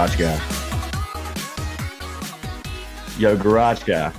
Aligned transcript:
Garage 0.00 0.16
guy. 0.16 0.40
Yo, 3.18 3.36
garage 3.36 3.82
guy. 3.82 4.10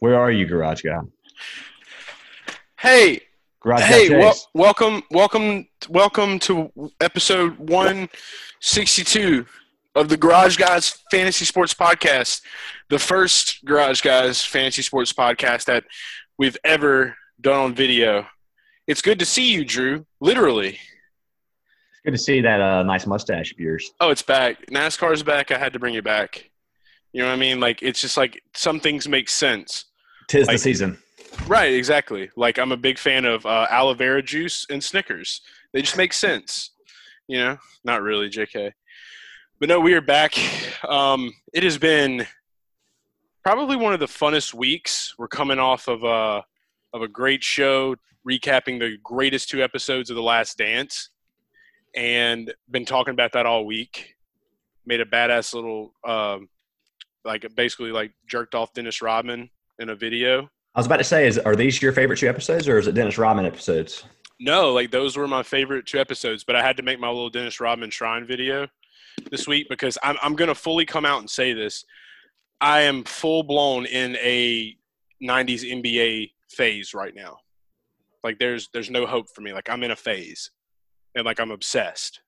Where 0.00 0.18
are 0.20 0.30
you, 0.30 0.46
garage 0.46 0.82
guy? 0.82 0.98
Hey, 2.78 3.22
Garage 3.60 3.82
hey, 3.82 4.10
wel- 4.10 4.36
welcome, 4.52 5.02
welcome, 5.10 5.66
welcome 5.88 6.38
to 6.40 6.70
episode 7.00 7.58
162 7.58 9.46
of 9.94 10.10
the 10.10 10.16
Garage 10.18 10.58
Guys 10.58 10.98
Fantasy 11.10 11.46
Sports 11.46 11.72
Podcast, 11.72 12.42
the 12.90 12.98
first 12.98 13.64
Garage 13.64 14.02
Guys 14.02 14.44
Fantasy 14.44 14.82
Sports 14.82 15.14
Podcast 15.14 15.64
that 15.64 15.84
we've 16.38 16.58
ever 16.62 17.16
done 17.40 17.58
on 17.58 17.74
video. 17.74 18.26
It's 18.86 19.00
good 19.00 19.18
to 19.18 19.24
see 19.24 19.50
you, 19.50 19.64
Drew. 19.64 20.04
Literally. 20.20 20.78
It's 21.98 22.04
good 22.04 22.10
to 22.12 22.18
see 22.18 22.40
that 22.42 22.60
uh, 22.60 22.82
nice 22.84 23.06
mustache 23.06 23.52
of 23.52 23.58
yours. 23.58 23.90
Oh, 24.00 24.10
it's 24.10 24.22
back. 24.22 24.66
NASCAR's 24.66 25.24
back. 25.24 25.50
I 25.50 25.58
had 25.58 25.72
to 25.72 25.78
bring 25.80 25.94
it 25.94 26.04
back. 26.04 26.50
You 27.12 27.22
know 27.22 27.28
what 27.28 27.34
I 27.34 27.38
mean? 27.38 27.58
Like, 27.58 27.82
it's 27.82 28.00
just 28.00 28.16
like 28.16 28.40
some 28.54 28.78
things 28.78 29.08
make 29.08 29.28
sense. 29.28 29.86
Tis 30.28 30.46
the 30.46 30.58
season. 30.58 30.98
Right, 31.46 31.72
exactly. 31.72 32.30
Like 32.36 32.58
I'm 32.58 32.72
a 32.72 32.76
big 32.76 32.98
fan 32.98 33.24
of 33.24 33.44
uh, 33.46 33.66
aloe 33.70 33.94
vera 33.94 34.22
juice 34.22 34.66
and 34.70 34.82
Snickers. 34.82 35.40
They 35.72 35.82
just 35.82 35.96
make 35.96 36.12
sense. 36.12 36.70
You 37.26 37.38
know, 37.38 37.58
not 37.84 38.02
really, 38.02 38.28
Jk. 38.28 38.72
But 39.58 39.68
no, 39.68 39.80
we 39.80 39.94
are 39.94 40.00
back. 40.00 40.34
Um, 40.88 41.32
it 41.52 41.62
has 41.62 41.78
been 41.78 42.26
probably 43.42 43.76
one 43.76 43.92
of 43.92 44.00
the 44.00 44.06
funnest 44.06 44.54
weeks. 44.54 45.14
We're 45.18 45.28
coming 45.28 45.58
off 45.58 45.88
of 45.88 46.04
a 46.04 46.44
of 46.94 47.02
a 47.02 47.08
great 47.08 47.42
show, 47.42 47.96
recapping 48.28 48.78
the 48.78 48.96
greatest 49.02 49.48
two 49.48 49.62
episodes 49.62 50.10
of 50.10 50.16
The 50.16 50.22
Last 50.22 50.58
Dance, 50.58 51.10
and 51.94 52.52
been 52.70 52.84
talking 52.84 53.12
about 53.12 53.32
that 53.32 53.46
all 53.46 53.64
week. 53.66 54.14
Made 54.86 55.00
a 55.00 55.04
badass 55.04 55.54
little, 55.54 55.92
um, 56.04 56.48
like 57.24 57.46
basically 57.54 57.92
like 57.92 58.12
jerked 58.26 58.54
off 58.54 58.72
Dennis 58.72 59.02
Rodman 59.02 59.50
in 59.78 59.90
a 59.90 59.94
video. 59.94 60.48
I 60.74 60.78
was 60.78 60.86
about 60.86 60.98
to 60.98 61.04
say, 61.04 61.26
is 61.26 61.38
are 61.38 61.56
these 61.56 61.80
your 61.82 61.92
favorite 61.92 62.18
two 62.18 62.28
episodes, 62.28 62.68
or 62.68 62.78
is 62.78 62.86
it 62.86 62.92
Dennis 62.92 63.18
Rodman 63.18 63.46
episodes? 63.46 64.04
No, 64.40 64.72
like 64.72 64.90
those 64.90 65.16
were 65.16 65.26
my 65.26 65.42
favorite 65.42 65.86
two 65.86 65.98
episodes, 65.98 66.44
but 66.44 66.54
I 66.54 66.62
had 66.62 66.76
to 66.76 66.82
make 66.82 67.00
my 67.00 67.08
little 67.08 67.30
Dennis 67.30 67.60
Rodman 67.60 67.90
Shrine 67.90 68.26
video 68.26 68.68
this 69.30 69.46
week 69.46 69.66
because 69.68 69.98
I'm 70.02 70.16
I'm 70.22 70.36
gonna 70.36 70.54
fully 70.54 70.86
come 70.86 71.04
out 71.04 71.20
and 71.20 71.28
say 71.28 71.52
this. 71.52 71.84
I 72.60 72.82
am 72.82 73.04
full 73.04 73.42
blown 73.42 73.86
in 73.86 74.16
a 74.16 74.76
'90s 75.22 75.64
NBA 75.64 76.32
phase 76.50 76.94
right 76.94 77.14
now. 77.14 77.38
Like 78.22 78.38
there's 78.38 78.68
there's 78.72 78.90
no 78.90 79.06
hope 79.06 79.28
for 79.34 79.40
me. 79.40 79.52
Like 79.52 79.68
I'm 79.68 79.82
in 79.82 79.90
a 79.90 79.96
phase, 79.96 80.50
and 81.14 81.24
like 81.24 81.40
I'm 81.40 81.50
obsessed. 81.50 82.20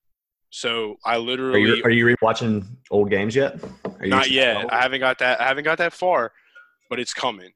So 0.51 0.97
I 1.05 1.15
Are 1.15 1.19
literally 1.19 1.63
you 1.63 1.83
are 1.85 1.91
you 1.91 2.05
rewatching 2.05 2.67
old 2.91 3.09
games 3.09 3.37
yet? 3.37 3.63
Are 4.01 4.07
not 4.07 4.31
yet. 4.31 4.73
I 4.73 4.81
haven't 4.81 5.01
got 5.01 5.19
that. 5.19 5.41
I 5.41 5.45
haven't 5.45 5.65
got 5.65 5.79
that 5.79 5.93
far, 5.93 6.33
but 6.89 6.99
it's 6.99 7.15
coming. 7.15 7.53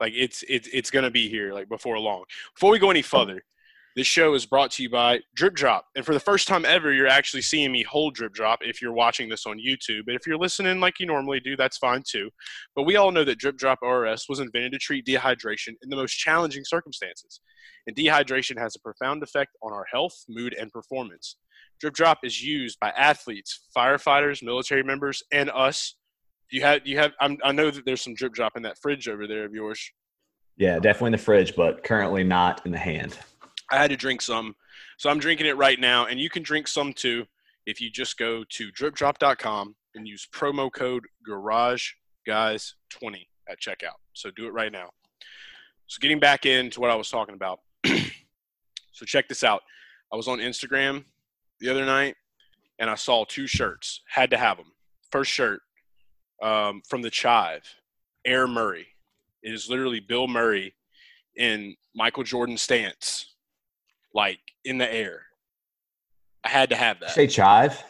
Like 0.00 0.14
it's 0.16 0.42
it's 0.48 0.68
it's 0.72 0.90
gonna 0.90 1.10
be 1.10 1.28
here 1.28 1.52
like 1.52 1.68
before 1.68 1.98
long. 1.98 2.24
Before 2.54 2.70
we 2.70 2.78
go 2.78 2.90
any 2.90 3.02
further, 3.02 3.42
this 3.96 4.06
show 4.06 4.34
is 4.34 4.46
brought 4.46 4.70
to 4.72 4.82
you 4.82 4.90
by 4.90 5.20
Drip 5.34 5.54
Drop, 5.54 5.86
and 5.96 6.04
for 6.04 6.14
the 6.14 6.20
first 6.20 6.46
time 6.46 6.64
ever, 6.64 6.92
you're 6.92 7.06
actually 7.06 7.42
seeing 7.42 7.72
me 7.72 7.82
hold 7.82 8.14
Drip 8.14 8.32
Drop. 8.32 8.60
If 8.62 8.80
you're 8.80 8.92
watching 8.92 9.28
this 9.28 9.46
on 9.46 9.58
YouTube, 9.58 10.02
but 10.06 10.14
if 10.14 10.26
you're 10.26 10.38
listening 10.38 10.80
like 10.80 11.00
you 11.00 11.06
normally 11.06 11.40
do, 11.40 11.56
that's 11.56 11.78
fine 11.78 12.02
too. 12.08 12.30
But 12.76 12.84
we 12.84 12.96
all 12.96 13.10
know 13.10 13.24
that 13.24 13.38
Drip 13.38 13.56
Drop 13.56 13.78
ORS 13.82 14.26
was 14.28 14.40
invented 14.40 14.72
to 14.72 14.78
treat 14.78 15.06
dehydration 15.06 15.74
in 15.82 15.90
the 15.90 15.96
most 15.96 16.14
challenging 16.14 16.64
circumstances, 16.64 17.40
and 17.86 17.96
dehydration 17.96 18.58
has 18.58 18.76
a 18.76 18.80
profound 18.80 19.22
effect 19.22 19.50
on 19.62 19.72
our 19.72 19.86
health, 19.92 20.14
mood, 20.28 20.54
and 20.58 20.70
performance. 20.70 21.36
Drip 21.80 21.94
Drop 21.94 22.18
is 22.22 22.42
used 22.42 22.78
by 22.80 22.90
athletes, 22.90 23.68
firefighters, 23.76 24.42
military 24.42 24.82
members, 24.82 25.22
and 25.32 25.50
us 25.50 25.94
you 26.50 26.62
have 26.62 26.86
you 26.86 26.98
have 26.98 27.12
I'm, 27.20 27.38
I 27.44 27.52
know 27.52 27.70
that 27.70 27.84
there's 27.84 28.02
some 28.02 28.14
drip 28.14 28.32
drop 28.32 28.56
in 28.56 28.62
that 28.62 28.78
fridge 28.80 29.08
over 29.08 29.26
there 29.26 29.44
of 29.44 29.54
yours. 29.54 29.90
Yeah, 30.56 30.78
definitely 30.78 31.08
in 31.08 31.12
the 31.12 31.18
fridge, 31.18 31.54
but 31.56 31.84
currently 31.84 32.24
not 32.24 32.66
in 32.66 32.72
the 32.72 32.78
hand. 32.78 33.18
I 33.70 33.76
had 33.76 33.90
to 33.90 33.96
drink 33.96 34.22
some, 34.22 34.54
so 34.98 35.10
I'm 35.10 35.18
drinking 35.18 35.46
it 35.46 35.56
right 35.56 35.78
now, 35.78 36.06
and 36.06 36.20
you 36.20 36.28
can 36.28 36.42
drink 36.42 36.68
some 36.68 36.92
too 36.92 37.26
if 37.66 37.80
you 37.80 37.90
just 37.90 38.18
go 38.18 38.44
to 38.48 38.72
dripdrop.com 38.72 39.76
and 39.94 40.08
use 40.08 40.26
promo 40.32 40.72
code 40.72 41.04
Garage 41.24 41.92
Guys 42.26 42.74
20 42.90 43.28
at 43.48 43.60
checkout. 43.60 43.98
So 44.12 44.30
do 44.30 44.46
it 44.46 44.52
right 44.52 44.72
now. 44.72 44.90
So 45.86 45.98
getting 46.00 46.20
back 46.20 46.46
into 46.46 46.80
what 46.80 46.90
I 46.90 46.94
was 46.94 47.10
talking 47.10 47.34
about. 47.34 47.60
so 47.84 49.04
check 49.06 49.28
this 49.28 49.42
out. 49.42 49.62
I 50.12 50.16
was 50.16 50.28
on 50.28 50.38
Instagram 50.38 51.04
the 51.60 51.68
other 51.68 51.84
night, 51.84 52.16
and 52.78 52.88
I 52.90 52.94
saw 52.94 53.24
two 53.24 53.46
shirts. 53.46 54.00
Had 54.08 54.30
to 54.30 54.36
have 54.36 54.56
them. 54.56 54.72
First 55.10 55.30
shirt 55.30 55.62
um, 56.42 56.82
from 56.88 57.02
the 57.02 57.10
Chive, 57.10 57.64
Air 58.24 58.46
Murray. 58.46 58.86
It 59.42 59.52
is 59.52 59.68
literally 59.68 60.00
Bill 60.00 60.28
Murray 60.28 60.74
in 61.36 61.74
Michael 61.94 62.24
Jordan 62.24 62.56
stance, 62.56 63.29
like 64.14 64.40
in 64.64 64.78
the 64.78 64.92
air. 64.92 65.22
I 66.44 66.48
had 66.48 66.70
to 66.70 66.76
have 66.76 67.00
that. 67.00 67.10
Say 67.10 67.26
chive. 67.26 67.82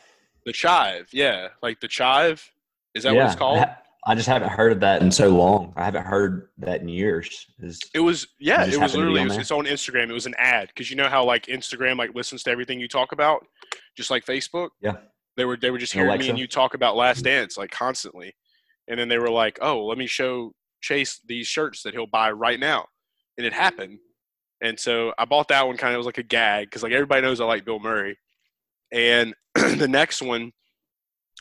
The 0.46 0.52
chive, 0.52 1.08
yeah, 1.12 1.48
like 1.62 1.80
the 1.80 1.88
chive. 1.88 2.50
Is 2.94 3.04
that 3.04 3.12
yeah, 3.12 3.22
what 3.22 3.26
it's 3.30 3.38
called? 3.38 3.64
I, 4.06 4.14
just 4.14 4.26
haven't 4.26 4.48
heard 4.48 4.72
of 4.72 4.80
that 4.80 5.02
in 5.02 5.12
so 5.12 5.28
long. 5.28 5.72
I 5.76 5.84
haven't 5.84 6.06
heard 6.06 6.48
that 6.58 6.80
in 6.80 6.88
years. 6.88 7.46
Is 7.60 7.78
It 7.94 8.00
was 8.00 8.26
yeah, 8.38 8.62
it 8.62 8.68
was 8.68 8.76
happened 8.76 8.92
to 8.92 8.98
be 8.98 9.02
literally 9.02 9.20
on 9.20 9.26
it 9.26 9.28
was, 9.28 9.38
it's 9.38 9.50
on 9.50 9.66
Instagram. 9.66 10.08
It 10.08 10.14
was 10.14 10.26
an 10.26 10.34
ad 10.38 10.68
because 10.68 10.90
you 10.90 10.96
know 10.96 11.08
how 11.08 11.24
like 11.24 11.46
Instagram 11.46 11.98
like 11.98 12.14
listens 12.14 12.42
to 12.44 12.50
everything 12.50 12.80
you 12.80 12.88
talk 12.88 13.12
about, 13.12 13.46
just 13.96 14.10
like 14.10 14.24
Facebook. 14.24 14.70
Yeah. 14.80 14.96
They 15.36 15.44
were 15.44 15.56
they 15.56 15.70
were 15.70 15.78
just 15.78 15.92
hearing 15.92 16.18
me 16.18 16.28
and 16.28 16.38
you 16.38 16.46
talk 16.46 16.74
about 16.74 16.96
Last 16.96 17.22
Dance 17.22 17.56
like 17.56 17.70
constantly, 17.70 18.34
and 18.88 18.98
then 18.98 19.08
they 19.08 19.18
were 19.18 19.30
like, 19.30 19.58
"Oh, 19.62 19.84
let 19.86 19.98
me 19.98 20.06
show 20.06 20.52
Chase 20.80 21.20
these 21.26 21.46
shirts 21.46 21.82
that 21.82 21.94
he'll 21.94 22.06
buy 22.06 22.30
right 22.32 22.58
now," 22.58 22.86
and 23.38 23.46
it 23.46 23.52
happened. 23.52 23.98
And 24.62 24.78
so 24.78 25.12
I 25.18 25.24
bought 25.24 25.48
that 25.48 25.66
one 25.66 25.76
kind 25.76 25.94
of 25.94 25.98
was 25.98 26.06
like 26.06 26.18
a 26.18 26.22
gag 26.22 26.66
because 26.66 26.82
like 26.82 26.92
everybody 26.92 27.22
knows 27.22 27.40
I 27.40 27.44
like 27.44 27.64
Bill 27.64 27.80
Murray, 27.80 28.18
and 28.92 29.34
the 29.54 29.88
next 29.88 30.22
one 30.22 30.52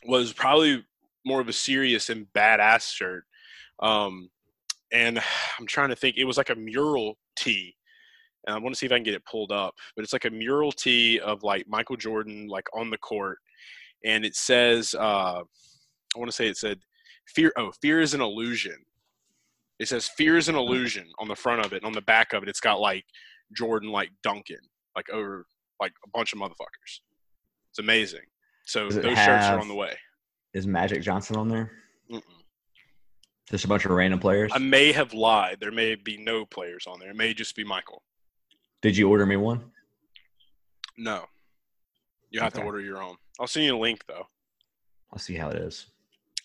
was 0.05 0.31
probably 0.33 0.83
more 1.25 1.41
of 1.41 1.49
a 1.49 1.53
serious 1.53 2.09
and 2.09 2.27
badass 2.35 2.93
shirt. 2.93 3.23
Um, 3.81 4.29
and 4.91 5.19
I'm 5.59 5.67
trying 5.67 5.89
to 5.89 5.95
think. 5.95 6.17
It 6.17 6.25
was 6.25 6.37
like 6.37 6.49
a 6.49 6.55
mural 6.55 7.17
tee. 7.37 7.75
And 8.47 8.55
I 8.55 8.59
want 8.59 8.73
to 8.73 8.79
see 8.79 8.85
if 8.85 8.91
I 8.91 8.95
can 8.95 9.03
get 9.03 9.15
it 9.15 9.25
pulled 9.25 9.51
up. 9.51 9.73
But 9.95 10.03
it's 10.03 10.13
like 10.13 10.25
a 10.25 10.29
mural 10.29 10.71
tee 10.71 11.19
of 11.19 11.43
like 11.43 11.67
Michael 11.67 11.97
Jordan 11.97 12.47
like 12.47 12.67
on 12.73 12.89
the 12.89 12.97
court, 12.97 13.37
and 14.05 14.25
it 14.25 14.35
says, 14.35 14.95
uh, 14.97 15.41
I 15.41 16.19
want 16.19 16.29
to 16.31 16.35
say 16.35 16.47
it 16.47 16.57
said, 16.57 16.79
"Fear." 17.27 17.51
Oh, 17.57 17.71
fear 17.81 17.99
is 17.99 18.13
an 18.13 18.21
illusion. 18.21 18.77
It 19.79 19.87
says 19.87 20.07
"fear 20.07 20.37
is 20.37 20.49
an 20.49 20.55
illusion" 20.55 21.07
on 21.19 21.27
the 21.27 21.35
front 21.35 21.65
of 21.65 21.73
it. 21.73 21.77
And 21.77 21.85
on 21.85 21.93
the 21.93 22.01
back 22.01 22.33
of 22.33 22.43
it, 22.43 22.49
it's 22.49 22.59
got 22.59 22.79
like 22.79 23.05
Jordan 23.55 23.89
like 23.91 24.09
Duncan, 24.23 24.59
like 24.95 25.09
over 25.09 25.45
like 25.79 25.93
a 26.05 26.09
bunch 26.09 26.33
of 26.33 26.39
motherfuckers. 26.39 26.99
It's 27.71 27.79
amazing. 27.79 28.21
So 28.65 28.89
those 28.89 28.97
it 28.97 29.03
shirts 29.15 29.45
are 29.45 29.59
on 29.59 29.67
the 29.67 29.75
way. 29.75 29.95
is 30.53 30.67
Magic 30.67 31.01
Johnson 31.01 31.37
on 31.37 31.47
there? 31.47 31.71
Mm-mm. 32.11 32.21
Just 33.49 33.65
a 33.65 33.67
bunch 33.67 33.85
of 33.85 33.91
random 33.91 34.19
players. 34.19 34.51
I 34.53 34.59
may 34.59 34.91
have 34.91 35.13
lied. 35.13 35.57
There 35.59 35.71
may 35.71 35.95
be 35.95 36.17
no 36.17 36.45
players 36.45 36.85
on 36.85 36.99
there. 36.99 37.09
It 37.09 37.15
may 37.15 37.33
just 37.33 37.55
be 37.55 37.63
Michael. 37.63 38.03
Did 38.81 38.95
you 38.97 39.09
order 39.09 39.25
me 39.25 39.37
one? 39.37 39.71
No. 40.97 41.25
You 42.29 42.41
have 42.41 42.53
Okay. 42.53 42.61
to 42.61 42.65
order 42.65 42.81
your 42.81 43.01
own. 43.01 43.15
I'll 43.39 43.47
send 43.47 43.65
you 43.65 43.75
a 43.75 43.79
link 43.79 44.03
though. 44.07 44.27
I'll 45.11 45.19
see 45.19 45.35
how 45.35 45.49
it 45.49 45.57
is. 45.57 45.87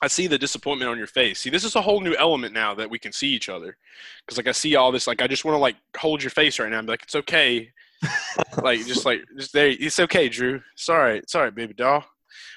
I 0.04 0.08
see 0.08 0.26
the 0.26 0.36
disappointment 0.38 0.90
on 0.90 0.98
your 0.98 1.06
face. 1.06 1.40
See, 1.40 1.48
this 1.50 1.64
is 1.64 1.76
a 1.76 1.80
whole 1.80 2.00
new 2.02 2.14
element 2.16 2.52
now 2.52 2.74
that 2.74 2.90
we 2.90 2.98
can 2.98 3.10
see 3.10 3.28
each 3.28 3.48
other. 3.48 3.76
Because 4.24 4.36
like 4.36 4.46
I 4.46 4.52
see 4.52 4.76
all 4.76 4.92
this, 4.92 5.06
like 5.06 5.22
I 5.22 5.26
just 5.26 5.46
want 5.46 5.54
to 5.54 5.58
like 5.60 5.76
hold 5.96 6.22
your 6.22 6.30
face 6.30 6.58
right 6.58 6.70
now 6.70 6.78
and 6.78 6.86
be 6.86 6.92
like, 6.92 7.04
it's 7.04 7.14
okay. 7.14 7.70
like 8.62 8.84
just 8.84 9.06
like 9.06 9.22
just 9.38 9.54
there, 9.54 9.68
it's 9.68 9.98
okay, 9.98 10.28
Drew. 10.28 10.60
Sorry, 10.76 11.22
sorry, 11.26 11.46
right, 11.46 11.54
baby 11.54 11.72
doll. 11.72 12.04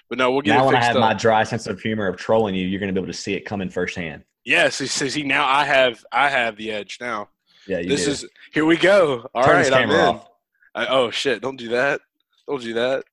But 0.10 0.18
no, 0.18 0.32
we'll 0.32 0.42
get 0.42 0.58
now 0.58 0.66
when 0.66 0.76
I 0.76 0.84
have 0.84 0.98
up. 0.98 1.02
my 1.02 1.14
dry 1.14 1.44
sense 1.44 1.68
of 1.68 1.80
humor 1.80 2.08
of 2.08 2.18
trolling 2.18 2.54
you, 2.54 2.68
you're 2.68 2.82
going 2.82 2.94
to 2.94 2.94
be 2.94 3.00
able 3.00 3.12
to 3.14 3.18
see 3.18 3.34
it 3.34 3.46
coming 3.46 3.70
firsthand. 3.70 4.24
yes, 4.44 4.80
he 4.80 4.88
says 4.88 5.14
he 5.14 5.24
now 5.24 5.48
I 5.48 5.64
have 5.64 6.04
I 6.12 6.30
have 6.30 6.58
the 6.58 6.70
edge 6.72 6.98
now. 7.00 7.30
Yeah, 7.66 7.80
you 7.80 7.88
this 7.88 8.06
do. 8.06 8.12
is 8.12 8.26
here 8.52 8.66
we 8.66 8.76
go. 8.76 9.30
All 9.34 9.44
Turn 9.44 9.56
right, 9.56 9.64
this 9.64 9.74
I'm 9.74 9.88
camera 9.88 9.96
in. 9.96 10.16
off. 10.16 10.28
I, 10.76 10.88
oh 10.88 11.12
shit! 11.12 11.42
Don't 11.42 11.56
do 11.58 11.70
that. 11.70 12.02
Don't 12.46 12.62
do 12.62 12.74
that. 12.74 13.06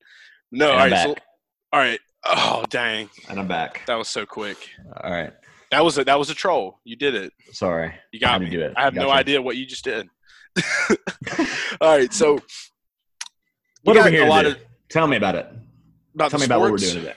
No, 0.51 0.73
And 0.73 0.81
all 0.81 0.89
right. 0.91 1.05
So, 1.05 1.15
all 1.73 1.81
right. 1.81 2.01
Oh 2.27 2.65
dang, 2.71 3.11
And 3.29 3.39
I'm 3.39 3.47
back. 3.49 3.83
that 3.87 3.97
was 3.97 4.09
so 4.09 4.25
quick. 4.25 4.71
All 5.03 5.11
right. 5.11 5.33
That 5.71 5.85
was 5.85 5.99
a 5.99 6.05
that 6.05 6.19
was 6.19 6.31
a 6.31 6.35
troll. 6.35 6.81
You 6.85 6.97
did 6.97 7.15
it. 7.15 7.33
Sorry. 7.53 7.93
You 8.13 8.21
got 8.21 8.41
me. 8.41 8.49
do 8.49 8.61
it. 8.61 8.73
I 8.77 8.83
have 8.83 8.95
no 8.95 9.11
idea 9.11 9.43
what 9.43 9.57
you 9.57 9.67
just 9.67 9.85
did. 9.85 10.09
all 11.81 11.97
right. 11.97 12.13
So 12.13 12.39
What 13.83 13.97
are 13.97 14.05
we 14.05 14.11
here 14.13 14.25
a 14.27 14.29
lot 14.29 14.43
to 14.43 14.53
of? 14.53 14.59
Tell 14.89 15.07
me 15.07 15.17
about 15.17 15.35
it. 15.35 15.49
about 16.15 16.31
Tell 16.31 16.41
me 16.41 16.47
about 16.47 16.61
what 16.61 16.71
we're 16.71 16.79
doing 16.79 16.95
today. 16.95 17.15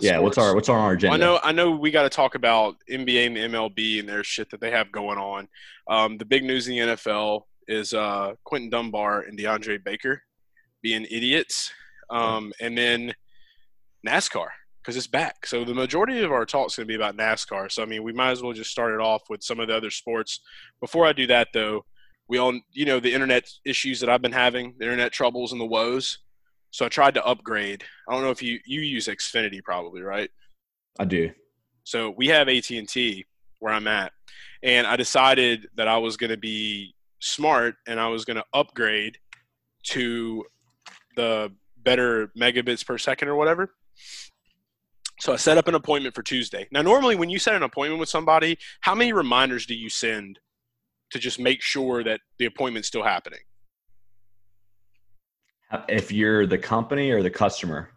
Yeah. 0.00 0.18
What's 0.18 0.36
our 0.36 0.54
What's 0.54 0.68
on 0.68 0.76
our 0.76 0.92
agenda? 0.92 1.14
I 1.14 1.18
know, 1.18 1.38
I 1.42 1.52
know, 1.52 1.70
we 1.70 1.90
got 1.90 2.02
to 2.02 2.08
talk 2.10 2.34
about 2.34 2.74
NBA 2.90 3.26
and 3.28 3.36
MLB 3.54 4.00
and 4.00 4.08
their 4.08 4.24
shit 4.24 4.50
that 4.50 4.60
they 4.60 4.70
have 4.72 4.90
going 4.90 5.16
on. 5.16 5.48
Um, 5.88 6.18
the 6.18 6.24
big 6.24 6.44
news 6.44 6.66
in 6.68 6.74
the 6.74 6.94
NFL 6.94 7.42
is 7.68 7.94
uh, 7.94 8.34
Quinton 8.44 8.68
Dunbar 8.68 9.22
and 9.22 9.38
DeAndre 9.38 9.82
Baker 9.82 10.22
being 10.82 11.06
idiots, 11.08 11.72
um, 12.10 12.52
and 12.60 12.76
then 12.76 13.14
NASCAR 14.06 14.48
because 14.82 14.96
it's 14.96 15.06
back. 15.06 15.46
So 15.46 15.64
the 15.64 15.74
majority 15.74 16.22
of 16.22 16.30
our 16.30 16.46
talk 16.46 16.68
is 16.68 16.76
going 16.76 16.86
to 16.86 16.88
be 16.88 16.94
about 16.94 17.16
NASCAR. 17.16 17.70
So 17.72 17.82
I 17.82 17.86
mean, 17.86 18.02
we 18.02 18.12
might 18.12 18.30
as 18.30 18.42
well 18.42 18.52
just 18.52 18.70
start 18.70 18.94
it 18.94 19.00
off 19.00 19.22
with 19.28 19.42
some 19.42 19.58
of 19.58 19.68
the 19.68 19.76
other 19.76 19.90
sports. 19.90 20.40
Before 20.80 21.06
I 21.06 21.12
do 21.12 21.26
that, 21.26 21.48
though, 21.52 21.84
we 22.28 22.38
all, 22.38 22.58
you 22.72 22.84
know, 22.84 23.00
the 23.00 23.12
internet 23.12 23.48
issues 23.64 24.00
that 24.00 24.08
I've 24.08 24.22
been 24.22 24.32
having, 24.32 24.74
the 24.78 24.84
internet 24.84 25.12
troubles 25.12 25.52
and 25.52 25.60
the 25.60 25.66
woes. 25.66 26.18
So 26.70 26.84
I 26.84 26.88
tried 26.88 27.14
to 27.14 27.24
upgrade. 27.24 27.84
I 28.08 28.12
don't 28.12 28.22
know 28.22 28.30
if 28.30 28.42
you 28.42 28.58
you 28.64 28.80
use 28.80 29.08
Xfinity 29.08 29.62
probably, 29.62 30.02
right? 30.02 30.30
I 30.98 31.04
do. 31.04 31.32
So 31.84 32.14
we 32.16 32.28
have 32.28 32.48
AT 32.48 32.70
and 32.70 32.88
T 32.88 33.26
where 33.58 33.72
I'm 33.72 33.88
at, 33.88 34.12
and 34.62 34.86
I 34.86 34.96
decided 34.96 35.68
that 35.76 35.88
I 35.88 35.98
was 35.98 36.16
going 36.16 36.30
to 36.30 36.36
be 36.36 36.94
smart 37.20 37.76
and 37.86 37.98
I 37.98 38.08
was 38.08 38.24
going 38.24 38.36
to 38.36 38.44
upgrade 38.52 39.18
to 39.88 40.44
the 41.16 41.52
better 41.78 42.30
megabits 42.38 42.84
per 42.84 42.98
second 42.98 43.28
or 43.28 43.36
whatever. 43.36 43.70
So 45.20 45.32
I 45.32 45.36
set 45.36 45.56
up 45.56 45.66
an 45.66 45.74
appointment 45.74 46.14
for 46.14 46.22
Tuesday. 46.22 46.68
Now, 46.70 46.82
normally 46.82 47.16
when 47.16 47.30
you 47.30 47.38
set 47.38 47.54
an 47.54 47.62
appointment 47.62 47.98
with 48.00 48.08
somebody, 48.08 48.58
how 48.82 48.94
many 48.94 49.12
reminders 49.12 49.64
do 49.64 49.74
you 49.74 49.88
send 49.88 50.38
to 51.10 51.18
just 51.18 51.38
make 51.38 51.62
sure 51.62 52.04
that 52.04 52.20
the 52.38 52.44
appointment's 52.46 52.88
still 52.88 53.02
happening? 53.02 53.40
If 55.88 56.12
you're 56.12 56.46
the 56.46 56.58
company 56.58 57.10
or 57.10 57.22
the 57.22 57.30
customer, 57.30 57.90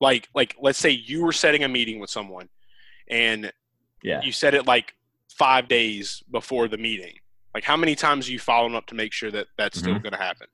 Like, 0.00 0.28
like 0.34 0.56
let's 0.60 0.78
say 0.78 0.90
you 0.90 1.22
were 1.22 1.32
setting 1.32 1.62
a 1.62 1.68
meeting 1.68 2.00
with 2.00 2.10
someone, 2.10 2.48
and 3.08 3.52
yeah, 4.02 4.20
you 4.24 4.32
said 4.32 4.54
it 4.54 4.66
like 4.66 4.94
five 5.30 5.68
days 5.68 6.22
before 6.32 6.66
the 6.66 6.78
meeting. 6.78 7.14
Like, 7.54 7.62
how 7.64 7.76
many 7.76 7.94
times 7.94 8.28
are 8.28 8.32
you 8.32 8.38
following 8.40 8.74
up 8.74 8.86
to 8.86 8.94
make 8.96 9.12
sure 9.12 9.30
that 9.30 9.46
that's 9.56 9.78
still 9.78 9.94
Mhm. 9.94 10.02
going 10.02 10.12
to 10.12 10.18
happen? 10.18 10.48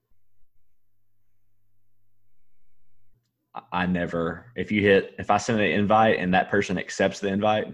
I- 3.72 3.86
never. 3.86 4.46
If 4.56 4.70
you 4.72 4.82
hit, 4.82 5.14
if 5.18 5.30
I 5.30 5.36
send 5.38 5.60
an 5.60 5.66
invite 5.70 6.18
and 6.18 6.32
that 6.34 6.50
person 6.50 6.78
accepts 6.78 7.20
the 7.20 7.28
invite, 7.28 7.66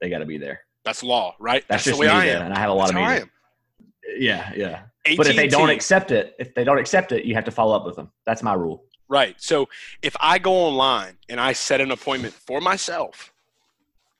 they 0.00 0.08
got 0.10 0.18
to 0.18 0.26
be 0.26 0.38
there. 0.38 0.60
That's 0.84 1.02
law, 1.02 1.34
right? 1.38 1.64
That's, 1.68 1.84
the 1.84 1.90
just 1.92 2.00
way 2.00 2.08
I 2.08 2.26
am. 2.26 2.42
and 2.46 2.54
I 2.54 2.58
have 2.58 2.70
a 2.70 2.74
lot 2.74 2.88
That's 2.92 2.98
of 2.98 3.02
meetings. 3.08 3.22
am. 3.22 4.20
Yeah, 4.20 4.52
yeah. 4.54 4.82
But 5.16 5.26
if 5.26 5.36
they 5.36 5.48
don't 5.48 5.70
accept 5.70 6.10
it, 6.10 6.34
if 6.38 6.54
they 6.54 6.64
don't 6.64 6.78
accept 6.78 7.12
it, 7.12 7.24
you 7.24 7.34
have 7.34 7.44
to 7.44 7.50
follow 7.50 7.74
up 7.76 7.84
with 7.86 7.96
them. 7.96 8.10
That's 8.26 8.42
my 8.42 8.54
rule. 8.54 8.84
right? 9.08 9.34
So 9.40 9.68
if 10.02 10.16
I 10.18 10.38
go 10.38 10.52
online 10.52 11.18
and 11.28 11.38
I 11.38 11.52
set 11.52 11.80
an 11.82 11.90
appointment 11.90 12.32
for 12.34 12.60
myself, 12.60 13.32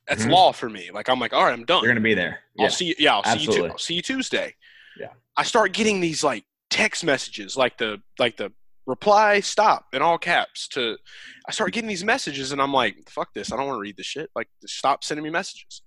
that's 0.07 0.25
Mhm. 0.27 0.31
law 0.31 0.53
for 0.53 0.69
me. 0.69 0.91
Like 0.93 1.09
I'm 1.09 1.19
like, 1.19 1.33
all 1.33 1.43
right, 1.43 1.53
I'm 1.53 1.65
done. 1.65 1.83
You're 1.83 1.91
gonna 1.91 2.01
be 2.03 2.13
there. 2.15 2.41
I'll 2.59 2.65
Yeah. 2.67 2.69
see 2.69 2.85
you. 2.87 2.95
Yeah, 2.99 3.17
I'll 3.17 3.23
see 3.25 3.31
you. 3.31 3.35
Absolutely. 3.49 3.71
I'll 3.71 3.79
see 3.79 3.95
you 3.95 4.03
Tuesday. 4.03 4.55
Yeah. 5.01 5.09
I 5.39 5.43
start 5.43 5.73
getting 5.73 6.01
these 6.01 6.23
like 6.23 6.45
text 6.69 7.03
messages, 7.03 7.57
like 7.57 7.79
the 7.79 8.03
like 8.19 8.37
the 8.37 8.53
reply 8.87 9.41
stop 9.41 9.87
in 9.93 10.03
all 10.03 10.19
caps. 10.19 10.69
To 10.69 10.97
I 11.49 11.53
start 11.53 11.73
getting 11.73 11.89
these 11.89 12.05
messages, 12.05 12.53
and 12.53 12.61
I'm 12.61 12.73
like, 12.73 12.97
fuck 13.11 13.33
this. 13.35 13.53
I 13.53 13.57
don't 13.57 13.67
want 13.67 13.77
to 13.77 13.81
read 13.81 13.97
this 13.97 14.07
shit. 14.07 14.31
Like, 14.35 14.49
stop 14.67 15.05
sending 15.05 15.25
me 15.25 15.31
messages. 15.31 15.83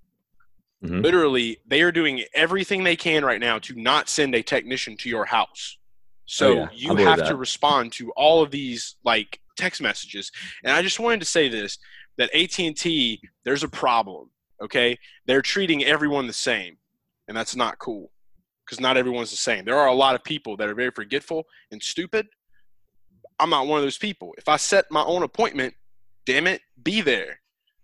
Mhm. 0.84 1.04
Literally, 1.04 1.58
they 1.66 1.82
are 1.82 1.92
doing 1.92 2.24
everything 2.36 2.84
they 2.84 2.96
can 2.96 3.26
right 3.26 3.40
now 3.40 3.58
to 3.60 3.76
not 3.76 4.10
send 4.10 4.36
a 4.36 4.44
technician 4.44 4.96
to 4.98 5.10
your 5.10 5.26
house. 5.26 5.78
So 6.26 6.52
Oh, 6.52 6.54
yeah. 6.56 6.70
You 6.74 6.96
have 6.98 7.20
that. 7.20 7.28
to 7.30 7.36
respond 7.36 7.94
to 7.94 8.12
all 8.12 8.42
of 8.44 8.52
these 8.52 8.96
like 9.04 9.40
text 9.58 9.82
messages. 9.82 10.32
And 10.64 10.74
I 10.74 10.82
just 10.82 11.00
wanted 11.00 11.20
to 11.22 11.26
say 11.26 11.50
this 11.50 11.78
that 12.18 12.30
AT&T 12.36 13.22
there's 13.44 13.64
a 13.64 13.68
problem, 13.70 14.30
okay? 14.62 14.98
They're 15.26 15.42
treating 15.42 15.84
everyone 15.84 16.28
the 16.28 16.34
same, 16.34 16.78
and 17.28 17.36
that's 17.38 17.56
not 17.56 17.80
cool. 17.80 18.12
Cuz 18.70 18.80
not 18.80 18.98
everyone's 18.98 19.32
the 19.32 19.38
same. 19.38 19.66
There 19.66 19.78
are 19.78 19.88
a 19.88 19.94
lot 19.94 20.14
of 20.16 20.24
people 20.24 20.58
that 20.58 20.68
are 20.70 20.76
very 20.76 20.92
forgetful 20.92 21.46
and 21.72 21.82
stupid. 21.82 22.28
I'm 23.40 23.50
not 23.50 23.68
one 23.68 23.80
of 23.80 23.84
those 23.86 23.98
people. 23.98 24.34
If 24.38 24.48
I 24.48 24.58
set 24.58 24.86
my 24.92 25.04
own 25.04 25.24
appointment, 25.24 25.74
damn 26.26 26.48
it, 26.48 26.62
be 26.82 27.02
there. 27.02 27.40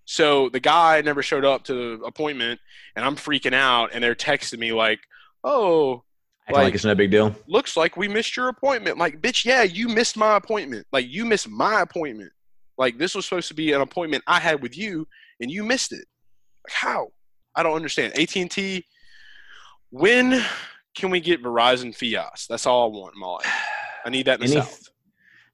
So 0.05 0.49
the 0.49 0.59
guy 0.59 1.01
never 1.01 1.23
showed 1.23 1.45
up 1.45 1.63
to 1.65 1.97
the 1.97 2.03
appointment, 2.03 2.59
and 2.95 3.05
I'm 3.05 3.15
freaking 3.15 3.53
out, 3.53 3.91
and 3.93 4.03
they're 4.03 4.15
texting 4.15 4.59
me 4.59 4.73
like, 4.73 4.99
"Oh, 5.43 6.03
like, 6.49 6.63
like- 6.63 6.73
it's 6.75 6.83
no 6.83 6.93
big 6.95 7.11
deal. 7.11 7.33
looks 7.47 7.77
like 7.77 7.95
we 7.95 8.07
missed 8.09 8.35
your 8.35 8.49
appointment." 8.49 8.97
Like, 8.97 9.21
bitch, 9.21 9.45
yeah, 9.45 9.63
you 9.63 9.87
missed 9.87 10.17
my 10.17 10.35
appointment. 10.35 10.87
Like, 10.91 11.05
you 11.07 11.23
missed 11.25 11.47
my 11.47 11.81
appointment. 11.81 12.31
Like, 12.77 12.97
this 12.97 13.15
was 13.15 13.25
supposed 13.25 13.47
to 13.49 13.53
be 13.53 13.71
an 13.71 13.81
appointment 13.81 14.23
I 14.27 14.39
had 14.39 14.61
with 14.61 14.77
you, 14.77 15.07
and 15.39 15.49
you 15.49 15.63
missed 15.63 15.93
it. 15.93 16.05
Like, 16.67 16.73
how? 16.73 17.07
I 17.55 17.63
don't 17.63 17.75
understand. 17.75 18.17
AT 18.17 18.35
and 18.41 18.51
T. 18.51 18.85
When 19.91 20.43
can 20.95 21.11
we 21.11 21.19
get 21.19 21.43
Verizon 21.43 21.95
Fios? 21.95 22.47
That's 22.47 22.65
all 22.65 22.91
I 22.91 22.97
want 22.97 23.13
in 23.15 23.21
my 23.21 23.27
life. 23.27 23.53
I 24.05 24.09
need 24.09 24.25
that 24.25 24.41
in 24.41 24.47
the 24.47 24.53
Any- 24.57 24.65
South. 24.65 24.89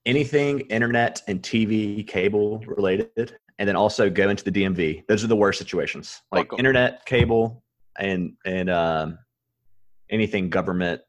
Anything 0.05 0.61
internet 0.61 1.21
and 1.27 1.41
TV 1.41 2.07
cable 2.07 2.59
related, 2.65 3.37
and 3.59 3.67
then 3.67 3.75
also 3.75 4.09
go 4.09 4.29
into 4.29 4.43
the 4.43 4.51
DMV. 4.51 5.05
Those 5.07 5.23
are 5.23 5.27
the 5.27 5.35
worst 5.35 5.59
situations. 5.59 6.21
Like 6.31 6.47
internet, 6.57 7.05
cable, 7.05 7.63
and 7.99 8.33
and 8.45 8.69
um, 8.69 9.19
anything 10.09 10.49
government 10.49 11.01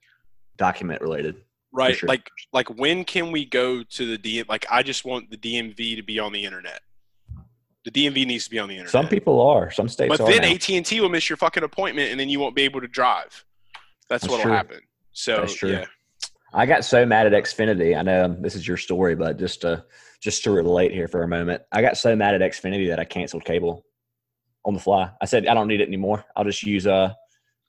document 0.56 1.00
related. 1.00 1.36
Right. 1.72 1.96
sure. 1.96 2.08
Like 2.08 2.28
like 2.52 2.68
when 2.78 3.04
can 3.04 3.30
we 3.30 3.44
go 3.44 3.82
to 3.82 4.06
the 4.06 4.18
D 4.18 4.42
like 4.48 4.66
I 4.70 4.82
just 4.82 5.04
want 5.04 5.30
the 5.30 5.36
DMV 5.36 5.96
to 5.96 6.02
be 6.02 6.18
on 6.18 6.32
the 6.32 6.44
internet. 6.44 6.80
The 7.84 7.90
DMV 7.90 8.26
needs 8.26 8.44
to 8.44 8.50
be 8.50 8.58
on 8.58 8.68
the 8.68 8.74
internet. 8.74 8.90
Some 8.92 9.08
people 9.08 9.40
are. 9.40 9.70
Some 9.70 9.88
states 9.88 10.10
But 10.10 10.20
are. 10.20 10.30
then. 10.30 10.44
AT 10.44 10.68
and 10.68 10.84
T 10.84 11.00
will 11.00 11.08
miss 11.08 11.30
your 11.30 11.38
fucking 11.38 11.62
appointment 11.62 12.10
and 12.10 12.20
then 12.20 12.28
you 12.28 12.38
won't 12.38 12.54
be 12.54 12.62
able 12.62 12.80
to 12.82 12.88
drive. 12.88 13.44
That's, 14.08 14.22
That's 14.22 14.30
what'll 14.30 14.42
true. 14.44 14.52
happen. 14.52 14.80
So 15.12 15.36
That's 15.36 15.54
true. 15.54 15.70
yeah. 15.70 15.84
I 16.52 16.66
got 16.66 16.84
so 16.84 17.06
mad 17.06 17.32
at 17.32 17.44
Xfinity. 17.44 17.96
I 17.96 18.02
know 18.02 18.36
this 18.38 18.54
is 18.54 18.66
your 18.66 18.76
story, 18.76 19.14
but 19.14 19.38
just 19.38 19.60
to 19.62 19.84
just 20.20 20.44
to 20.44 20.50
relate 20.50 20.92
here 20.92 21.08
for 21.08 21.22
a 21.22 21.28
moment, 21.28 21.62
I 21.72 21.80
got 21.82 21.96
so 21.96 22.14
mad 22.16 22.34
at 22.34 22.40
Xfinity 22.40 22.88
that 22.88 22.98
I 23.00 23.04
canceled 23.04 23.44
cable 23.44 23.84
on 24.64 24.74
the 24.74 24.80
fly. 24.80 25.10
I 25.20 25.24
said 25.26 25.46
I 25.46 25.54
don't 25.54 25.68
need 25.68 25.80
it 25.80 25.88
anymore. 25.88 26.24
I'll 26.36 26.44
just 26.44 26.62
use 26.62 26.86
uh, 26.86 27.12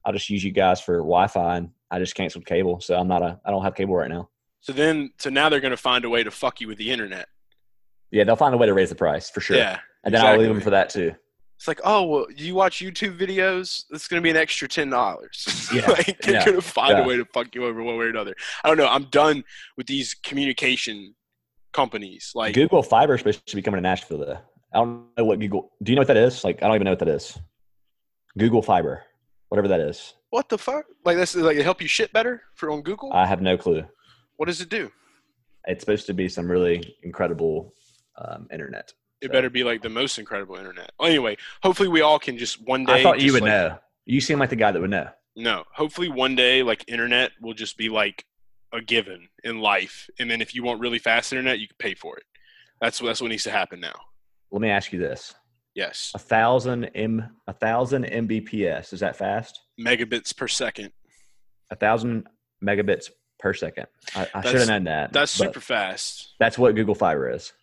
I'll 0.06 0.14
just 0.14 0.30
use 0.30 0.44
you 0.44 0.52
guys 0.52 0.82
for 0.82 0.98
Wi-Fi, 0.98 1.58
and 1.58 1.70
I 1.90 2.00
just 2.00 2.16
canceled 2.16 2.46
cable. 2.46 2.80
So 2.82 2.98
I'm 2.98 3.08
not 3.08 3.22
a 3.22 3.40
I 3.46 3.52
don't 3.52 3.64
have 3.64 3.76
cable 3.76 3.96
right 3.96 4.10
now. 4.10 4.30
So 4.62 4.74
then 4.74 5.12
so 5.18 5.30
now 5.30 5.50
they're 5.50 5.60
gonna 5.60 5.78
find 5.78 6.04
a 6.06 6.10
way 6.10 6.24
to 6.24 6.32
fuck 6.32 6.60
you 6.62 6.68
with 6.68 6.78
the 6.78 6.92
internet. 6.92 7.28
Yeah, 8.10 8.24
they'll 8.26 8.36
find 8.36 8.54
a 8.54 8.58
way 8.58 8.68
to 8.68 8.74
raise 8.74 8.90
the 8.90 8.96
price 8.96 9.30
for 9.30 9.42
sure. 9.42 9.58
Yeah. 9.58 9.80
and 10.04 10.14
then 10.14 10.26
I'll 10.26 10.38
leave 10.38 10.50
them 10.50 10.60
for 10.62 10.72
that 10.72 10.90
too. 10.90 11.16
It's 11.62 11.68
like, 11.68 11.82
oh 11.84 12.02
well, 12.06 12.26
you 12.36 12.56
watch 12.56 12.80
YouTube 12.80 13.20
videos, 13.20 13.84
it's 13.92 14.08
gonna 14.08 14.24
be 14.24 14.32
an 14.32 14.36
extra 14.36 14.68
ten 14.68 14.90
dollars. 14.90 15.70
Yeah, 15.72 15.88
like 15.92 16.20
they're 16.24 16.34
yeah, 16.34 16.46
gonna 16.46 16.60
find 16.60 16.98
yeah. 16.98 17.04
a 17.04 17.08
way 17.08 17.18
to 17.18 17.26
fuck 17.26 17.54
you 17.54 17.66
over 17.66 17.84
one 17.84 17.98
way 17.98 18.06
or 18.06 18.10
another. 18.10 18.34
I 18.64 18.68
don't 18.68 18.78
know. 18.78 18.88
I'm 18.88 19.04
done 19.12 19.44
with 19.78 19.86
these 19.86 20.16
communication 20.16 21.14
companies. 21.72 22.32
Like 22.34 22.56
Google 22.56 22.82
Fiber 22.82 23.14
is 23.14 23.20
supposed 23.20 23.46
to 23.46 23.56
be 23.56 23.62
coming 23.62 23.78
to 23.78 23.82
Nashville. 23.84 24.18
Though. 24.18 24.40
I 24.74 24.78
don't 24.80 25.06
know 25.16 25.26
what 25.26 25.40
Google. 25.40 25.72
Do 25.84 25.92
you 25.92 25.96
know 25.98 26.00
what 26.00 26.08
that 26.08 26.18
is? 26.18 26.44
Like 26.44 26.64
I 26.64 26.66
don't 26.66 26.74
even 26.74 26.86
know 26.86 26.94
what 26.94 27.00
that 27.00 27.10
is. 27.10 27.38
Google 28.40 28.64
Fiber, 28.64 29.04
whatever 29.50 29.68
that 29.68 29.82
is. 29.82 30.16
what 30.32 30.50
the 30.50 30.58
fuck? 30.58 30.86
Like 31.06 31.18
that's 31.18 31.36
like 31.36 31.58
it 31.58 31.64
help 31.64 31.80
you 31.80 31.88
shit 31.88 32.12
better 32.12 32.42
for 32.56 32.72
on 32.72 32.82
Google? 32.82 33.14
I 33.14 33.28
have 33.28 33.44
no 33.44 33.56
clue. 33.56 33.86
what 34.38 34.48
does 34.48 34.62
it 34.62 34.70
do? 34.70 34.92
It's 35.66 35.84
supposed 35.84 36.08
to 36.08 36.16
be 36.16 36.28
some 36.28 36.50
really 36.50 36.96
incredible 37.04 37.76
um, 38.18 38.48
internet. 38.52 38.92
It 39.22 39.28
So- 39.28 39.32
better 39.34 39.50
be 39.50 39.64
like 39.64 39.82
the 39.82 39.90
most 39.90 40.18
incredible 40.18 40.56
internet. 40.56 40.92
Well, 41.00 41.10
anyway, 41.10 41.38
hopefully 41.64 41.90
we 41.90 42.02
all 42.02 42.20
can 42.20 42.38
just 42.38 42.62
one 42.62 42.86
day. 42.86 42.94
I 43.00 43.04
thought 43.04 43.20
you 43.22 43.34
would 43.34 43.44
like- 43.44 43.50
know. 43.50 43.80
You 44.06 44.20
seem 44.20 44.40
like 44.40 44.50
the 44.50 44.56
guy 44.56 44.72
that 44.72 44.82
would 44.82 44.90
know. 44.90 45.10
No, 45.36 45.64
hopefully 45.74 46.10
one 46.10 46.36
day 46.36 46.64
like 46.64 46.84
internet 46.88 47.32
will 47.40 47.54
just 47.54 47.78
be 47.78 47.88
like 47.90 48.26
a 48.74 48.82
given 48.82 49.30
in 49.44 49.60
life, 49.60 50.10
and 50.20 50.30
then 50.30 50.42
if 50.42 50.56
you 50.56 50.64
want 50.64 50.80
really 50.80 51.00
fast 51.00 51.32
internet, 51.32 51.60
you 51.60 51.68
can 51.68 51.78
pay 51.78 51.94
for 51.94 52.18
it. 52.18 52.24
That's 52.82 53.00
what 53.02 53.08
that's 53.08 53.22
what 53.22 53.30
needs 53.30 53.44
to 53.44 53.52
happen 53.52 53.80
now. 53.80 53.94
Let 54.52 54.62
me 54.62 54.70
ask 54.70 54.92
you 54.92 55.00
this: 55.00 55.34
Yes, 55.76 56.12
a 56.16 56.20
thousand 56.20 56.86
m, 56.96 57.30
a 57.48 57.54
thousand 57.54 58.06
mbps. 58.06 58.92
Is 58.92 59.00
that 59.02 59.16
fast? 59.16 59.60
megabits 59.80 60.36
per 60.36 60.48
second. 60.48 60.92
A 61.70 61.76
thousand 61.76 62.28
megabits 62.64 63.10
per 63.40 63.54
second. 63.54 63.88
I, 64.16 64.28
I 64.34 64.42
should 64.42 64.60
have 64.60 64.68
known 64.68 64.84
that. 64.86 65.14
That's 65.14 65.32
super 65.32 65.62
fast. 65.62 66.34
That's 66.40 66.58
what 66.58 66.76
Google 66.76 66.96
Fiber 66.96 67.30
is. 67.30 67.54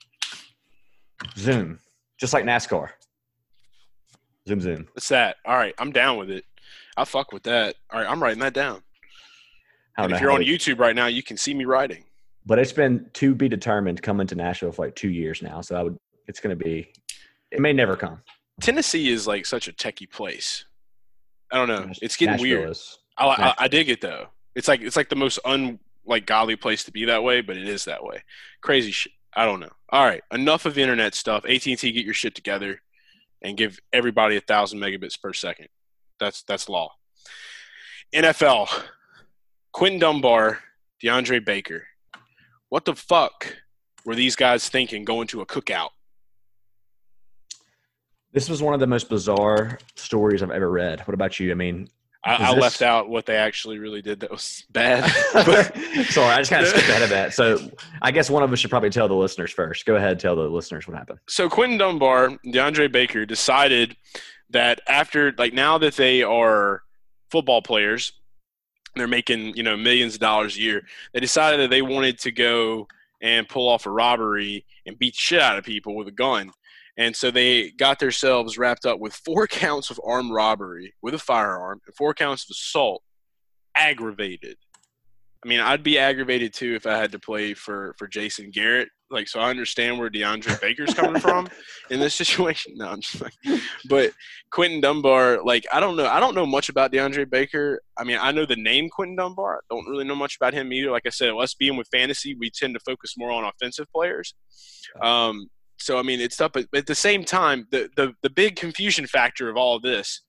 Zoom, 1.36 1.78
just 2.18 2.32
like 2.32 2.44
NASCAR. 2.44 2.88
Zoom, 4.46 4.60
zoom. 4.60 4.88
What's 4.92 5.08
that? 5.08 5.36
All 5.44 5.56
right, 5.56 5.74
I'm 5.78 5.92
down 5.92 6.16
with 6.18 6.30
it. 6.30 6.44
I 6.96 7.04
fuck 7.04 7.32
with 7.32 7.42
that. 7.44 7.76
All 7.92 8.00
right, 8.00 8.08
I'm 8.10 8.22
writing 8.22 8.40
that 8.40 8.54
down. 8.54 8.82
And 9.96 10.12
if 10.12 10.20
you're 10.20 10.30
on 10.30 10.42
YouTube 10.42 10.78
right 10.78 10.94
now, 10.94 11.06
you 11.06 11.22
can 11.22 11.36
see 11.36 11.54
me 11.54 11.64
writing. 11.64 12.04
but 12.46 12.58
it's 12.58 12.72
been 12.72 13.06
to 13.14 13.34
be 13.34 13.48
determined 13.48 14.00
coming 14.00 14.26
to 14.28 14.34
Nashville 14.34 14.72
for 14.72 14.86
like 14.86 14.94
two 14.94 15.10
years 15.10 15.42
now. 15.42 15.60
So 15.60 15.76
I 15.76 15.82
would, 15.82 15.98
it's 16.28 16.40
going 16.40 16.56
to 16.56 16.64
be, 16.64 16.90
it 17.50 17.60
may 17.60 17.72
never 17.72 17.94
come. 17.96 18.22
Tennessee 18.60 19.10
is 19.10 19.26
like 19.26 19.44
such 19.44 19.68
a 19.68 19.72
techie 19.72 20.10
place. 20.10 20.64
I 21.52 21.56
don't 21.56 21.68
know. 21.68 21.92
It's 22.00 22.16
getting 22.16 22.32
Nashville 22.32 22.58
weird. 22.58 22.70
is. 22.70 22.98
I, 23.18 23.26
I, 23.26 23.54
I 23.64 23.68
dig 23.68 23.88
it 23.90 24.00
though. 24.00 24.28
It's 24.54 24.66
like 24.68 24.80
it's 24.80 24.96
like 24.96 25.08
the 25.08 25.16
most 25.16 25.38
un 25.44 25.78
like 26.06 26.26
godly 26.26 26.56
place 26.56 26.84
to 26.84 26.90
be 26.92 27.04
that 27.06 27.22
way, 27.22 27.40
but 27.42 27.56
it 27.56 27.68
is 27.68 27.84
that 27.84 28.02
way. 28.02 28.22
Crazy 28.62 28.90
shit. 28.92 29.12
I 29.38 29.44
don't 29.44 29.60
know. 29.60 29.70
All 29.90 30.04
right, 30.04 30.24
enough 30.32 30.66
of 30.66 30.76
internet 30.76 31.14
stuff. 31.14 31.44
AT 31.44 31.64
and 31.64 31.78
T, 31.78 31.92
get 31.92 32.04
your 32.04 32.12
shit 32.12 32.34
together, 32.34 32.80
and 33.40 33.56
give 33.56 33.78
everybody 33.92 34.36
a 34.36 34.40
thousand 34.40 34.80
megabits 34.80 35.18
per 35.18 35.32
second. 35.32 35.68
That's 36.18 36.42
that's 36.42 36.68
law. 36.68 36.90
NFL. 38.12 38.68
Quinton 39.70 40.00
Dunbar, 40.00 40.58
DeAndre 41.00 41.44
Baker. 41.44 41.86
What 42.68 42.84
the 42.84 42.96
fuck 42.96 43.54
were 44.04 44.16
these 44.16 44.34
guys 44.34 44.68
thinking 44.68 45.04
going 45.04 45.28
to 45.28 45.40
a 45.40 45.46
cookout? 45.46 45.90
This 48.32 48.48
was 48.48 48.60
one 48.60 48.74
of 48.74 48.80
the 48.80 48.88
most 48.88 49.08
bizarre 49.08 49.78
stories 49.94 50.42
I've 50.42 50.50
ever 50.50 50.68
read. 50.68 51.02
What 51.02 51.14
about 51.14 51.38
you? 51.38 51.52
I 51.52 51.54
mean, 51.54 51.88
I, 52.24 52.50
I 52.50 52.54
this- 52.54 52.62
left 52.62 52.82
out 52.82 53.08
what 53.08 53.26
they 53.26 53.36
actually 53.36 53.78
really 53.78 54.02
did 54.02 54.20
that 54.20 54.30
was 54.30 54.64
bad. 54.70 55.08
sorry, 56.10 56.28
I 56.32 56.38
just 56.38 56.50
kind 56.50 56.62
of 56.64 56.68
skipped 56.68 56.88
ahead 56.88 57.02
of 57.02 57.10
that. 57.10 57.32
So 57.34 57.58
I 58.02 58.10
guess 58.10 58.28
one 58.28 58.42
of 58.42 58.52
us 58.52 58.58
should 58.58 58.70
probably 58.70 58.90
tell 58.90 59.08
the 59.08 59.14
listeners 59.14 59.52
first. 59.52 59.86
Go 59.86 59.96
ahead, 59.96 60.18
tell 60.18 60.36
the 60.36 60.42
listeners 60.48 60.86
what 60.88 60.96
happened. 60.96 61.20
so 61.28 61.48
Quinton 61.48 61.78
Dunbar, 61.78 62.30
DeAndre 62.46 62.90
Baker 62.90 63.24
decided 63.24 63.96
that 64.50 64.80
after 64.88 65.32
like 65.38 65.52
now 65.52 65.78
that 65.78 65.94
they 65.94 66.22
are 66.22 66.82
football 67.30 67.62
players, 67.62 68.12
they're 68.96 69.06
making 69.06 69.54
you 69.56 69.62
know 69.62 69.76
millions 69.76 70.14
of 70.14 70.20
dollars 70.20 70.56
a 70.56 70.60
year. 70.60 70.82
They 71.12 71.20
decided 71.20 71.60
that 71.60 71.70
they 71.70 71.82
wanted 71.82 72.18
to 72.20 72.32
go 72.32 72.88
and 73.20 73.48
pull 73.48 73.68
off 73.68 73.86
a 73.86 73.90
robbery 73.90 74.64
and 74.86 74.98
beat 74.98 75.14
shit 75.14 75.40
out 75.40 75.58
of 75.58 75.64
people 75.64 75.94
with 75.96 76.08
a 76.08 76.12
gun. 76.12 76.50
And 76.98 77.14
so 77.14 77.30
they 77.30 77.70
got 77.70 78.00
themselves 78.00 78.58
wrapped 78.58 78.84
up 78.84 78.98
with 78.98 79.14
four 79.14 79.46
counts 79.46 79.90
of 79.90 80.00
armed 80.04 80.32
robbery 80.32 80.94
with 81.00 81.14
a 81.14 81.18
firearm 81.18 81.80
and 81.86 81.94
four 81.94 82.12
counts 82.12 82.44
of 82.44 82.50
assault, 82.50 83.02
aggravated. 83.74 84.56
I 85.44 85.48
mean, 85.48 85.60
I'd 85.60 85.84
be 85.84 85.98
aggravated 85.98 86.52
too 86.52 86.74
if 86.74 86.84
I 86.84 86.96
had 86.96 87.12
to 87.12 87.18
play 87.20 87.54
for 87.54 87.94
for 87.96 88.08
Jason 88.08 88.50
Garrett. 88.50 88.88
Like, 89.08 89.28
so 89.28 89.38
I 89.40 89.48
understand 89.48 89.98
where 89.98 90.10
DeAndre 90.10 90.60
Baker's 90.60 90.92
coming 90.92 91.20
from 91.20 91.48
in 91.90 92.00
this 92.00 92.14
situation. 92.14 92.74
No, 92.76 92.88
I'm 92.88 93.00
just 93.00 93.22
like, 93.22 93.32
but 93.88 94.12
Quinton 94.50 94.82
Dunbar, 94.82 95.42
like, 95.42 95.64
I 95.72 95.80
don't 95.80 95.96
know, 95.96 96.06
I 96.06 96.20
don't 96.20 96.34
know 96.34 96.44
much 96.44 96.68
about 96.68 96.92
DeAndre 96.92 97.30
Baker. 97.30 97.80
I 97.96 98.04
mean, 98.04 98.18
I 98.20 98.32
know 98.32 98.44
the 98.44 98.56
name 98.56 98.90
Quinton 98.90 99.16
Dunbar. 99.16 99.58
I 99.58 99.74
don't 99.74 99.88
really 99.88 100.04
know 100.04 100.16
much 100.16 100.36
about 100.36 100.52
him 100.52 100.72
either. 100.72 100.90
Like 100.90 101.06
I 101.06 101.10
said, 101.10 101.30
us 101.30 101.54
being 101.54 101.76
with 101.76 101.88
fantasy, 101.90 102.34
we 102.34 102.50
tend 102.50 102.74
to 102.74 102.80
focus 102.80 103.14
more 103.16 103.30
on 103.30 103.44
offensive 103.44 103.86
players. 103.94 104.34
Um, 105.00 105.48
so 105.78 105.98
I 105.98 106.02
mean, 106.02 106.20
it's 106.20 106.36
tough, 106.36 106.52
but 106.52 106.66
at 106.74 106.86
the 106.86 106.94
same 106.94 107.24
time, 107.24 107.66
the 107.70 107.88
the 107.96 108.14
the 108.22 108.30
big 108.30 108.56
confusion 108.56 109.06
factor 109.06 109.48
of 109.48 109.56
all 109.56 109.76
of 109.76 109.82
this 109.82 110.22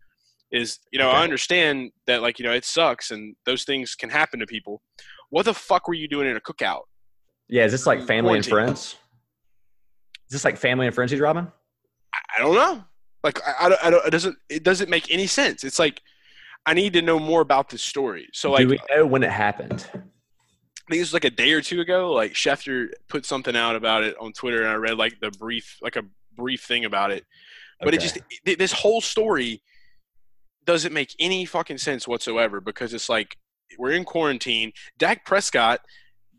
is, 0.51 0.79
you 0.91 0.99
know, 0.99 1.09
I 1.09 1.23
understand 1.23 1.91
that 2.07 2.21
like 2.21 2.39
you 2.39 2.45
know 2.45 2.53
it 2.53 2.65
sucks 2.65 3.11
and 3.11 3.35
those 3.45 3.63
things 3.63 3.95
can 3.95 4.09
happen 4.09 4.39
to 4.39 4.45
people. 4.45 4.81
What 5.29 5.45
the 5.45 5.53
fuck 5.53 5.87
were 5.87 5.93
you 5.93 6.07
doing 6.07 6.27
in 6.27 6.37
a 6.37 6.41
cookout? 6.41 6.81
Yeah, 7.47 7.65
is 7.65 7.71
this 7.71 7.85
like 7.85 8.05
family 8.05 8.35
and 8.35 8.45
friends? 8.45 8.95
Is 10.27 10.33
this 10.33 10.45
like 10.45 10.57
family 10.57 10.85
and 10.85 10.93
friends 10.93 11.11
he's 11.11 11.19
robbing? 11.19 11.51
I, 12.13 12.37
I 12.37 12.41
don't 12.41 12.55
know. 12.55 12.83
Like 13.23 13.39
I, 13.45 13.65
I, 13.65 13.69
don't, 13.69 13.85
I 13.85 13.89
don't. 13.89 14.07
It 14.07 14.11
doesn't. 14.11 14.37
It 14.49 14.63
doesn't 14.63 14.89
make 14.89 15.11
any 15.11 15.27
sense. 15.27 15.63
It's 15.63 15.79
like 15.79 16.01
I 16.65 16.73
need 16.73 16.93
to 16.93 17.01
know 17.01 17.19
more 17.19 17.41
about 17.41 17.69
this 17.69 17.81
story. 17.81 18.29
So 18.33 18.51
like, 18.51 18.61
Do 18.61 18.69
we 18.69 18.79
know 18.91 19.05
when 19.05 19.23
it 19.23 19.31
happened? 19.31 19.87
I 20.89 20.93
think 20.93 21.01
it 21.01 21.03
was 21.03 21.13
like 21.13 21.25
a 21.25 21.29
day 21.29 21.51
or 21.51 21.62
two 21.62 21.81
ago. 21.81 22.12
Like 22.12 22.34
Schefter 22.34 22.88
put 23.10 23.24
something 23.24 23.55
out 23.55 23.75
about 23.75 24.03
it 24.03 24.15
on 24.19 24.34
Twitter, 24.34 24.63
and 24.63 24.69
I 24.69 24.74
read 24.74 24.98
like 24.98 25.19
the 25.19 25.29
brief, 25.29 25.77
like 25.84 25.96
a 25.98 26.03
brief 26.36 26.63
thing 26.63 26.84
about 26.84 27.12
it. 27.12 27.25
But 27.79 27.93
it 27.93 28.01
just 28.01 28.17
it, 28.43 28.58
this 28.58 28.72
whole 28.72 29.00
story 29.00 29.62
doesn't 30.65 30.91
make 30.91 31.13
any 31.19 31.46
fucking 31.46 31.77
sense 31.77 32.08
whatsoever 32.08 32.60
because 32.60 32.96
it's 32.96 33.08
like 33.08 33.38
we're 33.77 33.91
in 33.91 34.03
quarantine. 34.03 34.72
Dak 34.98 35.25
Prescott 35.25 35.81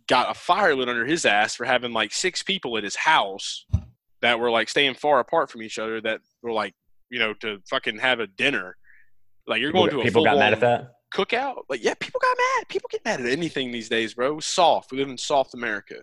got 0.08 0.28
a 0.28 0.34
fire 0.34 0.74
lit 0.74 0.88
under 0.88 1.06
his 1.06 1.24
ass 1.24 1.54
for 1.54 1.64
having 1.64 1.92
like 1.92 2.12
six 2.12 2.42
people 2.42 2.76
at 2.76 2.82
his 2.82 2.96
house 2.96 3.64
that 4.20 4.40
were 4.40 4.50
like 4.50 4.68
staying 4.68 4.94
far 4.94 5.20
apart 5.20 5.48
from 5.48 5.62
each 5.62 5.78
other 5.78 6.00
that 6.00 6.22
were 6.42 6.50
like 6.50 6.74
you 7.08 7.20
know 7.20 7.34
to 7.34 7.58
fucking 7.70 7.98
have 7.98 8.18
a 8.18 8.26
dinner. 8.26 8.76
Like 9.46 9.60
you're 9.60 9.70
people, 9.70 9.82
going 9.82 9.90
to 9.92 10.00
a 10.00 10.02
people 10.02 10.24
got 10.24 10.38
mad 10.38 10.54
at 10.54 10.60
that. 10.60 10.94
Cookout. 11.14 11.62
Like 11.68 11.82
yeah, 11.82 11.94
people 11.94 12.20
got 12.20 12.36
mad. 12.36 12.68
People 12.68 12.88
get 12.90 13.04
mad 13.04 13.20
at 13.20 13.26
anything 13.26 13.72
these 13.72 13.88
days, 13.88 14.14
bro. 14.14 14.40
Soft. 14.40 14.92
We 14.92 14.98
live 14.98 15.08
in 15.08 15.18
soft 15.18 15.54
America. 15.54 15.96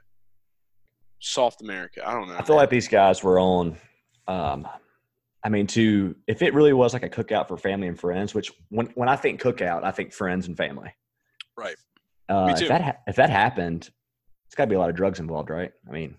Soft 1.19 1.61
America. 1.61 2.07
I 2.07 2.13
don't 2.13 2.27
know. 2.27 2.35
I 2.37 2.43
feel 2.43 2.55
like 2.55 2.69
these 2.69 2.87
guys 2.87 3.23
were 3.23 3.39
on. 3.39 3.77
Um, 4.27 4.67
I 5.43 5.49
mean, 5.49 5.67
to 5.67 6.15
if 6.27 6.41
it 6.41 6.53
really 6.53 6.73
was 6.73 6.93
like 6.93 7.03
a 7.03 7.09
cookout 7.09 7.47
for 7.47 7.57
family 7.57 7.87
and 7.87 7.99
friends, 7.99 8.33
which 8.33 8.51
when 8.69 8.87
when 8.95 9.09
I 9.09 9.15
think 9.15 9.41
cookout, 9.41 9.83
I 9.83 9.91
think 9.91 10.13
friends 10.13 10.47
and 10.47 10.57
family. 10.57 10.93
Right. 11.55 11.75
Uh, 12.29 12.47
Me 12.47 12.53
if 12.53 12.67
that 12.67 12.81
ha- 12.81 12.97
if 13.07 13.15
that 13.15 13.29
happened, 13.29 13.89
it's 14.47 14.55
got 14.55 14.65
to 14.65 14.69
be 14.69 14.75
a 14.75 14.79
lot 14.79 14.89
of 14.89 14.95
drugs 14.95 15.19
involved, 15.19 15.49
right? 15.49 15.71
I 15.87 15.91
mean, 15.91 16.15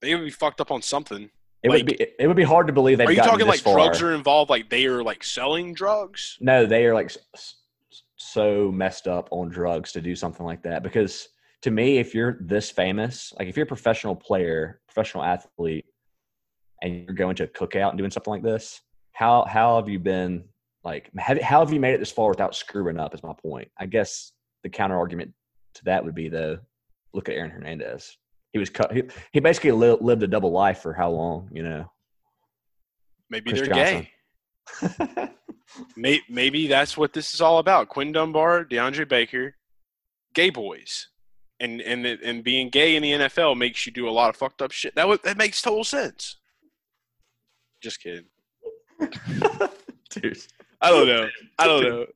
they 0.00 0.14
would 0.14 0.24
be 0.24 0.30
fucked 0.30 0.60
up 0.60 0.70
on 0.70 0.82
something. 0.82 1.30
It 1.62 1.70
Like- 1.70 1.78
would 1.78 1.86
be 1.86 2.06
it, 2.18 2.26
would 2.26 2.36
be 2.36 2.42
hard 2.44 2.66
to 2.68 2.72
believe 2.72 2.98
they've 2.98 3.08
Are 3.08 3.12
you 3.12 3.22
talking 3.22 3.46
like 3.46 3.60
far. 3.60 3.74
drugs 3.74 4.02
are 4.02 4.14
involved? 4.14 4.50
Like 4.50 4.68
they 4.70 4.86
are 4.86 5.02
like 5.02 5.24
selling 5.24 5.74
drugs? 5.74 6.36
No, 6.40 6.66
they 6.66 6.84
are 6.86 6.94
like 6.94 7.10
so 8.16 8.70
messed 8.72 9.06
up 9.08 9.28
on 9.30 9.48
drugs 9.48 9.92
to 9.92 10.00
do 10.00 10.14
something 10.14 10.44
like 10.44 10.62
that. 10.62 10.82
Because 10.82 11.28
to 11.62 11.70
me, 11.70 11.98
if 11.98 12.14
you're 12.14 12.36
this 12.40 12.70
famous, 12.70 13.32
like 13.38 13.48
if 13.48 13.56
you're 13.56 13.64
a 13.64 13.68
professional 13.68 14.14
player, 14.14 14.80
professional 14.86 15.24
athlete, 15.24 15.86
and 16.82 17.04
you're 17.06 17.14
going 17.14 17.34
to 17.36 17.44
a 17.44 17.48
cookout 17.48 17.90
and 17.90 17.98
doing 17.98 18.10
something 18.10 18.30
like 18.30 18.42
this, 18.42 18.80
how 19.12 19.44
how 19.44 19.76
have 19.76 19.88
you 19.88 19.98
been 19.98 20.44
like? 20.84 21.10
Have, 21.18 21.40
how 21.40 21.60
have 21.60 21.72
you 21.72 21.80
made 21.80 21.94
it 21.94 21.98
this 21.98 22.12
far 22.12 22.28
without 22.28 22.54
screwing 22.54 22.98
up? 22.98 23.14
Is 23.14 23.22
my 23.22 23.32
point. 23.32 23.68
I 23.78 23.86
guess 23.86 24.32
the 24.62 24.68
counter 24.68 24.96
argument 24.96 25.32
to 25.74 25.84
that 25.84 26.04
would 26.04 26.14
be 26.14 26.28
though, 26.28 26.58
look 27.14 27.28
at 27.28 27.34
Aaron 27.34 27.50
Hernandez. 27.50 28.16
He 28.56 28.58
was 28.58 28.70
cut. 28.70 28.90
He, 28.90 29.02
he 29.32 29.40
basically 29.40 29.72
li- 29.72 29.98
lived 30.00 30.22
a 30.22 30.26
double 30.26 30.50
life 30.50 30.78
for 30.78 30.94
how 30.94 31.10
long? 31.10 31.50
You 31.52 31.62
know. 31.62 31.92
Maybe 33.28 33.50
Chris 33.50 33.68
they're 33.68 34.08
gay. 34.88 35.30
May- 35.96 36.22
Maybe 36.30 36.68
that's 36.68 36.96
what 36.96 37.12
this 37.12 37.34
is 37.34 37.42
all 37.42 37.58
about. 37.58 37.90
Quinn 37.90 38.12
Dunbar, 38.12 38.64
DeAndre 38.64 39.06
Baker, 39.06 39.56
gay 40.32 40.48
boys, 40.48 41.08
and 41.60 41.82
and 41.82 42.06
and 42.06 42.42
being 42.42 42.70
gay 42.70 42.96
in 42.96 43.02
the 43.02 43.12
NFL 43.12 43.58
makes 43.58 43.84
you 43.84 43.92
do 43.92 44.08
a 44.08 44.10
lot 44.10 44.30
of 44.30 44.36
fucked 44.36 44.62
up 44.62 44.72
shit. 44.72 44.94
That 44.94 45.06
would, 45.06 45.22
that 45.24 45.36
makes 45.36 45.60
total 45.60 45.84
sense. 45.84 46.38
Just 47.82 48.00
kidding. 48.02 48.24
Dude. 50.10 50.38
I 50.80 50.88
don't 50.90 51.06
know. 51.06 51.28
I 51.58 51.66
don't 51.66 51.82
know. 51.82 52.06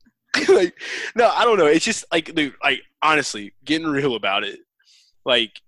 like, 0.55 0.73
no, 1.13 1.29
I 1.29 1.43
don't 1.43 1.59
know. 1.59 1.67
It's 1.67 1.85
just 1.85 2.03
like, 2.11 2.33
dude, 2.33 2.55
like 2.63 2.81
honestly, 3.03 3.53
getting 3.63 3.85
real 3.85 4.15
about 4.15 4.43
it. 4.43 4.61
Like, 5.23 5.61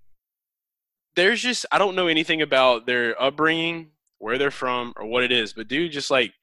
there's 1.16 1.42
just 1.42 1.66
I 1.72 1.78
don't 1.78 1.96
know 1.96 2.08
anything 2.08 2.42
about 2.42 2.86
their 2.86 3.22
upbringing, 3.22 3.92
where 4.20 4.38
they're 4.38 4.52
from, 4.52 4.94
or 4.96 5.06
what 5.06 5.24
it 5.24 5.32
is. 5.32 5.54
But 5.54 5.68
dude, 5.68 5.92
just 5.92 6.12
like 6.12 6.34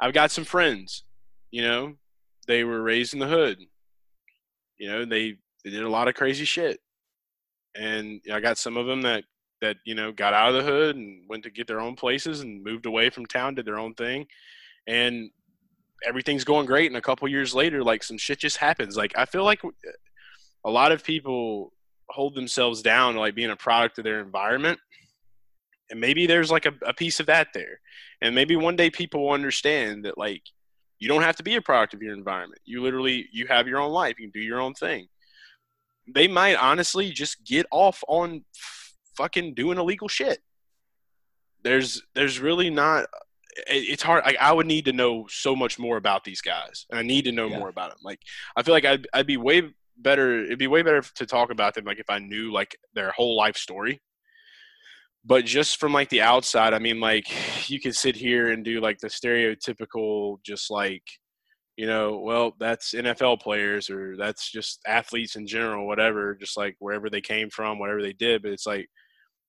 I've 0.00 0.12
got 0.12 0.30
some 0.30 0.44
friends. 0.44 1.04
You 1.50 1.62
know, 1.62 1.94
they 2.46 2.64
were 2.64 2.82
raised 2.82 3.14
in 3.14 3.20
the 3.20 3.26
hood. 3.26 3.58
You 4.78 4.88
know, 4.88 5.04
they 5.04 5.36
they 5.64 5.70
did 5.70 5.82
a 5.82 5.88
lot 5.88 6.08
of 6.08 6.14
crazy 6.14 6.44
shit, 6.44 6.80
and 7.74 8.20
I 8.32 8.40
got 8.40 8.58
some 8.58 8.76
of 8.76 8.86
them 8.86 9.02
that 9.02 9.24
that 9.60 9.76
you 9.84 9.94
know 9.94 10.12
got 10.12 10.34
out 10.34 10.54
of 10.54 10.54
the 10.54 10.70
hood 10.70 10.96
and 10.96 11.24
went 11.28 11.44
to 11.44 11.50
get 11.50 11.66
their 11.66 11.80
own 11.80 11.94
places 11.94 12.40
and 12.40 12.64
moved 12.64 12.86
away 12.86 13.10
from 13.10 13.26
town, 13.26 13.54
did 13.54 13.66
their 13.66 13.78
own 13.78 13.94
thing, 13.94 14.26
and 14.86 15.30
everything's 16.04 16.44
going 16.44 16.66
great 16.66 16.90
and 16.90 16.96
a 16.96 17.00
couple 17.00 17.28
years 17.28 17.54
later 17.54 17.82
like 17.82 18.02
some 18.02 18.18
shit 18.18 18.38
just 18.38 18.56
happens 18.56 18.96
like 18.96 19.12
i 19.16 19.24
feel 19.24 19.44
like 19.44 19.64
uh, 19.64 19.70
a 20.64 20.70
lot 20.70 20.92
of 20.92 21.04
people 21.04 21.72
hold 22.12 22.34
themselves 22.34 22.82
down 22.82 23.14
to 23.14 23.20
like 23.20 23.34
being 23.34 23.50
a 23.50 23.56
product 23.56 23.98
of 23.98 24.04
their 24.04 24.20
environment 24.20 24.78
and 25.90 26.00
maybe 26.00 26.26
there's 26.26 26.50
like 26.50 26.66
a, 26.66 26.72
a 26.86 26.94
piece 26.94 27.20
of 27.20 27.26
that 27.26 27.48
there 27.54 27.80
and 28.20 28.34
maybe 28.34 28.54
one 28.56 28.76
day 28.76 28.90
people 28.90 29.24
will 29.24 29.32
understand 29.32 30.04
that 30.04 30.16
like 30.18 30.42
you 30.98 31.08
don't 31.08 31.22
have 31.22 31.36
to 31.36 31.42
be 31.42 31.56
a 31.56 31.62
product 31.62 31.94
of 31.94 32.02
your 32.02 32.14
environment 32.14 32.60
you 32.64 32.82
literally 32.82 33.26
you 33.32 33.46
have 33.46 33.66
your 33.66 33.80
own 33.80 33.90
life 33.90 34.14
you 34.18 34.26
can 34.26 34.30
do 34.40 34.44
your 34.44 34.60
own 34.60 34.74
thing 34.74 35.06
they 36.14 36.28
might 36.28 36.54
honestly 36.56 37.10
just 37.10 37.44
get 37.44 37.64
off 37.70 38.02
on 38.08 38.44
f- 38.54 38.92
fucking 39.16 39.54
doing 39.54 39.78
illegal 39.78 40.08
shit 40.08 40.38
there's 41.62 42.02
there's 42.14 42.40
really 42.40 42.70
not 42.70 43.04
it- 43.66 43.88
it's 43.92 44.02
hard. 44.02 44.22
I, 44.24 44.34
I 44.40 44.52
would 44.52 44.66
need 44.66 44.86
to 44.86 44.92
know 44.92 45.26
so 45.28 45.54
much 45.54 45.78
more 45.78 45.98
about 45.98 46.24
these 46.24 46.40
guys, 46.40 46.86
and 46.90 46.98
I 46.98 47.02
need 47.02 47.26
to 47.26 47.32
know 47.32 47.48
Yeah. 47.48 47.58
more 47.58 47.68
about 47.68 47.90
them. 47.90 47.98
Like, 48.02 48.18
I 48.56 48.62
feel 48.62 48.72
like 48.72 48.86
I'd, 48.86 49.06
I'd 49.12 49.26
be 49.26 49.36
way 49.36 49.62
better. 50.02 50.44
It'd 50.44 50.58
be 50.58 50.66
way 50.66 50.82
better 50.82 51.02
to 51.02 51.26
talk 51.26 51.50
about 51.50 51.74
them, 51.74 51.84
like 51.84 51.98
if 51.98 52.10
I 52.10 52.18
knew 52.18 52.52
like 52.52 52.76
their 52.94 53.10
whole 53.12 53.36
life 53.36 53.56
story. 53.56 54.00
But 55.24 55.44
just 55.44 55.78
from 55.78 55.92
like 55.92 56.08
the 56.08 56.22
outside, 56.22 56.74
I 56.74 56.78
mean, 56.80 57.00
like 57.00 57.26
you 57.70 57.80
could 57.80 57.94
sit 57.94 58.16
here 58.16 58.50
and 58.50 58.64
do 58.64 58.80
like 58.80 58.98
the 58.98 59.08
stereotypical, 59.08 60.38
just 60.44 60.70
like 60.70 61.02
you 61.76 61.86
know, 61.86 62.18
well, 62.18 62.54
that's 62.60 62.92
NFL 62.92 63.40
players 63.40 63.88
or 63.88 64.16
that's 64.16 64.50
just 64.50 64.80
athletes 64.86 65.36
in 65.36 65.46
general, 65.46 65.86
whatever, 65.86 66.34
just 66.34 66.56
like 66.56 66.76
wherever 66.80 67.08
they 67.08 67.20
came 67.20 67.48
from, 67.48 67.78
whatever 67.78 68.02
they 68.02 68.12
did. 68.12 68.42
But 68.42 68.52
it's 68.52 68.66
like, 68.66 68.86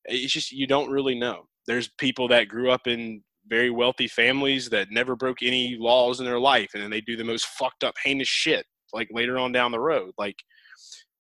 it's 0.06 0.32
just, 0.32 0.52
you 0.52 0.66
don't 0.68 0.90
really 0.90 1.16
know. 1.16 1.44
There's 1.68 1.90
people 1.98 2.28
that 2.30 2.48
grew 2.48 2.72
up 2.72 2.88
in 2.88 3.22
very 3.48 3.70
wealthy 3.70 4.08
families 4.08 4.70
that 4.70 4.90
never 4.90 5.16
broke 5.16 5.44
any 5.44 5.76
laws 5.78 6.20
in 6.20 6.26
their 6.26 6.40
life 6.40 6.72
and 6.74 6.82
then 6.82 6.90
they 6.90 7.02
do 7.02 7.18
the 7.18 7.26
most 7.26 7.46
fucked 7.46 7.84
up, 7.84 7.96
heinous 8.04 8.28
shit 8.28 8.66
like 8.94 9.10
later 9.12 9.38
on 9.38 9.52
down 9.52 9.72
the 9.72 9.80
road. 9.80 10.14
Like, 10.18 10.38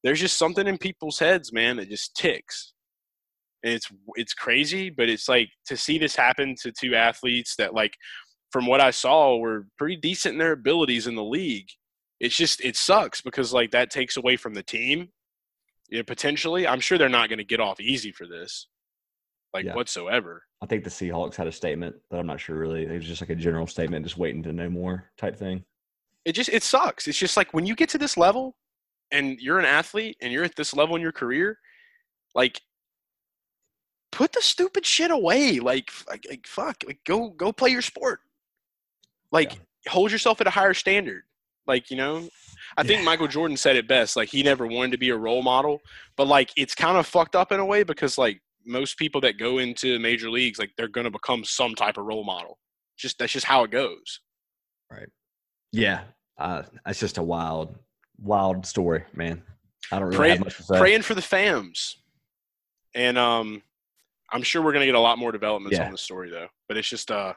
there's 0.04 0.20
just 0.20 0.38
something 0.38 0.68
in 0.68 0.78
people's 0.78 1.20
heads, 1.20 1.54
man, 1.54 1.78
that 1.78 1.90
just 1.90 2.16
ticks. 2.16 2.74
And 3.64 3.74
it's 3.74 3.90
it's 4.16 4.34
crazy, 4.34 4.90
but 4.90 5.10
it's 5.10 5.30
like 5.30 5.50
to 5.68 5.78
see 5.78 5.98
this 5.98 6.16
happen 6.16 6.56
to 6.62 6.72
two 6.72 6.96
athletes 6.96 7.56
that 7.56 7.74
like 7.74 7.94
from 8.52 8.68
what 8.68 8.82
I 8.82 8.92
saw, 8.92 9.38
were 9.38 9.66
pretty 9.78 9.96
decent 9.96 10.34
in 10.34 10.40
their 10.40 10.52
abilities 10.52 11.08
in 11.08 11.16
the 11.16 11.24
league. 11.24 11.68
It's 12.20 12.36
just 12.36 12.64
it 12.64 12.76
sucks 12.76 13.20
because 13.22 13.52
like 13.52 13.72
that 13.72 13.90
takes 13.90 14.16
away 14.16 14.38
from 14.38 14.54
the 14.54 14.64
team. 14.64 15.10
You 15.90 15.98
know, 15.98 16.04
potentially, 16.04 16.68
I'm 16.68 16.80
sure 16.80 16.98
they're 16.98 17.10
not 17.10 17.30
going 17.30 17.40
to 17.40 17.44
get 17.46 17.60
off 17.60 17.80
easy 17.80 18.12
for 18.12 18.28
this, 18.28 18.68
like 19.54 19.66
Yeah. 19.66 19.76
whatsoever. 19.76 20.44
I 20.62 20.66
think 20.66 20.84
the 20.84 20.90
Seahawks 20.90 21.36
had 21.36 21.48
a 21.48 21.52
statement, 21.52 21.96
but 22.10 22.20
I'm 22.20 22.28
not 22.28 22.40
sure 22.40 22.58
really. 22.58 22.84
It 22.86 22.92
was 22.92 23.06
just 23.06 23.22
like 23.22 23.32
a 23.32 23.36
general 23.36 23.68
statement, 23.68 24.06
just 24.06 24.18
waiting 24.18 24.44
to 24.44 24.54
know 24.54 24.70
more 24.70 25.10
type 25.18 25.36
thing. 25.38 25.66
It 26.26 26.34
just 26.34 26.50
it 26.50 26.64
sucks. 26.64 27.08
It's 27.08 27.18
just 27.18 27.38
like 27.38 27.54
when 27.54 27.66
you 27.66 27.76
get 27.76 27.90
to 27.90 27.98
this 27.98 28.18
level, 28.18 28.56
and 29.12 29.40
you're 29.40 29.60
an 29.60 29.66
athlete, 29.66 30.18
and 30.22 30.32
you're 30.32 30.44
at 30.44 30.56
this 30.56 30.74
level 30.74 30.96
in 30.96 31.02
your 31.02 31.12
career, 31.12 31.58
like 32.34 32.62
put 34.12 34.32
the 34.32 34.42
stupid 34.42 34.86
shit 34.86 35.12
away. 35.12 35.60
Like, 35.60 35.90
like, 36.08 36.26
like, 36.30 36.48
fuck, 36.48 36.84
like 36.86 37.00
go 37.06 37.30
go 37.30 37.52
play 37.52 37.70
your 37.70 37.82
sport. 37.82 38.20
Like 39.32 39.60
hold 39.88 40.12
yourself 40.12 40.40
at 40.40 40.48
a 40.48 40.52
higher 40.52 40.74
standard. 40.74 41.24
Like 41.68 41.90
you 41.90 41.98
know, 41.98 42.30
I 42.78 42.84
think 42.84 43.00
Yeah. 43.00 43.06
Michael 43.06 43.28
Jordan 43.28 43.58
said 43.58 43.76
it 43.76 43.88
best. 43.88 44.16
Like 44.16 44.30
he 44.30 44.44
never 44.44 44.68
wanted 44.68 44.92
to 44.92 44.98
be 44.98 45.10
a 45.10 45.18
role 45.18 45.42
model, 45.42 45.80
but 46.16 46.28
like 46.28 46.52
it's 46.56 46.76
kind 46.76 46.98
of 46.98 47.06
fucked 47.08 47.36
up 47.36 47.52
in 47.52 47.60
a 47.60 47.66
way 47.66 47.84
because 47.84 48.18
like 48.18 48.42
most 48.66 48.98
people 48.98 49.20
that 49.22 49.38
go 49.38 49.58
into 49.58 50.00
major 50.00 50.30
leagues, 50.30 50.60
like 50.60 50.72
they're 50.78 50.88
gonna 50.88 51.12
become 51.12 51.44
some 51.44 51.76
type 51.76 51.98
of 51.98 52.06
role 52.06 52.24
model. 52.24 52.60
Just 52.98 53.18
that's 53.20 53.34
just 53.34 53.46
how 53.46 53.64
it 53.64 53.72
goes. 53.72 54.22
Yeah, 55.74 56.02
uh, 56.38 56.64
it's 56.88 57.00
just 57.00 57.18
a 57.18 57.24
wild, 57.24 57.76
wild 58.22 58.66
story, 58.66 59.04
man. 59.14 59.42
I 59.92 59.98
don't 60.00 60.06
really 60.06 60.18
Pray- 60.18 60.30
have 60.30 60.40
much 60.40 60.58
to 60.58 60.64
say. 60.64 60.78
Praying 60.80 61.02
for 61.02 61.16
the 61.16 61.22
fams, 61.22 61.96
and 62.96 63.18
um, 63.18 63.62
I'm 64.32 64.44
sure 64.44 64.62
we're 64.62 64.72
gonna 64.74 64.86
get 64.86 64.96
a 64.96 65.00
lot 65.00 65.18
more 65.18 65.32
developments 65.32 65.78
Yeah. 65.78 65.86
on 65.86 65.92
the 65.92 65.98
story 65.98 66.30
though. 66.30 66.48
But 66.68 66.78
it's 66.78 66.88
just 66.88 67.12
uh, 67.12 67.34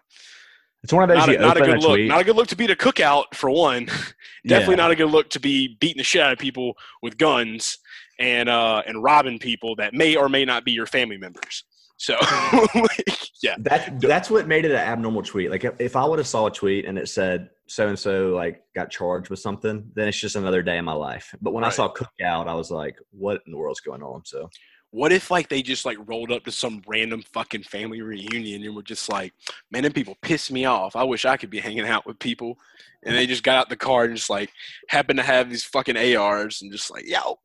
it's 0.82 0.92
one 0.92 1.02
of 1.02 1.08
those 1.08 1.26
not 1.26 1.34
a, 1.34 1.38
not 1.40 1.56
a 1.56 1.60
good 1.64 1.82
look. 1.82 1.98
Not 2.00 2.20
a 2.20 2.24
good 2.24 2.36
look 2.36 2.48
to 2.48 2.56
beat 2.56 2.70
a 2.70 2.76
cookout 2.76 3.34
for 3.34 3.50
one. 3.50 3.86
Definitely 4.46 4.74
Yeah. 4.74 4.82
not 4.82 4.90
a 4.92 4.96
good 4.96 5.10
look 5.10 5.30
to 5.30 5.40
be 5.40 5.76
beating 5.80 5.98
the 5.98 6.04
shit 6.04 6.22
out 6.22 6.32
of 6.32 6.38
people 6.38 6.74
with 7.02 7.18
guns 7.18 7.78
and 8.20 8.48
uh 8.48 8.82
and 8.86 9.02
robbing 9.02 9.38
people 9.38 9.74
that 9.76 9.92
may 9.94 10.14
or 10.14 10.28
may 10.28 10.44
not 10.44 10.64
be 10.64 10.72
your 10.72 10.86
family 10.86 11.16
members. 11.18 11.64
So 11.96 12.16
like, 12.74 13.18
yeah, 13.42 13.56
That 13.58 14.00
that's 14.00 14.30
what 14.30 14.46
made 14.46 14.64
it 14.64 14.70
an 14.70 14.76
abnormal 14.78 15.22
tweet. 15.22 15.50
Like 15.50 15.64
if, 15.64 15.74
if 15.80 15.96
I 15.96 16.04
would 16.04 16.18
have 16.18 16.28
saw 16.28 16.46
a 16.46 16.50
tweet 16.50 16.84
and 16.84 16.98
it 16.98 17.08
said 17.08 17.50
so 17.66 17.88
and 17.88 17.98
so 17.98 18.28
like 18.28 18.62
got 18.74 18.90
charged 18.90 19.30
with 19.30 19.38
something, 19.38 19.90
then 19.94 20.08
it's 20.08 20.18
just 20.18 20.36
another 20.36 20.62
day 20.62 20.78
in 20.78 20.84
my 20.84 20.92
life. 20.92 21.34
But 21.40 21.52
when 21.52 21.64
I 21.64 21.68
Right. 21.68 21.74
saw 21.76 21.92
cookout, 21.92 22.48
I 22.48 22.54
was 22.54 22.70
like, 22.70 22.96
what 23.10 23.42
in 23.46 23.52
the 23.52 23.58
world's 23.58 23.80
going 23.80 24.02
on? 24.02 24.24
So 24.24 24.50
what 24.90 25.12
if 25.12 25.30
like 25.30 25.48
they 25.48 25.62
just 25.62 25.84
like 25.84 25.98
rolled 26.06 26.30
up 26.32 26.44
to 26.44 26.52
some 26.52 26.82
random 26.86 27.22
fucking 27.32 27.64
family 27.64 28.00
reunion 28.02 28.62
and 28.64 28.74
were 28.74 28.82
just 28.82 29.08
like, 29.08 29.32
man, 29.70 29.82
them 29.82 29.92
people 29.92 30.16
piss 30.22 30.50
me 30.50 30.64
off. 30.64 30.96
I 30.96 31.02
wish 31.02 31.24
I 31.24 31.36
could 31.36 31.50
be 31.50 31.60
hanging 31.60 31.86
out 31.86 32.06
with 32.06 32.18
people. 32.18 32.56
And 33.04 33.14
they 33.16 33.26
just 33.26 33.42
got 33.42 33.56
out 33.56 33.68
the 33.68 33.76
car 33.76 34.04
and 34.04 34.16
just 34.16 34.30
like 34.30 34.50
happened 34.88 35.18
to 35.18 35.24
have 35.24 35.50
these 35.50 35.64
fucking 35.64 35.96
ARs 36.16 36.62
and 36.62 36.72
just 36.72 36.90
like, 36.90 37.06
yo, 37.06 37.38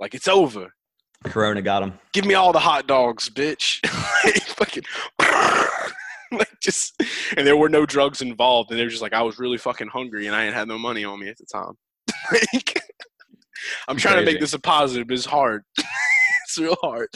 like 0.00 0.14
it's 0.14 0.28
over. 0.28 0.74
Corona 1.24 1.62
got 1.62 1.82
him. 1.82 1.98
give 2.12 2.24
me 2.24 2.34
all 2.34 2.52
the 2.52 2.58
hot 2.58 2.86
dogs, 2.86 3.28
bitch. 3.28 3.80
like, 4.24 4.42
fucking, 4.42 4.84
like 6.38 6.60
just, 6.60 7.00
and 7.36 7.46
there 7.46 7.56
were 7.56 7.68
no 7.68 7.86
drugs 7.86 8.22
involved, 8.22 8.70
and 8.70 8.78
they 8.78 8.84
were 8.84 8.90
just 8.90 9.02
like, 9.02 9.14
I 9.14 9.22
was 9.22 9.38
really 9.38 9.58
fucking 9.58 9.88
hungry, 9.88 10.26
and 10.26 10.36
I 10.36 10.44
ain't 10.44 10.54
had 10.54 10.68
no 10.68 10.78
money 10.78 11.04
on 11.04 11.18
me 11.18 11.28
at 11.28 11.38
the 11.38 11.46
time. 11.46 11.76
like, 12.32 12.80
I'm 13.88 13.96
trying 13.96 14.18
to 14.18 14.24
make 14.24 14.40
this 14.40 14.52
a 14.52 14.58
positive, 14.58 15.08
but 15.08 15.14
it's 15.14 15.24
hard. 15.24 15.64
it's 15.78 16.58
real 16.58 16.76
hard. 16.82 17.08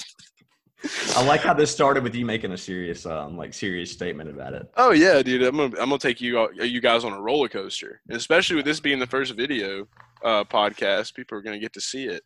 I 1.17 1.25
like 1.25 1.41
how 1.41 1.55
this 1.55 1.73
started 1.73 2.05
with 2.05 2.15
you 2.15 2.25
making 2.25 2.53
a 2.53 2.57
serious, 2.57 3.05
um, 3.05 3.37
like 3.37 3.53
serious 3.53 3.91
statement 3.91 4.31
about 4.31 4.55
it. 4.55 4.71
Oh 4.77 4.93
yeah, 4.93 5.21
dude. 5.23 5.43
I'm 5.43 5.57
gonna 5.57 5.77
I'm 5.81 5.89
gonna 5.89 5.99
take 5.99 6.21
you 6.21 6.49
you 6.55 6.81
guys 6.81 7.03
on 7.03 7.13
a 7.13 7.21
roller 7.21 7.49
coaster, 7.49 8.01
and 8.07 8.17
especially 8.17 8.55
with 8.55 8.65
this 8.65 8.79
being 8.79 9.01
the 9.01 9.07
first 9.07 9.35
video 9.35 9.89
uh, 10.25 10.45
podcast, 10.45 11.15
people 11.15 11.37
are 11.37 11.43
gonna 11.43 11.59
get 11.59 11.73
to 11.73 11.81
see 11.81 12.05
it 12.05 12.23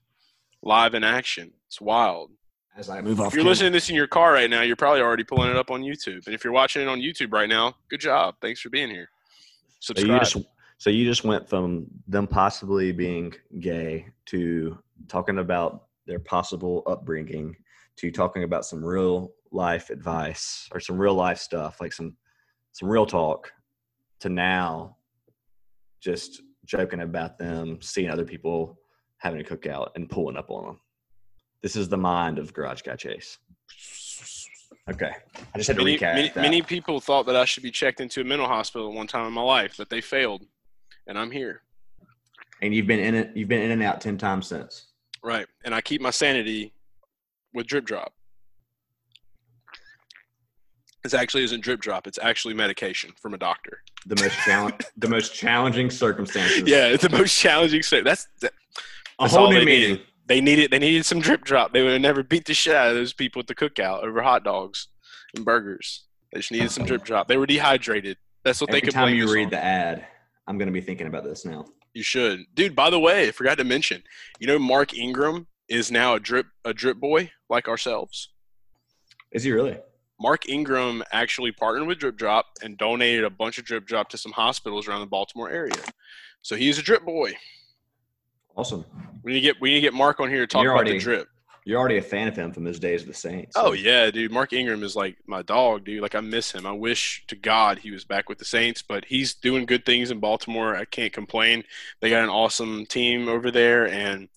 live 0.63 0.95
in 0.95 1.05
action. 1.05 1.53
It's 1.67 1.81
wild. 1.81 2.31
As 2.77 2.89
I 2.89 3.03
move 3.03 3.21
off, 3.21 3.29
If 3.29 3.35
you're 3.35 3.41
camera. 3.43 3.51
listening 3.51 3.73
to 3.73 3.77
this 3.77 3.91
in 3.91 3.95
your 3.97 4.07
car 4.07 4.33
right 4.33 4.49
now, 4.49 4.63
you're 4.63 4.77
probably 4.77 5.03
already 5.03 5.25
pulling 5.25 5.51
it 5.51 5.57
up 5.57 5.71
on 5.71 5.83
YouTube. 5.83 6.25
And 6.27 6.35
if 6.35 6.43
you're 6.43 6.53
watching 6.55 6.81
it 6.81 6.89
on 6.89 7.01
YouTube 7.01 7.33
right 7.33 7.49
now, 7.49 7.75
good 7.91 8.01
job. 8.01 8.37
Thanks 8.41 8.61
for 8.61 8.71
being 8.71 8.89
here. 8.89 9.09
So 9.81 9.93
you 9.97 10.01
Subscribe. 10.07 10.21
just 10.21 10.37
so 10.79 10.91
you 10.91 11.05
just 11.05 11.23
went 11.23 11.49
from 11.49 11.87
them 12.09 12.27
possibly 12.27 12.91
being 12.93 13.33
gay 13.61 14.07
to 14.27 14.79
talking 15.09 15.39
about 15.39 15.85
their 16.07 16.19
possible 16.19 16.83
upbringing 16.87 17.55
to 17.97 18.11
talking 18.11 18.43
about 18.45 18.65
some 18.65 18.83
real 18.85 19.33
life 19.53 19.91
advice 19.91 20.69
or 20.73 20.81
some 20.81 20.99
real 20.99 21.15
life 21.15 21.39
stuff, 21.39 21.81
like 21.81 21.93
some 21.93 22.17
some 22.73 22.89
real 22.89 23.05
talk, 23.07 23.53
to 24.21 24.29
now 24.31 24.97
just 26.01 26.43
joking 26.65 27.01
about 27.03 27.39
them 27.39 27.79
seeing 27.83 28.09
other 28.11 28.25
people 28.25 28.79
having 29.23 29.41
a 29.41 29.45
cookout 29.45 29.91
and 29.95 30.11
pulling 30.11 30.37
up 30.37 30.51
on 30.51 30.67
them. 30.67 30.81
This 31.63 31.77
is 31.77 31.89
the 31.89 31.97
mind 31.97 32.39
of 32.41 32.53
Garage 32.53 32.83
Guy 32.83 32.97
Chase. 32.97 33.39
Okay, 34.91 35.13
I 35.55 35.59
just 35.59 35.69
had 35.69 35.77
to 35.77 35.85
many, 35.85 35.97
recap 35.97 36.15
many, 36.15 36.33
many 36.35 36.61
people 36.63 37.01
thought 37.01 37.25
that 37.27 37.37
I 37.37 37.45
should 37.45 37.63
be 37.63 37.71
checked 37.71 38.01
into 38.01 38.21
a 38.21 38.25
mental 38.25 38.49
hospital 38.49 38.89
at 38.89 38.95
one 38.95 39.07
time 39.07 39.29
in 39.29 39.33
my 39.33 39.43
life, 39.43 39.75
but 39.79 39.89
they 39.89 40.01
failed. 40.01 40.45
And 41.07 41.17
I'm 41.17 41.31
here. 41.31 41.63
and 42.63 42.75
you've 42.75 42.87
been 42.89 42.99
in 42.99 43.15
it. 43.15 43.31
You've 43.37 43.49
been 43.49 43.63
in 43.63 43.71
and 43.71 43.83
out 43.83 44.01
ten 44.01 44.19
times 44.19 44.49
since. 44.49 44.87
Right. 45.23 45.47
And 45.65 45.73
I 45.73 45.81
keep 45.81 46.01
my 46.01 46.11
sanity 46.11 46.73
with 47.55 47.69
drip 47.69 47.85
drop. 47.85 48.13
This 51.05 51.15
actually 51.15 51.45
isn't 51.45 51.61
drip 51.63 51.81
drop. 51.81 52.07
It's 52.09 52.19
actually 52.21 52.55
medication 52.55 53.13
from 53.21 53.35
a 53.35 53.39
doctor. 53.39 53.83
the 54.07 54.21
most 54.21 54.37
challenge 54.45 54.75
the 54.97 55.09
most 55.09 55.33
challenging 55.35 55.91
circumstances. 56.05 56.65
Yeah, 56.67 56.87
it's 56.87 57.03
the 57.05 57.11
most 57.11 57.37
challenging. 57.39 57.83
That's 58.05 58.27
that, 58.41 58.53
a 59.19 59.25
that's 59.25 59.35
whole 59.35 59.47
all 59.47 59.53
new 59.53 59.61
they 59.61 59.65
meaning. 59.65 59.91
needed. 59.91 60.07
They 60.27 60.41
needed 60.41 60.71
they 60.71 60.79
needed 60.79 61.05
some 61.05 61.21
drip 61.21 61.45
drop. 61.45 61.73
They 61.73 61.83
would 61.83 61.93
have 61.93 62.01
never 62.01 62.23
beat 62.23 62.45
the 62.47 62.55
shit 62.55 62.75
out 62.75 62.89
of 62.91 62.95
those 62.95 63.13
people 63.13 63.41
at 63.41 63.47
the 63.47 63.55
cookout 63.55 64.03
over 64.03 64.23
hot 64.23 64.45
dogs 64.45 64.89
and 65.35 65.45
burgers. 65.45 66.05
They 66.33 66.39
just 66.41 66.53
needed 66.53 66.71
some 66.71 66.87
drip 66.87 67.05
drop. 67.05 67.29
They 67.29 67.37
were 67.37 67.47
dehydrated. 67.47 68.17
That's 68.45 68.61
what 68.61 68.71
Every 68.71 68.81
they 68.81 68.87
could 68.87 68.95
time 68.95 69.15
you 69.15 69.33
read 69.33 69.45
on. 69.45 69.51
the 69.51 69.63
ad, 69.63 70.07
I'm 70.47 70.59
going 70.59 70.67
to 70.67 70.73
be 70.73 70.81
thinking 70.81 71.07
about 71.07 71.25
this 71.25 71.45
now. 71.45 71.67
You 71.95 72.03
should, 72.03 72.45
dude. 72.55 72.75
By 72.75 72.89
the 72.91 72.99
way, 72.99 73.29
I 73.29 73.31
forgot 73.33 73.59
to 73.59 73.65
mention. 73.65 74.03
You 74.41 74.47
know, 74.47 74.59
Mark 74.59 74.95
Ingram 74.97 75.47
is 75.69 75.91
now 75.91 76.15
a 76.15 76.21
drip 76.21 76.47
a 76.65 76.73
drip 76.73 76.99
boy 76.99 77.31
like 77.51 77.69
ourselves. 77.69 78.31
Is 79.33 79.43
he 79.45 79.53
really? 79.53 79.79
Mark 80.21 80.49
Ingram 80.49 81.03
actually 81.13 81.51
partnered 81.53 81.89
with 81.89 81.99
Drip 81.99 82.17
Drop 82.17 82.47
and 82.63 82.79
donated 82.79 83.25
a 83.25 83.31
bunch 83.31 83.59
of 83.59 83.65
Drip 83.65 83.85
Drop 83.87 84.09
to 84.11 84.17
some 84.19 84.31
hospitals 84.33 84.87
around 84.87 85.01
the 85.01 85.07
Baltimore 85.07 85.51
area. 85.51 85.75
So 86.43 86.55
he's 86.55 86.79
a 86.79 86.83
drip 86.83 87.05
boy. 87.05 87.33
Awesome. 88.57 88.85
We 89.23 89.33
need 89.33 89.41
to 89.41 89.43
get 89.43 89.61
we 89.61 89.71
need 89.71 89.77
to 89.77 89.81
get 89.83 89.95
Mark 89.95 90.21
on 90.21 90.29
here 90.29 90.41
to 90.41 90.47
talk 90.47 90.63
You're 90.63 90.73
about 90.73 90.85
already- 90.87 90.99
the 90.99 91.05
drip. 91.05 91.29
You're 91.65 91.79
already 91.79 91.99
a 91.99 92.03
fan 92.03 92.27
of 92.27 92.35
him 92.35 92.53
from 92.53 92.65
his 92.65 92.81
days 92.81 93.03
of 93.03 93.07
the 93.09 93.15
Saints. 93.15 93.53
Oh 93.57 93.71
yeah, 93.73 94.11
dude. 94.11 94.33
Mark 94.33 94.53
Ingram 94.53 94.83
is 94.83 94.97
like 94.97 95.17
my 95.29 95.43
dog, 95.43 95.85
dude. 95.85 96.03
Like 96.03 96.17
I 96.17 96.21
miss 96.21 96.51
him. 96.51 96.67
I 96.67 96.73
wish 96.73 97.23
to 97.29 97.37
God 97.37 97.79
he 97.79 97.93
was 97.93 98.05
back 98.05 98.29
with 98.29 98.39
the 98.39 98.45
Saints, 98.45 98.83
but 98.83 99.05
he's 99.05 99.35
doing 99.35 99.65
good 99.65 99.87
things 99.87 100.11
in 100.11 100.19
Baltimore. 100.19 100.75
I 100.75 100.85
can't 100.87 101.13
complain. 101.13 101.63
They 102.01 102.11
got 102.11 102.25
an 102.25 102.31
awesome 102.31 102.85
team 102.87 103.29
over 103.29 103.53
there, 103.53 103.87
and 103.87 104.29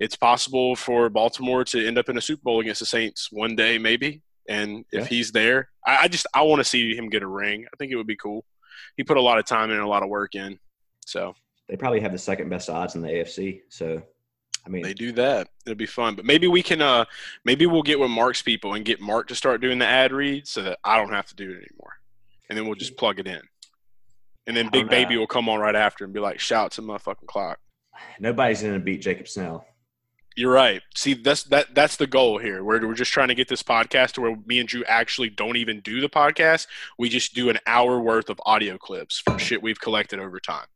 it's 0.00 0.16
possible 0.16 0.74
for 0.74 1.08
Baltimore 1.08 1.62
to 1.66 1.86
end 1.86 1.98
up 1.98 2.08
in 2.08 2.18
a 2.18 2.20
Super 2.20 2.42
Bowl 2.42 2.58
against 2.58 2.80
the 2.80 2.86
Saints 2.86 3.30
one 3.30 3.54
day, 3.54 3.78
maybe. 3.78 4.20
And 4.48 4.84
if 4.90 5.02
Yeah. 5.02 5.06
he's 5.06 5.30
there, 5.30 5.68
I, 5.86 5.98
I 5.98 6.08
just 6.08 6.26
I 6.34 6.42
want 6.42 6.58
to 6.58 6.64
see 6.64 6.96
him 6.96 7.08
get 7.10 7.22
a 7.22 7.28
ring. 7.28 7.64
I 7.72 7.76
think 7.76 7.92
it 7.92 7.96
would 7.96 8.08
be 8.08 8.16
cool. 8.16 8.44
He 8.96 9.04
put 9.04 9.16
a 9.18 9.22
lot 9.22 9.38
of 9.38 9.44
time 9.44 9.70
in 9.70 9.76
and 9.76 9.84
a 9.84 9.88
lot 9.88 10.02
of 10.02 10.08
work 10.08 10.34
in, 10.34 10.58
so 11.06 11.36
They 11.72 11.78
probably 11.78 12.00
have 12.00 12.12
the 12.12 12.18
second 12.18 12.50
best 12.50 12.68
odds 12.68 12.96
in 12.96 13.00
the 13.00 13.08
AFC. 13.08 13.62
So, 13.70 14.02
I 14.66 14.68
mean, 14.68 14.82
they 14.82 14.92
do 14.92 15.10
that. 15.12 15.48
It'll 15.64 15.74
be 15.74 15.86
fun. 15.86 16.14
But 16.14 16.26
maybe 16.26 16.46
we 16.46 16.62
can 16.62 16.82
uh 16.82 17.06
maybe 17.46 17.64
we'll 17.64 17.82
get 17.82 17.98
with 17.98 18.10
Mark's 18.10 18.42
people 18.42 18.74
and 18.74 18.84
get 18.84 19.00
Mark 19.00 19.28
to 19.28 19.34
start 19.34 19.62
doing 19.62 19.78
the 19.78 19.86
ad 19.86 20.12
read 20.12 20.46
so 20.46 20.60
that 20.64 20.80
I 20.84 20.98
don't 20.98 21.14
have 21.14 21.28
to 21.28 21.34
do 21.34 21.44
it 21.50 21.66
anymore. 21.66 21.94
And 22.50 22.58
then 22.58 22.66
we'll 22.66 22.74
just 22.74 22.98
plug 22.98 23.20
it 23.20 23.26
in. 23.26 23.40
And 24.46 24.54
then 24.54 24.68
Big 24.70 24.90
Baby 24.90 25.16
will 25.16 25.26
come 25.26 25.48
on 25.48 25.60
right 25.60 25.74
after 25.74 26.04
and 26.04 26.12
be 26.12 26.20
like, 26.20 26.40
shout 26.40 26.72
to 26.72 26.82
my 26.82 26.98
fucking 26.98 27.26
clock. 27.26 27.58
nobody's 28.20 28.60
going 28.60 28.74
to 28.74 28.78
beat 28.78 29.00
Jacob 29.00 29.26
Snell. 29.26 29.64
You're 30.36 30.52
right. 30.52 30.82
See, 30.94 31.14
that's 31.14 31.44
that 31.44 31.74
that's 31.74 31.96
the 31.96 32.06
goal 32.06 32.36
here. 32.36 32.62
We're 32.62 32.86
we're 32.86 32.92
just 32.92 33.12
trying 33.12 33.28
to 33.28 33.34
get 33.34 33.48
this 33.48 33.62
podcast 33.62 34.12
to 34.12 34.20
where 34.20 34.36
me 34.44 34.58
and 34.58 34.68
Drew 34.68 34.84
actually 34.84 35.30
don't 35.30 35.56
even 35.56 35.80
do 35.80 36.02
the 36.02 36.10
podcast. 36.10 36.66
We 36.98 37.08
just 37.08 37.34
do 37.34 37.48
an 37.48 37.60
hour 37.66 37.98
worth 37.98 38.28
of 38.28 38.38
audio 38.44 38.76
clips 38.76 39.20
from 39.20 39.38
shit 39.38 39.62
we've 39.62 39.80
collected 39.80 40.20
over 40.20 40.38
time. 40.38 40.66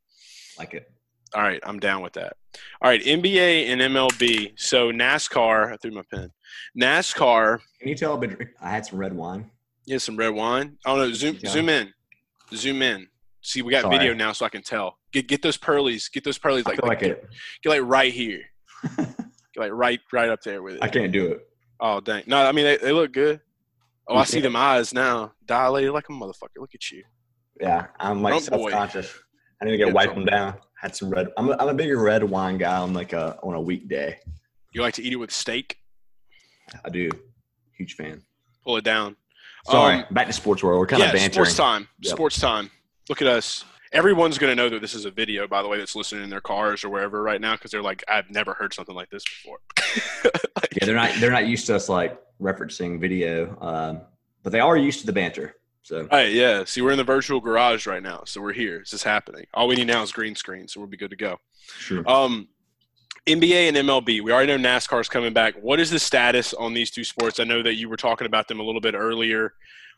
Like 0.58 0.74
it. 0.74 0.90
All 1.34 1.42
right, 1.42 1.60
I'm 1.64 1.78
down 1.80 2.02
with 2.02 2.14
that. 2.14 2.36
All 2.80 2.88
right, 2.88 3.02
NBA 3.02 3.66
and 3.66 3.80
MLB. 3.80 4.52
So 4.58 4.90
NASCAR, 4.92 5.72
I 5.72 5.76
threw 5.76 5.90
my 5.90 6.02
pen. 6.10 6.30
NASCAR. 6.80 7.58
Can 7.80 7.88
you 7.88 7.94
tell 7.94 8.14
I've 8.14 8.20
been 8.20 8.48
I 8.60 8.70
had 8.70 8.86
some 8.86 8.98
red 8.98 9.12
wine? 9.14 9.50
Yeah, 9.86 9.98
some 9.98 10.16
red 10.16 10.30
wine. 10.30 10.78
Oh 10.86 10.96
no, 10.96 11.12
zoom 11.12 11.38
Yeah. 11.42 11.50
zoom 11.50 11.68
in, 11.68 11.92
zoom 12.54 12.82
in. 12.82 13.08
See, 13.42 13.62
we 13.62 13.70
got 13.70 13.82
Sorry. 13.82 13.98
video 13.98 14.14
now, 14.14 14.32
so 14.32 14.44
I 14.44 14.48
can 14.48 14.62
tell. 14.62 14.98
Get 15.12 15.28
get 15.28 15.42
those 15.42 15.56
pearlies. 15.56 16.08
Get 16.08 16.24
those 16.24 16.38
pearlies. 16.38 16.66
Like, 16.66 16.82
like 16.82 17.00
get, 17.00 17.10
it. 17.10 17.28
get 17.62 17.68
like 17.70 17.82
right 17.82 18.12
here. 18.12 18.42
Get 18.96 19.62
like 19.62 19.72
right 19.72 20.00
right 20.12 20.28
up 20.28 20.42
there 20.42 20.62
with 20.62 20.74
it. 20.76 20.82
I 20.82 20.88
can't 20.88 21.10
do 21.12 21.28
it. 21.28 21.48
Oh 21.80 21.98
dang! 22.00 22.24
No, 22.26 22.42
I 22.44 22.52
mean 22.52 22.66
they, 22.66 22.76
they 22.76 22.92
look 22.92 23.12
good. 23.12 23.40
Oh, 24.06 24.14
You 24.14 24.20
I 24.20 24.24
see 24.24 24.40
them 24.40 24.54
eyes 24.54 24.92
now, 24.92 25.32
dilated 25.46 25.92
like 25.92 26.08
a 26.10 26.12
motherfucker. 26.12 26.58
Look 26.58 26.74
at 26.74 26.90
you. 26.90 27.02
Yeah, 27.60 27.86
I'm 27.98 28.20
like 28.22 28.46
boy. 28.50 28.70
I 29.60 29.64
need 29.64 29.72
to 29.72 29.76
get 29.78 29.86
Yeah, 29.88 29.92
wipe 29.92 30.14
them 30.14 30.24
down. 30.24 30.54
Had 30.80 30.94
some 30.94 31.10
red. 31.10 31.28
I'm 31.36 31.48
a, 31.48 31.56
I'm 31.58 31.68
a 31.68 31.74
bigger 31.74 31.98
red 32.00 32.22
wine 32.22 32.58
guy 32.58 32.76
on 32.76 32.92
like 32.92 33.12
a 33.12 33.38
on 33.42 33.54
a 33.54 33.60
weekday. 33.60 34.18
You 34.72 34.82
like 34.82 34.94
to 34.94 35.02
eat 35.02 35.12
it 35.12 35.16
with 35.16 35.30
steak? 35.30 35.78
I 36.84 36.90
do. 36.90 37.08
Huge 37.76 37.94
fan. 37.94 38.22
Pull 38.64 38.76
it 38.76 38.84
down. 38.84 39.16
Sorry, 39.66 39.96
Um, 40.00 40.04
back 40.12 40.26
to 40.26 40.32
sports 40.32 40.62
world. 40.62 40.78
We're 40.78 40.86
kind 40.86 41.00
yeah, 41.00 41.06
of 41.08 41.12
bantering. 41.14 41.32
sports 41.32 41.56
time. 41.56 41.88
Yep. 42.00 42.12
Sports 42.12 42.40
time. 42.40 42.70
Look 43.08 43.22
at 43.22 43.28
us. 43.28 43.64
Everyone's 43.92 44.36
going 44.38 44.50
to 44.50 44.54
know 44.54 44.68
that 44.68 44.80
this 44.80 44.94
is 44.94 45.04
a 45.06 45.10
video, 45.10 45.46
by 45.48 45.62
the 45.62 45.68
way, 45.68 45.78
that's 45.78 45.96
listening 45.96 46.24
in 46.24 46.30
their 46.30 46.40
cars 46.40 46.84
or 46.84 46.88
wherever 46.90 47.22
right 47.22 47.40
now 47.40 47.54
because 47.54 47.70
they're 47.70 47.82
like, 47.82 48.04
I've 48.08 48.30
never 48.30 48.52
heard 48.52 48.74
something 48.74 48.94
like 48.94 49.08
this 49.10 49.24
before. 49.24 49.58
Like, 50.56 50.68
Yeah, 50.76 50.84
they're 50.86 50.94
not 50.94 51.12
they're 51.18 51.30
not 51.30 51.46
used 51.46 51.66
to 51.66 51.76
us 51.76 51.88
like 51.88 52.20
referencing 52.40 53.00
video, 53.00 53.56
um, 53.60 54.00
but 54.42 54.52
they 54.52 54.60
are 54.60 54.76
used 54.76 55.00
to 55.00 55.06
the 55.06 55.12
banter. 55.12 55.54
So 55.86 56.08
Right, 56.10 56.32
yeah. 56.32 56.64
See, 56.64 56.82
we're 56.82 56.90
in 56.90 56.98
the 56.98 57.04
virtual 57.04 57.40
garage 57.40 57.86
right 57.86 58.02
now, 58.02 58.24
so 58.26 58.42
we're 58.42 58.52
here. 58.52 58.80
This 58.80 58.92
is 58.92 59.04
happening. 59.04 59.46
All 59.54 59.68
we 59.68 59.76
need 59.76 59.86
now 59.86 60.02
is 60.02 60.10
green 60.10 60.34
screen, 60.34 60.66
so 60.66 60.80
we'll 60.80 60.88
be 60.88 60.96
good 60.96 61.10
to 61.10 61.16
go. 61.16 61.36
sure. 61.78 62.02
Um, 62.10 62.48
NBA 63.28 63.68
and 63.68 63.76
MLB. 63.76 64.20
We 64.20 64.32
already 64.32 64.56
know 64.56 64.68
NASCAR's 64.68 65.08
coming 65.08 65.32
back. 65.32 65.54
What 65.62 65.78
is 65.78 65.90
the 65.90 66.00
status 66.00 66.52
on 66.54 66.74
these 66.74 66.90
two 66.90 67.04
sports? 67.04 67.38
I 67.38 67.44
know 67.44 67.62
that 67.62 67.74
you 67.74 67.88
were 67.88 67.96
talking 67.96 68.26
about 68.26 68.48
them 68.48 68.58
a 68.58 68.64
little 68.64 68.80
bit 68.80 68.96
earlier. 68.96 69.52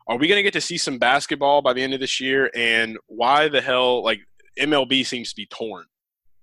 Are 0.07 0.19
we 0.19 0.29
going 0.29 0.39
to 0.39 0.43
get 0.43 0.53
to 0.53 0.61
see 0.61 0.77
some 0.77 0.99
basketball 0.99 1.63
by 1.63 1.73
the 1.73 1.83
end 1.83 1.95
of 1.95 2.01
this 2.01 2.21
year? 2.21 2.51
And 2.55 2.99
why 3.07 3.49
the 3.49 3.63
hell, 3.63 4.05
like 4.05 4.21
MLB 4.61 5.07
seems 5.07 5.31
to 5.31 5.37
be 5.37 5.47
torn. 5.47 5.87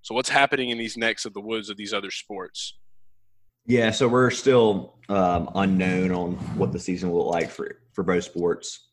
So 0.02 0.16
what's 0.16 0.30
happening 0.30 0.72
in 0.72 0.80
these 0.80 0.98
necks 0.98 1.26
of 1.26 1.36
the 1.36 1.42
woods 1.42 1.70
of 1.70 1.78
these 1.78 1.94
other 1.94 2.10
sports? 2.10 2.78
Yeah, 3.68 3.92
so 3.92 4.08
we're 4.08 4.32
still 4.32 4.98
um, 5.10 5.50
unknown 5.54 6.12
on 6.12 6.34
what 6.58 6.72
the 6.72 6.80
season 6.80 7.12
will 7.12 7.26
look 7.26 7.34
like 7.34 7.52
for 7.52 7.80
for 7.94 8.04
both 8.04 8.24
sports, 8.24 8.90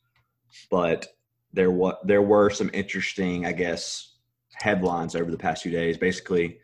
but 0.70 1.06
there 1.52 1.70
was 1.70 1.94
there 2.04 2.22
were 2.22 2.50
some 2.50 2.70
interesting, 2.72 3.46
I 3.46 3.52
guess, 3.52 4.16
headlines 4.54 5.14
over 5.14 5.30
the 5.30 5.38
past 5.38 5.62
few 5.62 5.72
days. 5.72 5.98
Basically, 5.98 6.58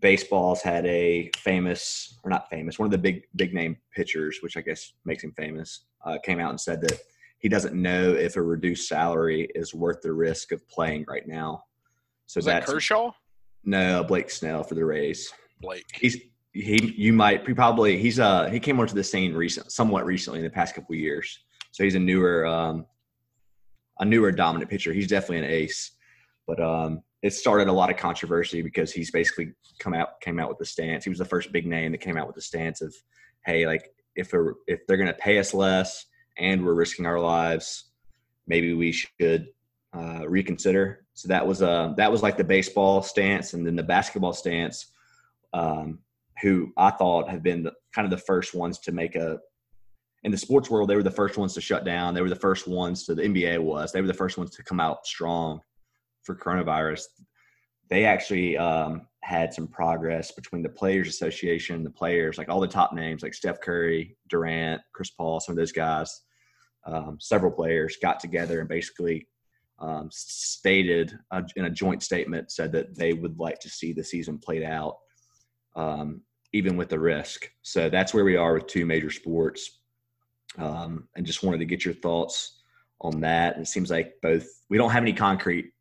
baseball's 0.00 0.62
had 0.62 0.86
a 0.86 1.30
famous 1.36 2.18
or 2.22 2.30
not 2.30 2.48
famous, 2.50 2.78
one 2.78 2.86
of 2.86 2.92
the 2.92 2.98
big 2.98 3.22
big 3.36 3.54
name 3.54 3.76
pitchers, 3.94 4.38
which 4.40 4.56
I 4.56 4.60
guess 4.60 4.92
makes 5.04 5.24
him 5.24 5.32
famous, 5.32 5.86
uh, 6.04 6.18
came 6.22 6.40
out 6.40 6.50
and 6.50 6.60
said 6.60 6.80
that 6.82 6.98
he 7.38 7.48
doesn't 7.48 7.74
know 7.74 8.12
if 8.12 8.36
a 8.36 8.42
reduced 8.42 8.88
salary 8.88 9.48
is 9.54 9.74
worth 9.74 10.00
the 10.00 10.12
risk 10.12 10.52
of 10.52 10.66
playing 10.68 11.04
right 11.08 11.26
now. 11.26 11.64
So 12.26 12.40
that 12.40 12.60
that's 12.60 12.72
Kershaw? 12.72 13.12
no 13.64 14.04
Blake 14.04 14.30
Snell 14.30 14.62
for 14.62 14.74
the 14.74 14.84
Rays 14.84 15.32
Blake. 15.60 15.84
he's 15.94 16.18
he 16.52 16.94
you 16.96 17.12
might 17.12 17.46
he 17.46 17.54
probably 17.54 17.98
he's 17.98 18.20
uh 18.20 18.48
he 18.48 18.60
came 18.60 18.78
onto 18.78 18.94
the 18.94 19.04
scene 19.04 19.34
recent 19.34 19.72
somewhat 19.72 20.06
recently 20.06 20.38
in 20.38 20.44
the 20.44 20.50
past 20.50 20.74
couple 20.74 20.94
of 20.94 21.00
years 21.00 21.40
so 21.72 21.82
he's 21.82 21.94
a 21.94 21.98
newer 21.98 22.46
um 22.46 22.86
a 24.00 24.04
newer 24.04 24.32
dominant 24.32 24.70
pitcher. 24.70 24.92
He's 24.92 25.08
definitely 25.08 25.38
an 25.38 25.52
ace 25.52 25.92
but 26.46 26.60
um 26.60 27.02
it 27.22 27.32
started 27.32 27.68
a 27.68 27.72
lot 27.72 27.90
of 27.90 27.96
controversy 27.96 28.60
because 28.60 28.92
he's 28.92 29.10
basically 29.10 29.52
come 29.78 29.94
out 29.94 30.20
came 30.20 30.38
out 30.38 30.48
with 30.48 30.58
the 30.58 30.66
stance. 30.66 31.04
He 31.04 31.10
was 31.10 31.18
the 31.18 31.24
first 31.24 31.52
big 31.52 31.66
name 31.66 31.92
that 31.92 32.00
came 32.00 32.16
out 32.16 32.26
with 32.26 32.36
the 32.36 32.42
stance 32.42 32.80
of 32.80 32.94
hey 33.46 33.66
like 33.66 33.90
if 34.16 34.30
they're 34.30 34.54
if 34.66 34.86
they're 34.86 34.96
going 34.96 35.08
to 35.08 35.14
pay 35.14 35.38
us 35.38 35.54
less 35.54 36.06
and 36.38 36.64
we're 36.64 36.74
risking 36.74 37.06
our 37.06 37.20
lives 37.20 37.90
maybe 38.46 38.74
we 38.74 38.92
should 38.92 39.48
uh, 39.96 40.28
reconsider. 40.28 41.06
So 41.14 41.28
that 41.28 41.46
was 41.46 41.62
uh 41.62 41.94
that 41.96 42.10
was 42.10 42.22
like 42.22 42.36
the 42.36 42.44
baseball 42.44 43.02
stance 43.02 43.54
and 43.54 43.66
then 43.66 43.76
the 43.76 43.82
basketball 43.82 44.32
stance 44.32 44.86
um, 45.52 46.00
who 46.42 46.72
I 46.76 46.90
thought 46.90 47.30
have 47.30 47.42
been 47.42 47.62
the, 47.62 47.72
kind 47.94 48.04
of 48.04 48.10
the 48.10 48.24
first 48.24 48.54
ones 48.54 48.80
to 48.80 48.92
make 48.92 49.14
a 49.14 49.38
in 50.24 50.32
the 50.32 50.38
sports 50.38 50.70
world. 50.70 50.88
They 50.88 50.96
were 50.96 51.02
the 51.02 51.10
first 51.10 51.38
ones 51.38 51.54
to 51.54 51.60
shut 51.60 51.84
down. 51.84 52.14
They 52.14 52.22
were 52.22 52.28
the 52.28 52.36
first 52.36 52.66
ones 52.66 53.04
to 53.04 53.14
the 53.14 53.22
NBA 53.22 53.60
was. 53.60 53.92
They 53.92 54.00
were 54.00 54.06
the 54.06 54.14
first 54.14 54.38
ones 54.38 54.50
to 54.56 54.62
come 54.64 54.80
out 54.80 55.06
strong 55.06 55.60
for 56.22 56.34
coronavirus. 56.34 57.02
They 57.90 58.04
actually 58.04 58.56
um, 58.56 59.06
had 59.22 59.52
some 59.52 59.68
progress 59.68 60.32
between 60.32 60.62
the 60.62 60.70
Players 60.70 61.08
Association, 61.08 61.84
the 61.84 61.90
players, 61.90 62.38
like 62.38 62.48
all 62.48 62.60
the 62.60 62.66
top 62.66 62.94
names, 62.94 63.22
like 63.22 63.34
Steph 63.34 63.60
Curry, 63.60 64.16
Durant, 64.28 64.80
Chris 64.92 65.10
Paul, 65.10 65.40
some 65.40 65.52
of 65.52 65.56
those 65.56 65.72
guys. 65.72 66.22
Um, 66.86 67.18
several 67.20 67.52
players 67.52 67.96
got 68.00 68.20
together 68.20 68.60
and 68.60 68.68
basically 68.68 69.28
um, 69.78 70.08
stated 70.10 71.18
in 71.56 71.64
a 71.64 71.70
joint 71.70 72.02
statement 72.02 72.50
said 72.50 72.72
that 72.72 72.96
they 72.96 73.12
would 73.12 73.38
like 73.38 73.58
to 73.60 73.68
see 73.68 73.92
the 73.92 74.04
season 74.04 74.38
played 74.38 74.62
out 74.62 74.96
um, 75.76 76.22
even 76.52 76.76
with 76.76 76.88
the 76.88 76.98
risk. 76.98 77.50
So 77.62 77.90
that's 77.90 78.14
where 78.14 78.24
we 78.24 78.36
are 78.36 78.54
with 78.54 78.66
two 78.66 78.86
major 78.86 79.10
sports. 79.10 79.80
Um, 80.58 81.08
and 81.16 81.26
just 81.26 81.42
wanted 81.42 81.58
to 81.58 81.64
get 81.64 81.84
your 81.84 81.94
thoughts 81.94 82.60
on 83.00 83.20
that. 83.20 83.54
And 83.56 83.62
It 83.64 83.68
seems 83.68 83.90
like 83.90 84.14
both, 84.22 84.46
we 84.70 84.78
don't 84.78 84.90
have 84.90 85.02
any 85.02 85.12
concrete 85.12 85.72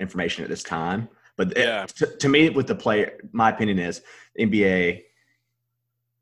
information 0.00 0.44
at 0.44 0.50
this 0.50 0.62
time. 0.62 1.08
But 1.36 1.52
it- 1.56 1.58
Yeah. 1.58 1.86
to, 1.86 2.06
to 2.16 2.28
me, 2.28 2.50
with 2.50 2.66
the 2.66 2.74
player, 2.74 3.18
my 3.32 3.50
opinion 3.50 3.78
is 3.78 4.02
NBA, 4.38 5.04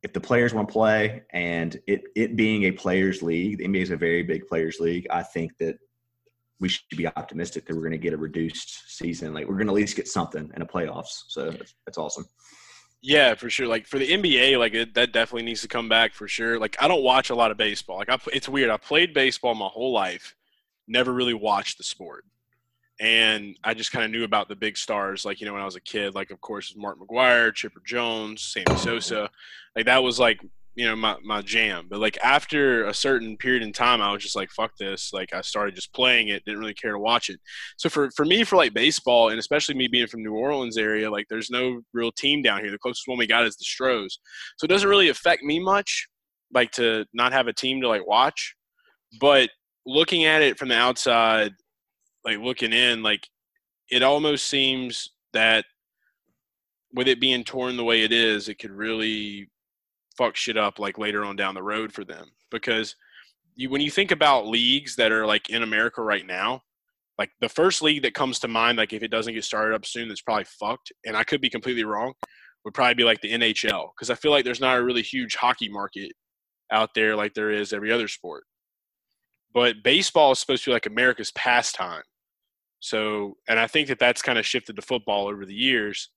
if 0.02 0.12
the 0.12 0.20
players 0.20 0.54
want 0.54 0.68
to 0.68 0.72
play 0.72 1.22
and 1.30 1.80
it, 1.86 2.04
it 2.14 2.36
being 2.36 2.64
a 2.64 2.70
players 2.72 3.22
league, 3.22 3.58
the 3.58 3.64
NBA 3.64 3.82
is 3.82 3.90
a 3.90 3.96
very 3.96 4.22
big 4.22 4.46
players 4.46 4.78
league. 4.78 5.06
I 5.10 5.22
think 5.22 5.56
that 5.58 5.78
we 6.60 6.68
should 6.68 6.84
be 6.96 7.06
optimistic 7.06 7.66
that 7.66 7.74
we're 7.74 7.82
going 7.82 7.92
to 7.92 7.98
get 7.98 8.12
a 8.12 8.16
reduced 8.16 8.96
season. 8.96 9.34
Like 9.34 9.46
we're 9.46 9.56
going 9.56 9.66
to 9.66 9.72
at 9.72 9.76
least 9.76 9.96
get 9.96 10.06
something 10.08 10.50
in 10.54 10.60
the 10.60 10.66
playoffs. 10.66 11.24
So 11.28 11.50
that's, 11.50 11.74
that's 11.86 11.98
awesome. 11.98 12.26
Yeah, 13.06 13.36
for 13.36 13.48
sure. 13.48 13.68
Like 13.68 13.86
for 13.86 14.00
the 14.00 14.08
NBA, 14.10 14.58
like 14.58 14.74
it, 14.74 14.94
that 14.94 15.12
definitely 15.12 15.44
needs 15.44 15.60
to 15.62 15.68
come 15.68 15.88
back 15.88 16.12
for 16.12 16.26
sure. 16.26 16.58
Like 16.58 16.76
I 16.80 16.88
don't 16.88 17.04
watch 17.04 17.30
a 17.30 17.36
lot 17.36 17.52
of 17.52 17.56
baseball. 17.56 17.98
Like 17.98 18.10
I, 18.10 18.18
it's 18.32 18.48
weird. 18.48 18.68
I 18.68 18.78
played 18.78 19.14
baseball 19.14 19.54
my 19.54 19.68
whole 19.68 19.92
life, 19.92 20.34
never 20.88 21.12
really 21.12 21.32
watched 21.32 21.78
the 21.78 21.84
sport, 21.84 22.24
and 22.98 23.56
I 23.62 23.74
just 23.74 23.92
kind 23.92 24.04
of 24.04 24.10
knew 24.10 24.24
about 24.24 24.48
the 24.48 24.56
big 24.56 24.76
stars. 24.76 25.24
Like 25.24 25.40
you 25.40 25.46
know 25.46 25.52
when 25.52 25.62
I 25.62 25.66
was 25.66 25.76
a 25.76 25.80
kid, 25.80 26.16
like 26.16 26.32
of 26.32 26.40
course 26.40 26.74
Mark 26.76 26.98
McGwire, 26.98 27.54
Chipper 27.54 27.80
Jones, 27.86 28.42
Sammy 28.42 28.76
Sosa. 28.76 29.30
Like 29.76 29.84
that 29.86 30.02
was 30.02 30.18
like 30.18 30.40
you 30.76 30.84
know 30.84 30.94
my 30.94 31.16
my 31.24 31.40
jam. 31.40 31.86
But 31.88 32.00
like 32.00 32.18
after 32.22 32.84
a 32.84 32.94
certain 32.94 33.36
period 33.38 33.62
in 33.62 33.72
time, 33.72 34.02
I 34.02 34.12
was 34.12 34.22
just 34.22 34.36
like 34.36 34.50
fuck 34.50 34.76
this. 34.78 35.12
Like 35.12 35.32
I 35.32 35.40
started 35.40 35.74
just 35.74 35.92
playing 35.94 36.28
it. 36.28 36.44
Didn't 36.44 36.60
really 36.60 36.74
care 36.74 36.92
to 36.92 36.98
watch 36.98 37.30
it. 37.30 37.40
So 37.78 37.88
for 37.88 38.10
for 38.10 38.26
me, 38.26 38.44
for 38.44 38.56
like 38.56 38.74
baseball, 38.74 39.30
and 39.30 39.38
especially 39.38 39.74
me 39.74 39.88
being 39.88 40.06
from 40.06 40.22
New 40.22 40.34
Orleans 40.34 40.76
area, 40.76 41.10
like 41.10 41.26
there's 41.28 41.50
no 41.50 41.80
real 41.94 42.12
team 42.12 42.42
down 42.42 42.60
here. 42.60 42.70
The 42.70 42.78
closest 42.78 43.08
one 43.08 43.18
we 43.18 43.26
got 43.26 43.46
is 43.46 43.56
the 43.56 43.64
Stros, 43.64 44.18
so 44.58 44.66
it 44.66 44.68
doesn't 44.68 44.88
really 44.88 45.08
affect 45.08 45.42
me 45.42 45.58
much, 45.58 46.06
like 46.52 46.70
to 46.72 47.06
not 47.14 47.32
have 47.32 47.48
a 47.48 47.54
team 47.54 47.80
to 47.80 47.88
like 47.88 48.06
watch. 48.06 48.54
But 49.18 49.48
looking 49.86 50.26
at 50.26 50.42
it 50.42 50.58
from 50.58 50.68
the 50.68 50.76
outside, 50.76 51.52
like 52.24 52.38
looking 52.38 52.74
in, 52.74 53.02
like 53.02 53.26
it 53.90 54.02
almost 54.02 54.46
seems 54.46 55.08
that 55.32 55.64
with 56.92 57.08
it 57.08 57.20
being 57.20 57.44
torn 57.44 57.78
the 57.78 57.84
way 57.84 58.02
it 58.02 58.12
is, 58.12 58.48
it 58.48 58.58
could 58.58 58.70
really 58.72 59.48
fuck 60.16 60.36
shit 60.36 60.56
up 60.56 60.78
like 60.78 60.98
later 60.98 61.24
on 61.24 61.36
down 61.36 61.54
the 61.54 61.62
road 61.62 61.92
for 61.92 62.04
them 62.04 62.26
because 62.50 62.96
you 63.54 63.70
when 63.70 63.80
you 63.80 63.90
think 63.90 64.10
about 64.10 64.46
leagues 64.46 64.96
that 64.96 65.12
are 65.12 65.26
like 65.26 65.50
in 65.50 65.62
America 65.62 66.02
right 66.02 66.26
now, 66.26 66.62
like 67.18 67.30
the 67.40 67.48
first 67.48 67.82
league 67.82 68.02
that 68.02 68.14
comes 68.14 68.38
to 68.40 68.48
mind, 68.48 68.78
like 68.78 68.92
if 68.92 69.02
it 69.02 69.10
doesn't 69.10 69.34
get 69.34 69.44
started 69.44 69.74
up 69.74 69.86
soon, 69.86 70.08
that's 70.08 70.22
probably 70.22 70.44
fucked. 70.44 70.92
And 71.04 71.16
I 71.16 71.24
could 71.24 71.40
be 71.40 71.50
completely 71.50 71.84
wrong. 71.84 72.12
Would 72.64 72.74
probably 72.74 72.94
be 72.94 73.04
like 73.04 73.20
the 73.20 73.32
NHL 73.32 73.90
because 73.96 74.10
I 74.10 74.16
feel 74.16 74.32
like 74.32 74.44
there's 74.44 74.60
not 74.60 74.78
a 74.78 74.84
really 74.84 75.02
huge 75.02 75.36
hockey 75.36 75.68
market 75.68 76.12
out 76.72 76.90
there 76.94 77.14
like 77.14 77.32
there 77.34 77.50
is 77.50 77.72
every 77.72 77.92
other 77.92 78.08
sport. 78.08 78.44
But 79.54 79.82
baseball 79.82 80.32
is 80.32 80.40
supposed 80.40 80.64
to 80.64 80.70
be 80.70 80.74
like 80.74 80.86
America's 80.86 81.32
pastime. 81.32 82.02
So, 82.80 83.36
and 83.48 83.58
I 83.58 83.66
think 83.66 83.88
that 83.88 83.98
that's 83.98 84.20
kind 84.20 84.38
of 84.38 84.44
shifted 84.44 84.76
to 84.76 84.82
football 84.82 85.28
over 85.28 85.46
the 85.46 85.54
years. 85.54 86.10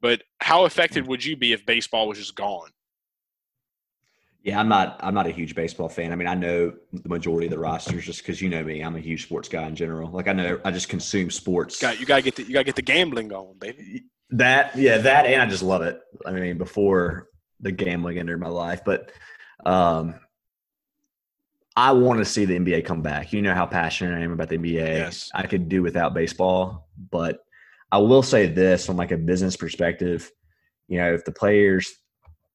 But 0.00 0.22
how 0.40 0.64
affected 0.64 1.06
would 1.06 1.24
you 1.24 1.36
be 1.36 1.52
if 1.52 1.64
baseball 1.64 2.08
was 2.08 2.18
just 2.18 2.34
gone? 2.34 2.70
Yeah, 4.42 4.58
I'm 4.58 4.68
not. 4.68 4.98
I'm 5.00 5.14
not 5.14 5.26
a 5.26 5.30
huge 5.30 5.54
baseball 5.54 5.88
fan. 5.88 6.12
I 6.12 6.16
mean, 6.16 6.26
I 6.26 6.34
know 6.34 6.72
the 6.92 7.08
majority 7.08 7.46
of 7.46 7.52
the 7.52 7.58
rosters 7.58 8.04
just 8.04 8.20
because 8.20 8.42
you 8.42 8.48
know 8.48 8.64
me. 8.64 8.80
I'm 8.80 8.96
a 8.96 9.00
huge 9.00 9.22
sports 9.22 9.48
guy 9.48 9.66
in 9.68 9.76
general. 9.76 10.10
Like 10.10 10.26
I 10.26 10.32
know, 10.32 10.60
I 10.64 10.72
just 10.72 10.88
consume 10.88 11.30
sports. 11.30 11.78
Got 11.78 12.00
you 12.00 12.06
got 12.06 12.16
to 12.16 12.22
get 12.22 12.34
the, 12.34 12.42
you 12.42 12.52
got 12.52 12.60
to 12.60 12.64
get 12.64 12.74
the 12.74 12.82
gambling 12.82 13.28
going, 13.28 13.56
baby. 13.58 14.04
That 14.30 14.76
yeah, 14.76 14.98
that 14.98 15.26
and 15.26 15.40
I 15.40 15.46
just 15.46 15.62
love 15.62 15.82
it. 15.82 16.00
I 16.26 16.32
mean, 16.32 16.58
before 16.58 17.28
the 17.60 17.70
gambling 17.70 18.18
entered 18.18 18.40
my 18.40 18.48
life, 18.48 18.80
but 18.84 19.12
um, 19.64 20.16
I 21.76 21.92
want 21.92 22.18
to 22.18 22.24
see 22.24 22.44
the 22.44 22.58
NBA 22.58 22.84
come 22.84 23.02
back. 23.02 23.32
You 23.32 23.42
know 23.42 23.54
how 23.54 23.66
passionate 23.66 24.18
I 24.18 24.22
am 24.22 24.32
about 24.32 24.48
the 24.48 24.58
NBA. 24.58 24.74
Yes. 24.74 25.30
I 25.34 25.46
could 25.46 25.68
do 25.68 25.82
without 25.82 26.14
baseball, 26.14 26.88
but 27.10 27.44
I 27.90 27.98
will 27.98 28.22
say 28.22 28.46
this 28.46 28.84
from 28.86 28.96
like 28.96 29.12
a 29.12 29.16
business 29.16 29.56
perspective, 29.56 30.30
you 30.88 30.98
know, 30.98 31.14
if 31.14 31.24
the 31.24 31.32
players, 31.32 31.92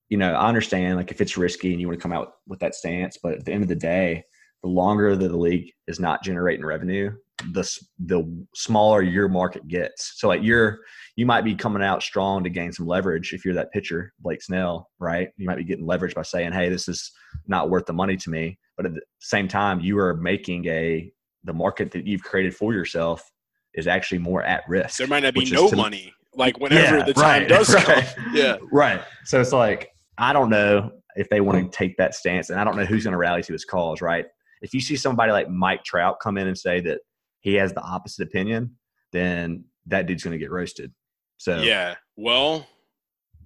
you 0.10 0.18
know, 0.18 0.34
I 0.34 0.48
understand 0.48 0.98
like 0.98 1.12
if 1.12 1.22
it's 1.22 1.38
risky 1.38 1.72
and 1.72 1.82
you 1.82 1.88
want 1.88 2.00
to 2.00 2.02
come 2.02 2.14
out 2.14 2.34
with 2.48 2.60
that 2.60 2.76
stance, 2.76 3.18
but 3.22 3.34
at 3.34 3.46
the 3.46 3.52
end 3.52 3.64
of 3.64 3.70
the 3.70 3.76
day, 3.76 4.24
the 4.64 4.70
longer 4.70 5.16
that 5.16 5.28
the 5.28 5.38
league 5.38 5.72
is 5.88 6.00
not 6.00 6.24
generating 6.24 6.66
revenue, 6.66 7.12
the 7.52 7.80
the 8.00 8.46
smaller 8.56 9.02
your 9.02 9.28
market 9.28 9.68
gets. 9.68 10.14
So 10.16 10.28
like 10.28 10.42
you're 10.42 10.80
you 11.16 11.26
might 11.26 11.44
be 11.44 11.56
coming 11.56 11.84
out 11.84 12.02
strong 12.02 12.44
to 12.44 12.50
gain 12.50 12.72
some 12.72 12.88
leverage 12.88 13.34
if 13.34 13.46
you're 13.46 13.54
that 13.54 13.72
pitcher, 13.72 14.14
Blake 14.20 14.42
Snell, 14.42 14.90
right? 15.00 15.30
You 15.38 15.46
might 15.46 15.58
be 15.58 15.64
getting 15.64 15.86
leverage 15.86 16.16
by 16.16 16.24
saying, 16.24 16.54
"Hey, 16.54 16.70
this 16.70 16.88
is 16.88 17.12
not 17.48 17.70
worth 17.70 17.86
the 17.86 17.94
money 17.94 18.18
to 18.18 18.30
me." 18.30 18.58
But 18.76 18.88
at 18.88 18.94
the 18.94 19.02
same 19.20 19.48
time, 19.48 19.80
you 19.80 20.00
are 20.00 20.16
making 20.16 20.66
a 20.68 21.12
the 21.44 21.54
market 21.54 21.92
that 21.92 22.08
you've 22.08 22.24
created 22.24 22.56
for 22.56 22.74
yourself 22.74 23.30
is 23.76 23.88
actually 23.88 24.18
more 24.18 24.44
at 24.44 24.64
risk. 24.68 24.98
There 24.98 25.08
might 25.08 25.24
not 25.24 25.34
be 25.34 25.46
no 25.46 25.70
money, 25.72 26.14
like 26.34 26.60
whenever 26.60 26.98
yeah, 26.98 27.06
the 27.06 27.14
time 27.14 27.42
right, 27.42 27.48
does 27.48 27.74
right. 27.74 27.86
come. 27.86 28.36
Yeah, 28.36 28.58
right. 28.72 29.02
So 29.26 29.40
it's 29.40 29.54
like 29.54 29.92
I 30.18 30.34
don't 30.34 30.50
know 30.50 30.92
if 31.16 31.30
they 31.30 31.42
want 31.42 31.72
to 31.72 31.78
take 31.78 31.98
that 31.98 32.16
stance, 32.16 32.50
and 32.50 32.60
I 32.60 32.64
don't 32.64 32.76
know 32.76 32.86
who's 32.86 33.04
going 33.04 33.14
to 33.14 33.18
rally 33.18 33.44
to 33.44 33.54
his 33.54 33.66
cause. 33.66 34.02
Right? 34.02 34.26
If 34.62 34.74
you 34.74 34.82
see 34.82 34.96
somebody 34.96 35.32
like 35.32 35.50
Mike 35.50 35.84
Trout 35.84 36.20
come 36.22 36.38
in 36.38 36.48
and 36.48 36.58
say 36.58 36.80
that 36.82 37.00
he 37.42 37.54
has 37.56 37.74
the 37.74 37.82
opposite 37.82 38.24
opinion, 38.28 38.76
then 39.12 39.66
that 39.86 40.08
dude's 40.08 40.24
going 40.24 40.34
to 40.34 40.40
get 40.40 40.52
roasted. 40.52 40.94
So 41.38 41.62
yeah, 41.62 41.96
well, 42.16 42.68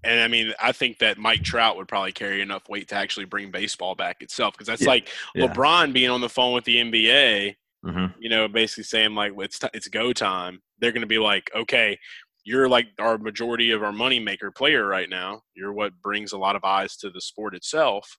and 0.03 0.19
I 0.19 0.27
mean, 0.27 0.53
I 0.59 0.71
think 0.71 0.99
that 0.99 1.17
Mike 1.17 1.43
Trout 1.43 1.77
would 1.77 1.87
probably 1.87 2.11
carry 2.11 2.41
enough 2.41 2.67
weight 2.69 2.87
to 2.89 2.95
actually 2.95 3.25
bring 3.25 3.51
baseball 3.51 3.95
back 3.95 4.21
itself 4.21 4.53
because 4.53 4.67
that's 4.67 4.81
yeah, 4.81 4.87
like 4.87 5.09
yeah. 5.35 5.47
LeBron 5.47 5.93
being 5.93 6.09
on 6.09 6.21
the 6.21 6.29
phone 6.29 6.53
with 6.53 6.65
the 6.65 6.77
NBA. 6.77 7.55
Mm-hmm. 7.85 8.05
You 8.19 8.29
know, 8.29 8.47
basically 8.47 8.83
saying 8.83 9.15
like 9.15 9.33
it's 9.37 9.59
t- 9.59 9.69
it's 9.73 9.87
go 9.87 10.13
time. 10.13 10.61
They're 10.79 10.91
going 10.91 11.01
to 11.01 11.07
be 11.07 11.17
like, 11.17 11.49
okay, 11.55 11.97
you're 12.43 12.67
like 12.67 12.87
our 12.99 13.17
majority 13.17 13.71
of 13.71 13.83
our 13.83 13.91
money 13.91 14.19
maker 14.19 14.51
player 14.51 14.87
right 14.87 15.09
now. 15.09 15.41
You're 15.55 15.73
what 15.73 15.93
brings 16.01 16.31
a 16.31 16.37
lot 16.37 16.55
of 16.55 16.63
eyes 16.63 16.97
to 16.97 17.09
the 17.09 17.21
sport 17.21 17.55
itself. 17.55 18.17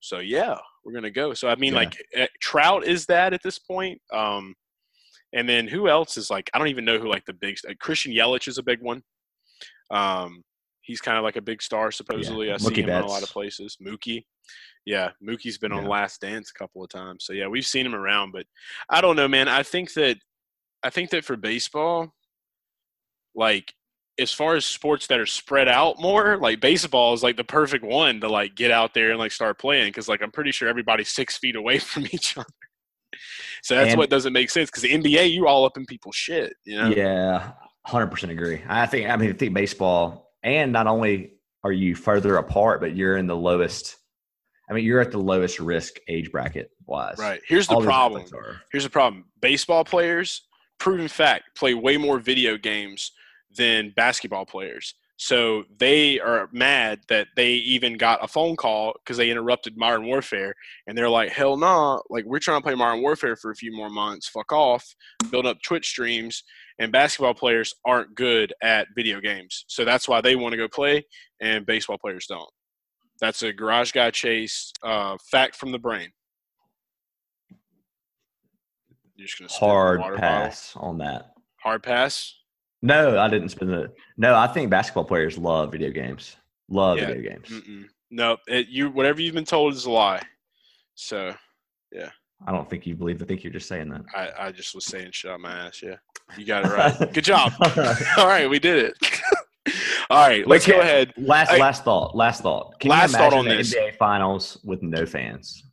So 0.00 0.18
yeah, 0.18 0.56
we're 0.84 0.92
gonna 0.92 1.10
go. 1.10 1.34
So 1.34 1.48
I 1.48 1.56
mean, 1.56 1.72
yeah. 1.72 1.78
like 1.78 1.96
eh, 2.14 2.26
Trout 2.40 2.84
is 2.84 3.06
that 3.06 3.32
at 3.32 3.42
this 3.42 3.58
point. 3.58 4.00
Um, 4.12 4.54
and 5.32 5.48
then 5.48 5.66
who 5.66 5.88
else 5.88 6.16
is 6.16 6.30
like 6.30 6.48
I 6.54 6.58
don't 6.58 6.68
even 6.68 6.84
know 6.84 6.98
who 6.98 7.08
like 7.08 7.24
the 7.24 7.32
big 7.32 7.56
uh, 7.68 7.74
Christian 7.80 8.12
Yelich 8.12 8.48
is 8.48 8.58
a 8.58 8.62
big 8.62 8.80
one. 8.80 9.02
Um, 9.90 10.42
he's 10.82 11.00
kind 11.00 11.18
of 11.18 11.24
like 11.24 11.36
a 11.36 11.42
big 11.42 11.60
star 11.60 11.90
supposedly. 11.90 12.48
Yeah. 12.48 12.54
I 12.54 12.58
Mookie 12.58 12.76
see 12.76 12.82
him 12.82 12.90
in 12.90 13.02
a 13.02 13.06
lot 13.06 13.22
of 13.22 13.28
places. 13.28 13.76
Mookie, 13.84 14.24
yeah, 14.84 15.10
Mookie's 15.22 15.58
been 15.58 15.72
yeah. 15.72 15.78
on 15.78 15.86
Last 15.86 16.20
Dance 16.20 16.52
a 16.54 16.58
couple 16.58 16.82
of 16.82 16.90
times. 16.90 17.24
So 17.24 17.32
yeah, 17.32 17.48
we've 17.48 17.66
seen 17.66 17.84
him 17.84 17.94
around, 17.94 18.32
but 18.32 18.46
I 18.88 19.00
don't 19.00 19.16
know, 19.16 19.28
man. 19.28 19.48
I 19.48 19.62
think 19.62 19.92
that 19.94 20.18
I 20.82 20.90
think 20.90 21.10
that 21.10 21.24
for 21.24 21.36
baseball, 21.36 22.12
like 23.36 23.72
as 24.18 24.32
far 24.32 24.54
as 24.54 24.64
sports 24.64 25.06
that 25.08 25.20
are 25.20 25.26
spread 25.26 25.68
out 25.68 26.00
more, 26.00 26.38
like 26.38 26.60
baseball 26.60 27.12
is 27.12 27.22
like 27.22 27.36
the 27.36 27.44
perfect 27.44 27.84
one 27.84 28.20
to 28.20 28.28
like 28.28 28.54
get 28.54 28.70
out 28.70 28.94
there 28.94 29.10
and 29.10 29.18
like 29.18 29.30
start 29.32 29.58
playing 29.58 29.88
because 29.88 30.08
like 30.08 30.22
I'm 30.22 30.30
pretty 30.30 30.52
sure 30.52 30.68
everybody's 30.68 31.10
six 31.10 31.36
feet 31.36 31.56
away 31.56 31.78
from 31.78 32.06
each 32.06 32.36
other. 32.36 32.46
So 33.62 33.74
that's 33.74 33.90
and, 33.90 33.98
what 33.98 34.10
doesn't 34.10 34.32
make 34.32 34.50
sense 34.50 34.70
because 34.70 34.82
the 34.82 34.92
NBA, 34.92 35.30
you 35.32 35.46
all 35.46 35.64
up 35.64 35.76
in 35.76 35.86
people's 35.86 36.16
shit. 36.16 36.54
You 36.64 36.78
know? 36.78 36.88
Yeah, 36.88 37.52
hundred 37.84 38.08
percent 38.08 38.32
agree. 38.32 38.62
I 38.68 38.86
think. 38.86 39.08
I 39.08 39.16
mean, 39.16 39.30
I 39.30 39.32
think 39.32 39.54
baseball, 39.54 40.32
and 40.42 40.72
not 40.72 40.86
only 40.86 41.32
are 41.64 41.72
you 41.72 41.94
further 41.94 42.36
apart, 42.36 42.80
but 42.80 42.96
you're 42.96 43.16
in 43.16 43.26
the 43.26 43.36
lowest. 43.36 43.96
I 44.68 44.74
mean, 44.74 44.84
you're 44.84 45.00
at 45.00 45.12
the 45.12 45.18
lowest 45.18 45.60
risk 45.60 45.98
age 46.08 46.32
bracket 46.32 46.70
wise. 46.86 47.16
Right. 47.18 47.40
Here's 47.46 47.68
the 47.68 47.80
problem. 47.80 48.24
Here's 48.72 48.84
the 48.84 48.90
problem. 48.90 49.26
Baseball 49.40 49.84
players, 49.84 50.42
proven 50.78 51.08
fact, 51.08 51.56
play 51.56 51.74
way 51.74 51.96
more 51.96 52.18
video 52.18 52.56
games 52.56 53.12
than 53.54 53.92
basketball 53.96 54.46
players. 54.46 54.94
So 55.18 55.64
they 55.78 56.20
are 56.20 56.48
mad 56.52 57.00
that 57.08 57.28
they 57.36 57.52
even 57.52 57.96
got 57.96 58.22
a 58.22 58.28
phone 58.28 58.54
call 58.54 58.94
because 59.02 59.16
they 59.16 59.30
interrupted 59.30 59.76
Modern 59.76 60.04
Warfare, 60.04 60.54
and 60.86 60.96
they're 60.96 61.08
like, 61.08 61.30
"Hell 61.30 61.56
no! 61.56 61.66
Nah. 61.66 62.00
Like 62.10 62.26
we're 62.26 62.38
trying 62.38 62.60
to 62.60 62.62
play 62.62 62.74
Modern 62.74 63.00
Warfare 63.00 63.34
for 63.36 63.50
a 63.50 63.56
few 63.56 63.74
more 63.74 63.88
months. 63.88 64.28
Fuck 64.28 64.52
off! 64.52 64.84
Build 65.30 65.46
up 65.46 65.62
Twitch 65.62 65.88
streams." 65.88 66.44
And 66.78 66.92
basketball 66.92 67.32
players 67.32 67.74
aren't 67.86 68.14
good 68.14 68.52
at 68.62 68.88
video 68.94 69.18
games, 69.18 69.64
so 69.68 69.86
that's 69.86 70.06
why 70.06 70.20
they 70.20 70.36
want 70.36 70.52
to 70.52 70.58
go 70.58 70.68
play, 70.68 71.06
and 71.40 71.64
baseball 71.64 71.96
players 71.96 72.26
don't. 72.26 72.50
That's 73.18 73.42
a 73.42 73.50
garage 73.50 73.92
guy 73.92 74.10
chase 74.10 74.72
uh, 74.82 75.16
fact 75.30 75.56
from 75.56 75.72
the 75.72 75.78
brain. 75.78 76.10
You're 79.16 79.26
just 79.26 79.38
gonna 79.38 79.50
hard 79.50 80.02
pass 80.18 80.74
bottle. 80.74 80.90
on 80.90 80.98
that. 80.98 81.32
Hard 81.62 81.82
pass. 81.82 82.34
No, 82.82 83.18
I 83.18 83.28
didn't 83.28 83.48
spend 83.50 83.70
the. 83.70 83.92
No, 84.16 84.34
I 84.34 84.46
think 84.46 84.70
basketball 84.70 85.04
players 85.04 85.38
love 85.38 85.72
video 85.72 85.90
games. 85.90 86.36
Love 86.68 86.98
yeah. 86.98 87.06
video 87.06 87.30
games. 87.30 87.48
Mm-mm. 87.48 87.84
No, 88.10 88.36
it, 88.46 88.68
you 88.68 88.90
whatever 88.90 89.20
you've 89.20 89.34
been 89.34 89.44
told 89.44 89.74
is 89.74 89.86
a 89.86 89.90
lie. 89.90 90.22
So, 90.94 91.34
yeah. 91.92 92.10
I 92.46 92.52
don't 92.52 92.68
think 92.68 92.86
you 92.86 92.94
believe. 92.94 93.22
I 93.22 93.24
think 93.24 93.42
you're 93.42 93.52
just 93.52 93.68
saying 93.68 93.88
that. 93.90 94.02
I, 94.14 94.46
I 94.46 94.52
just 94.52 94.74
was 94.74 94.84
saying 94.84 95.10
shut 95.12 95.32
up 95.32 95.40
my 95.40 95.52
ass. 95.52 95.82
Yeah, 95.82 95.96
you 96.36 96.44
got 96.44 96.66
it 96.66 96.68
right. 96.68 97.12
Good 97.12 97.24
job. 97.24 97.52
All 98.18 98.26
right, 98.26 98.48
we 98.48 98.58
did 98.58 98.84
it. 98.84 99.20
All 100.10 100.28
right, 100.28 100.46
let's 100.46 100.66
go 100.66 100.80
ahead. 100.80 101.12
Last 101.16 101.52
I, 101.52 101.56
last 101.56 101.84
thought. 101.84 102.14
Last 102.14 102.42
thought. 102.42 102.78
Can 102.78 102.90
last 102.90 103.14
thought 103.14 103.32
on 103.32 103.46
the 103.46 103.56
this. 103.56 103.74
NBA 103.74 103.96
Finals 103.96 104.58
with 104.64 104.82
no 104.82 105.06
fans. 105.06 105.64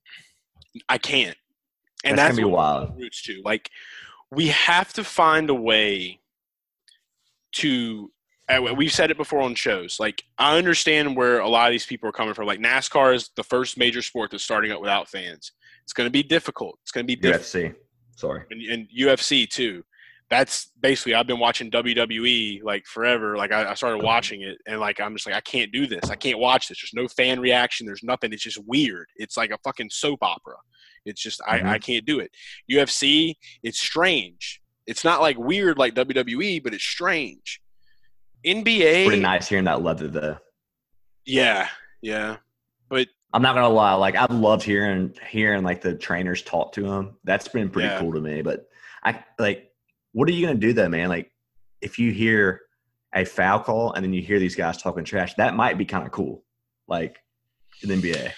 I 0.89 0.97
can't, 0.97 1.37
and 2.03 2.17
that's, 2.17 2.29
that's 2.29 2.37
gonna 2.37 2.47
be 2.47 2.53
wild. 2.53 2.97
Roots 2.97 3.21
too. 3.21 3.41
Like 3.43 3.69
we 4.31 4.47
have 4.47 4.93
to 4.93 5.03
find 5.03 5.49
a 5.49 5.53
way 5.53 6.21
to 7.53 8.11
we've 8.75 8.93
said 8.93 9.11
it 9.11 9.17
before 9.17 9.41
on 9.41 9.55
shows. 9.55 9.99
Like 9.99 10.23
I 10.37 10.57
understand 10.57 11.15
where 11.15 11.39
a 11.39 11.47
lot 11.47 11.67
of 11.67 11.71
these 11.71 11.85
people 11.85 12.09
are 12.09 12.13
coming 12.13 12.33
from. 12.33 12.45
Like 12.45 12.59
NASCAR 12.59 13.15
is 13.15 13.29
the 13.35 13.43
first 13.43 13.77
major 13.77 14.01
sport 14.01 14.31
that's 14.31 14.43
starting 14.43 14.71
up 14.71 14.81
without 14.81 15.09
fans. 15.09 15.53
It's 15.83 15.93
going 15.93 16.07
to 16.07 16.11
be 16.11 16.23
difficult. 16.23 16.77
It's 16.81 16.91
going 16.91 17.05
to 17.05 17.07
be 17.07 17.19
difficult. 17.19 17.73
UFC. 17.73 17.75
Sorry, 18.15 18.43
and, 18.51 18.61
and, 18.61 18.87
UFC 18.97 19.49
too. 19.49 19.83
That's 20.29 20.71
basically 20.79 21.15
I've 21.15 21.27
been 21.27 21.39
watching 21.39 21.69
WWE 21.69 22.63
like 22.63 22.85
forever. 22.85 23.35
Like 23.35 23.51
I, 23.51 23.71
I, 23.71 23.73
started 23.73 24.03
watching 24.03 24.41
it, 24.41 24.57
and 24.67 24.79
like 24.79 24.99
I'm 24.99 25.13
just 25.13 25.25
like 25.25 25.35
I 25.35 25.41
can't 25.41 25.71
do 25.71 25.87
this. 25.87 26.09
I 26.09 26.15
can't 26.15 26.39
watch 26.39 26.67
this. 26.67 26.79
There's 26.81 26.93
no 26.93 27.07
fan 27.07 27.39
reaction. 27.39 27.85
There's 27.85 28.03
nothing. 28.03 28.31
It's 28.31 28.43
just 28.43 28.61
weird. 28.65 29.07
It's 29.15 29.35
like 29.35 29.51
a 29.51 29.57
fucking 29.63 29.89
soap 29.89 30.19
opera. 30.21 30.55
It's 31.05 31.21
just 31.21 31.41
mm-hmm. 31.41 31.67
I, 31.67 31.73
I 31.73 31.79
can't 31.79 32.05
do 32.05 32.19
it. 32.19 32.31
UFC, 32.71 33.35
it's 33.63 33.79
strange 33.79 34.61
it's 34.87 35.03
not 35.03 35.21
like 35.21 35.37
weird 35.37 35.77
like 35.77 35.95
WWE, 35.95 36.63
but 36.63 36.73
it's 36.73 36.83
strange. 36.83 37.61
NBA 38.45 39.05
pretty 39.05 39.21
nice 39.21 39.47
hearing 39.47 39.65
that 39.65 39.81
leather 39.81 40.07
though. 40.07 40.37
Yeah, 41.25 41.69
yeah. 42.01 42.37
But 42.89 43.07
I'm 43.33 43.41
not 43.41 43.55
gonna 43.55 43.69
lie, 43.69 43.93
like 43.93 44.15
I've 44.15 44.31
loved 44.31 44.63
hearing 44.63 45.15
hearing 45.29 45.63
like 45.63 45.81
the 45.81 45.95
trainers 45.95 46.41
talk 46.41 46.73
to 46.73 46.85
him. 46.85 47.15
That's 47.23 47.47
been 47.47 47.69
pretty 47.69 47.89
yeah. 47.89 47.99
cool 47.99 48.13
to 48.13 48.21
me. 48.21 48.41
But 48.41 48.67
I 49.03 49.23
like 49.39 49.71
what 50.11 50.27
are 50.27 50.33
you 50.33 50.45
gonna 50.45 50.59
do 50.59 50.73
though, 50.73 50.89
man? 50.89 51.09
Like 51.09 51.31
if 51.81 51.97
you 51.97 52.11
hear 52.11 52.61
a 53.15 53.25
foul 53.25 53.59
call 53.59 53.93
and 53.93 54.03
then 54.03 54.13
you 54.13 54.21
hear 54.21 54.39
these 54.39 54.55
guys 54.55 54.81
talking 54.81 55.05
trash, 55.05 55.33
that 55.35 55.55
might 55.55 55.77
be 55.77 55.85
kind 55.85 56.05
of 56.05 56.11
cool. 56.11 56.43
Like 56.87 57.19
in 57.81 57.89
the 57.89 57.95
NBA. 57.95 58.31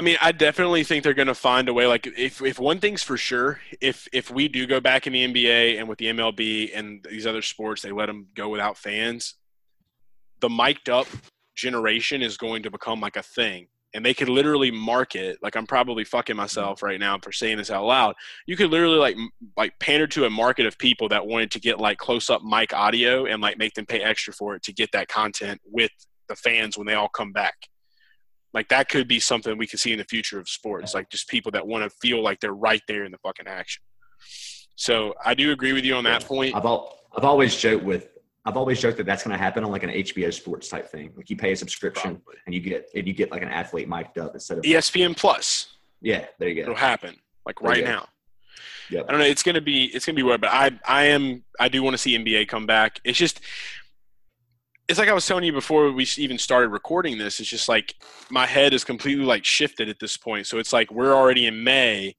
I 0.00 0.02
mean, 0.02 0.16
I 0.22 0.32
definitely 0.32 0.82
think 0.82 1.04
they're 1.04 1.12
going 1.12 1.28
to 1.28 1.34
find 1.34 1.68
a 1.68 1.74
way. 1.74 1.86
Like, 1.86 2.06
if 2.06 2.40
if 2.40 2.58
one 2.58 2.80
thing's 2.80 3.02
for 3.02 3.18
sure, 3.18 3.60
if 3.82 4.08
if 4.14 4.30
we 4.30 4.48
do 4.48 4.66
go 4.66 4.80
back 4.80 5.06
in 5.06 5.12
the 5.12 5.26
NBA 5.26 5.78
and 5.78 5.90
with 5.90 5.98
the 5.98 6.06
MLB 6.06 6.70
and 6.74 7.06
these 7.10 7.26
other 7.26 7.42
sports, 7.42 7.82
they 7.82 7.92
let 7.92 8.06
them 8.06 8.28
go 8.34 8.48
without 8.48 8.78
fans, 8.78 9.34
the 10.40 10.48
mic'd 10.48 10.88
up 10.88 11.06
generation 11.54 12.22
is 12.22 12.38
going 12.38 12.62
to 12.62 12.70
become 12.70 12.98
like 12.98 13.16
a 13.16 13.22
thing, 13.22 13.66
and 13.92 14.02
they 14.02 14.14
could 14.14 14.30
literally 14.30 14.70
market. 14.70 15.36
Like, 15.42 15.54
I'm 15.54 15.66
probably 15.66 16.04
fucking 16.04 16.34
myself 16.34 16.82
right 16.82 16.98
now 16.98 17.18
for 17.18 17.30
saying 17.30 17.58
this 17.58 17.70
out 17.70 17.84
loud. 17.84 18.14
You 18.46 18.56
could 18.56 18.70
literally 18.70 18.96
like 18.96 19.18
like 19.58 19.78
pander 19.80 20.06
to 20.06 20.24
a 20.24 20.30
market 20.30 20.64
of 20.64 20.78
people 20.78 21.10
that 21.10 21.26
wanted 21.26 21.50
to 21.50 21.60
get 21.60 21.78
like 21.78 21.98
close 21.98 22.30
up 22.30 22.42
mic 22.42 22.72
audio 22.72 23.26
and 23.26 23.42
like 23.42 23.58
make 23.58 23.74
them 23.74 23.84
pay 23.84 24.00
extra 24.00 24.32
for 24.32 24.54
it 24.54 24.62
to 24.62 24.72
get 24.72 24.92
that 24.92 25.08
content 25.08 25.60
with 25.70 25.92
the 26.26 26.36
fans 26.36 26.78
when 26.78 26.86
they 26.86 26.94
all 26.94 27.10
come 27.10 27.32
back 27.32 27.68
like 28.52 28.68
that 28.68 28.88
could 28.88 29.06
be 29.06 29.20
something 29.20 29.56
we 29.56 29.66
could 29.66 29.80
see 29.80 29.92
in 29.92 29.98
the 29.98 30.04
future 30.04 30.38
of 30.38 30.48
sports, 30.48 30.94
like 30.94 31.08
just 31.10 31.28
people 31.28 31.52
that 31.52 31.66
want 31.66 31.84
to 31.84 31.90
feel 32.02 32.22
like 32.22 32.40
they're 32.40 32.52
right 32.52 32.82
there 32.88 33.04
in 33.04 33.12
the 33.12 33.18
fucking 33.18 33.46
action. 33.46 33.82
So 34.76 35.14
I 35.24 35.34
do 35.34 35.52
agree 35.52 35.72
with 35.72 35.84
you 35.84 35.94
on 35.94 36.04
that 36.04 36.24
point. 36.24 36.54
I've 36.56 36.64
al- 36.64 36.98
I've 37.16 37.24
always 37.24 37.56
joked 37.56 37.84
with 37.84 38.08
I've 38.46 38.56
always 38.56 38.80
joked 38.80 38.96
that 38.96 39.04
that's 39.04 39.22
going 39.22 39.36
to 39.36 39.42
happen 39.42 39.64
on 39.64 39.70
like 39.70 39.82
an 39.82 39.90
HBO 39.90 40.32
Sports 40.32 40.68
type 40.68 40.88
thing. 40.88 41.12
Like 41.14 41.28
you 41.28 41.36
pay 41.36 41.52
a 41.52 41.56
subscription 41.56 42.16
Probably. 42.16 42.36
and 42.46 42.54
you 42.54 42.60
get 42.60 42.88
and 42.94 43.06
you 43.06 43.12
get 43.12 43.30
like 43.30 43.42
an 43.42 43.48
athlete 43.48 43.88
mic'd 43.88 44.18
up 44.18 44.34
instead 44.34 44.58
of 44.58 44.64
ESPN 44.64 45.16
Plus. 45.16 45.76
Yeah, 46.00 46.24
there 46.38 46.48
you 46.48 46.54
go. 46.56 46.62
It'll 46.62 46.74
happen 46.74 47.16
like 47.46 47.60
right 47.60 47.84
now. 47.84 48.08
Yep. 48.90 49.04
I 49.06 49.10
don't 49.10 49.20
know. 49.20 49.26
It's 49.26 49.42
gonna 49.42 49.60
be 49.60 49.84
it's 49.94 50.06
gonna 50.06 50.16
be 50.16 50.22
weird, 50.22 50.40
but 50.40 50.50
I 50.50 50.70
I 50.86 51.04
am 51.04 51.44
I 51.60 51.68
do 51.68 51.82
want 51.82 51.94
to 51.94 51.98
see 51.98 52.18
NBA 52.18 52.48
come 52.48 52.66
back. 52.66 53.00
It's 53.04 53.18
just 53.18 53.40
it's 54.90 54.98
like 54.98 55.08
I 55.08 55.12
was 55.12 55.24
telling 55.24 55.44
you 55.44 55.52
before 55.52 55.92
we 55.92 56.04
even 56.16 56.36
started 56.36 56.70
recording 56.70 57.16
this. 57.16 57.38
It's 57.38 57.48
just 57.48 57.68
like 57.68 57.94
my 58.28 58.44
head 58.44 58.74
is 58.74 58.82
completely 58.82 59.24
like 59.24 59.44
shifted 59.44 59.88
at 59.88 60.00
this 60.00 60.16
point. 60.16 60.48
So 60.48 60.58
it's 60.58 60.72
like 60.72 60.90
we're 60.90 61.14
already 61.14 61.46
in 61.46 61.62
May. 61.62 62.16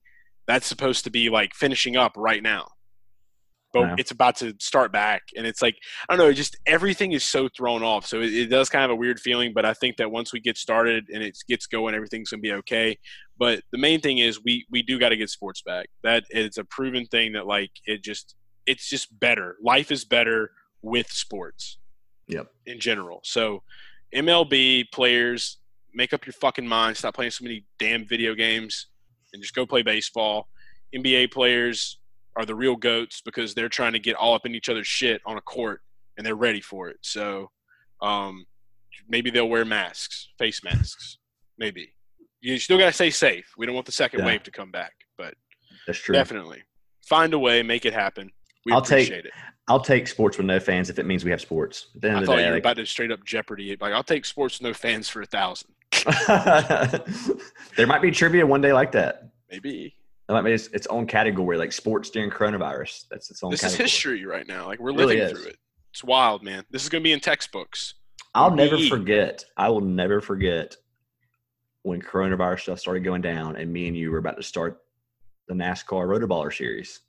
That's 0.47 0.67
supposed 0.67 1.03
to 1.03 1.09
be 1.09 1.29
like 1.29 1.53
finishing 1.53 1.97
up 1.97 2.13
right 2.15 2.41
now. 2.41 2.69
but 3.73 3.99
it's 3.99 4.11
about 4.11 4.37
to 4.37 4.53
start 4.59 4.93
back, 4.93 5.21
and 5.35 5.45
it's 5.45 5.61
like 5.61 5.75
I 6.07 6.15
don't 6.15 6.25
know, 6.25 6.31
just 6.31 6.57
everything 6.65 7.11
is 7.11 7.25
so 7.25 7.49
thrown 7.49 7.83
off. 7.83 8.05
So 8.05 8.21
it, 8.21 8.33
it 8.33 8.47
does 8.47 8.69
kind 8.69 8.85
of 8.85 8.91
a 8.91 8.95
weird 8.95 9.19
feeling, 9.19 9.51
but 9.53 9.65
I 9.65 9.73
think 9.73 9.97
that 9.97 10.09
once 10.09 10.31
we 10.31 10.39
get 10.39 10.57
started 10.57 11.09
and 11.13 11.21
it 11.21 11.37
gets 11.49 11.67
going, 11.67 11.93
everything's 11.93 12.29
gonna 12.29 12.39
be 12.39 12.53
okay. 12.53 12.97
But 13.37 13.63
the 13.73 13.79
main 13.79 13.99
thing 13.99 14.19
is 14.19 14.41
we 14.41 14.65
we 14.71 14.81
do 14.81 14.97
got 14.97 15.09
to 15.09 15.17
get 15.17 15.29
sports 15.29 15.61
back. 15.61 15.87
That 16.03 16.23
it's 16.29 16.57
a 16.57 16.63
proven 16.63 17.05
thing 17.07 17.33
that 17.33 17.47
like 17.47 17.71
it 17.85 18.01
just 18.01 18.35
it's 18.65 18.87
just 18.87 19.19
better. 19.19 19.57
Life 19.61 19.91
is 19.91 20.05
better 20.05 20.51
with 20.81 21.11
sports 21.11 21.77
Yep. 22.31 22.47
in 22.65 22.79
general. 22.79 23.19
So 23.23 23.63
MLB 24.15 24.91
players 24.91 25.57
make 25.93 26.13
up 26.13 26.25
your 26.25 26.33
fucking 26.33 26.67
mind. 26.67 26.97
Stop 26.97 27.15
playing 27.15 27.31
so 27.31 27.43
many 27.43 27.65
damn 27.79 28.05
video 28.07 28.33
games 28.33 28.87
and 29.33 29.41
just 29.41 29.53
go 29.55 29.65
play 29.65 29.81
baseball. 29.83 30.47
NBA 30.95 31.31
players 31.31 31.99
are 32.37 32.45
the 32.45 32.55
real 32.55 32.75
goats 32.75 33.21
because 33.23 33.53
they're 33.53 33.69
trying 33.69 33.93
to 33.93 33.99
get 33.99 34.15
all 34.15 34.33
up 34.33 34.45
in 34.45 34.55
each 34.55 34.69
other's 34.69 34.87
shit 34.87 35.21
on 35.25 35.37
a 35.37 35.41
court 35.41 35.81
and 36.17 36.25
they're 36.25 36.35
ready 36.35 36.61
for 36.61 36.89
it. 36.89 36.97
So 37.01 37.49
um, 38.01 38.45
maybe 39.07 39.29
they'll 39.29 39.49
wear 39.49 39.65
masks, 39.65 40.29
face 40.37 40.63
masks. 40.63 41.17
Maybe. 41.57 41.93
You 42.41 42.57
still 42.57 42.77
got 42.77 42.87
to 42.87 42.93
stay 42.93 43.09
safe. 43.11 43.45
We 43.57 43.65
don't 43.65 43.75
want 43.75 43.85
the 43.85 43.91
second 43.91 44.21
Yeah. 44.21 44.25
wave 44.27 44.43
to 44.43 44.51
come 44.51 44.71
back, 44.71 44.93
but 45.17 45.33
That's 45.87 45.99
true. 45.99 46.13
definitely 46.13 46.63
find 47.07 47.33
a 47.33 47.39
way, 47.39 47.61
make 47.61 47.85
it 47.85 47.93
happen. 47.93 48.31
We 48.65 48.71
I'll 48.71 48.81
take- 48.81 49.07
appreciate 49.07 49.25
it. 49.25 49.33
I'll 49.71 49.79
take 49.79 50.05
sports 50.07 50.37
with 50.37 50.45
no 50.47 50.59
fans 50.59 50.89
if 50.89 50.99
it 50.99 51.05
means 51.05 51.23
we 51.23 51.31
have 51.31 51.39
sports. 51.39 51.87
At 51.95 52.01
the 52.01 52.07
end 52.09 52.17
I 52.17 52.19
of 52.21 52.25
thought 52.25 52.35
the 52.35 52.41
you 52.41 52.45
day, 52.45 52.49
were 52.49 52.55
like- 52.57 52.63
about 52.63 52.75
to 52.75 52.85
straight 52.85 53.09
up 53.09 53.23
Jeopardy. 53.23 53.71
it. 53.71 53.79
Like 53.79 53.93
I'll 53.93 54.03
take 54.03 54.25
sports 54.25 54.59
with 54.59 54.67
no 54.67 54.73
fans 54.73 55.07
for 55.07 55.21
a 55.21 55.25
thousand. 55.25 55.69
there 57.77 57.87
might 57.87 58.01
be 58.01 58.11
trivia 58.11 58.45
one 58.45 58.59
day 58.59 58.73
like 58.73 58.91
that. 58.91 59.29
Maybe 59.49 59.95
It 60.27 60.31
might 60.33 60.41
be 60.41 60.51
its, 60.51 60.67
its 60.67 60.87
own 60.87 61.07
category, 61.07 61.57
like 61.57 61.71
sports 61.71 62.09
during 62.09 62.29
coronavirus. 62.29 63.05
That's 63.09 63.31
its 63.31 63.41
own. 63.43 63.51
this 63.51 63.63
is 63.63 63.75
history 63.75 64.25
right 64.25 64.45
now. 64.45 64.65
Like 64.67 64.79
we're 64.79 64.91
really 64.91 65.15
living 65.15 65.23
is. 65.23 65.31
through 65.31 65.49
it. 65.51 65.57
It's 65.91 66.03
wild, 66.03 66.43
man. 66.43 66.65
This 66.69 66.83
is 66.83 66.89
gonna 66.89 67.03
be 67.03 67.13
in 67.13 67.21
textbooks. 67.21 67.93
I'll 68.35 68.51
never 68.53 68.77
forget. 68.77 69.45
I 69.55 69.69
will 69.69 69.81
never 69.81 70.19
forget 70.19 70.75
when 71.83 72.01
coronavirus 72.01 72.61
stuff 72.61 72.79
started 72.79 73.05
going 73.05 73.21
down, 73.21 73.55
and 73.55 73.71
me 73.71 73.87
and 73.87 73.95
you 73.95 74.11
were 74.11 74.17
about 74.17 74.35
to 74.35 74.43
start 74.43 74.79
the 75.47 75.53
NASCAR 75.53 76.07
Rotoballer 76.07 76.53
series. 76.53 76.99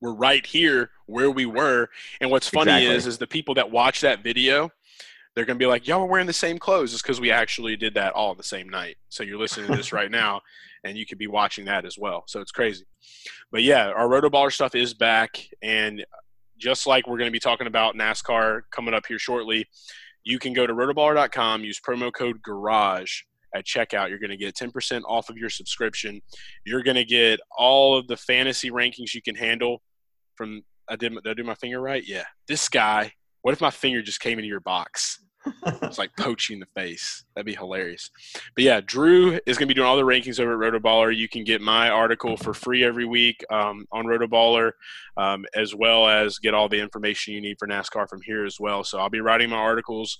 We're 0.00 0.14
right 0.14 0.44
here 0.44 0.90
where 1.06 1.30
we 1.30 1.46
were. 1.46 1.88
And 2.20 2.30
what's 2.30 2.48
funny 2.48 2.72
Exactly. 2.72 2.96
is, 2.96 3.06
is 3.06 3.18
the 3.18 3.26
people 3.26 3.54
that 3.54 3.70
watch 3.70 4.00
that 4.02 4.22
video, 4.22 4.70
they're 5.34 5.44
gonna 5.44 5.58
be 5.58 5.66
like, 5.66 5.86
"Y'all 5.86 6.02
are 6.02 6.06
wearing 6.06 6.26
the 6.26 6.32
same 6.32 6.58
clothes." 6.58 6.92
It's 6.92 7.02
because 7.02 7.20
we 7.20 7.30
actually 7.30 7.76
did 7.76 7.94
that 7.94 8.12
all 8.12 8.34
the 8.34 8.42
same 8.42 8.68
night. 8.68 8.96
So 9.08 9.22
you're 9.22 9.38
listening 9.38 9.68
to 9.68 9.76
this 9.76 9.92
right 9.92 10.10
now, 10.10 10.40
and 10.84 10.96
you 10.96 11.06
could 11.06 11.18
be 11.18 11.26
watching 11.26 11.64
that 11.66 11.84
as 11.84 11.96
well. 11.98 12.24
So 12.26 12.40
it's 12.40 12.52
crazy. 12.52 12.84
But 13.50 13.62
yeah, 13.62 13.88
our 13.88 14.08
Rotoballer 14.08 14.52
stuff 14.52 14.74
is 14.74 14.94
back, 14.94 15.38
and 15.62 16.04
just 16.58 16.86
like 16.86 17.06
we're 17.06 17.18
going 17.18 17.28
to 17.28 17.32
be 17.32 17.40
talking 17.40 17.66
about 17.66 17.94
NASCAR 17.94 18.62
coming 18.70 18.94
up 18.94 19.06
here 19.06 19.18
shortly, 19.18 19.66
you 20.24 20.38
can 20.38 20.52
go 20.52 20.66
to 20.66 20.74
rotoballer.com, 20.74 21.64
use 21.64 21.80
promo 21.80 22.12
code 22.12 22.42
GARAGE 22.42 23.24
at 23.54 23.64
checkout. 23.64 24.10
You're 24.10 24.18
going 24.18 24.30
to 24.30 24.36
get 24.36 24.54
10% 24.54 25.02
off 25.06 25.30
of 25.30 25.36
your 25.36 25.50
subscription. 25.50 26.20
You're 26.66 26.82
going 26.82 26.96
to 26.96 27.04
get 27.04 27.40
all 27.56 27.96
of 27.96 28.08
the 28.08 28.16
fantasy 28.16 28.70
rankings 28.70 29.14
you 29.14 29.22
can 29.22 29.34
handle 29.34 29.82
from 30.38 30.62
I 30.88 30.96
did, 30.96 31.12
did 31.12 31.26
I 31.26 31.34
do 31.34 31.44
my 31.44 31.54
finger 31.54 31.80
right? 31.80 32.02
Yeah. 32.06 32.24
This 32.46 32.68
guy, 32.68 33.12
what 33.42 33.52
if 33.52 33.60
my 33.60 33.70
finger 33.70 34.00
just 34.00 34.20
came 34.20 34.38
into 34.38 34.48
your 34.48 34.60
box? 34.60 35.22
It's 35.82 35.98
like 35.98 36.10
poaching 36.18 36.54
in 36.54 36.60
the 36.60 36.80
face. 36.80 37.24
That'd 37.34 37.46
be 37.46 37.54
hilarious. 37.54 38.10
But 38.54 38.64
yeah, 38.64 38.80
Drew 38.84 39.38
is 39.46 39.56
going 39.56 39.66
to 39.66 39.66
be 39.66 39.74
doing 39.74 39.86
all 39.86 39.96
the 39.96 40.02
rankings 40.02 40.40
over 40.40 40.52
at 40.62 40.72
Rotoballer. 40.72 41.14
You 41.14 41.28
can 41.28 41.44
get 41.44 41.62
my 41.62 41.88
article 41.88 42.36
for 42.36 42.52
free 42.52 42.84
every 42.84 43.06
week 43.06 43.42
um, 43.50 43.86
on 43.92 44.04
Rotoballer, 44.04 44.72
um, 45.16 45.44
as 45.54 45.74
well 45.74 46.06
as 46.06 46.38
get 46.38 46.54
all 46.54 46.68
the 46.68 46.80
information 46.80 47.32
you 47.32 47.40
need 47.40 47.56
for 47.58 47.66
NASCAR 47.66 48.08
from 48.08 48.20
here 48.22 48.44
as 48.44 48.58
well. 48.60 48.84
So 48.84 48.98
I'll 48.98 49.08
be 49.08 49.20
writing 49.20 49.48
my 49.48 49.56
articles. 49.56 50.18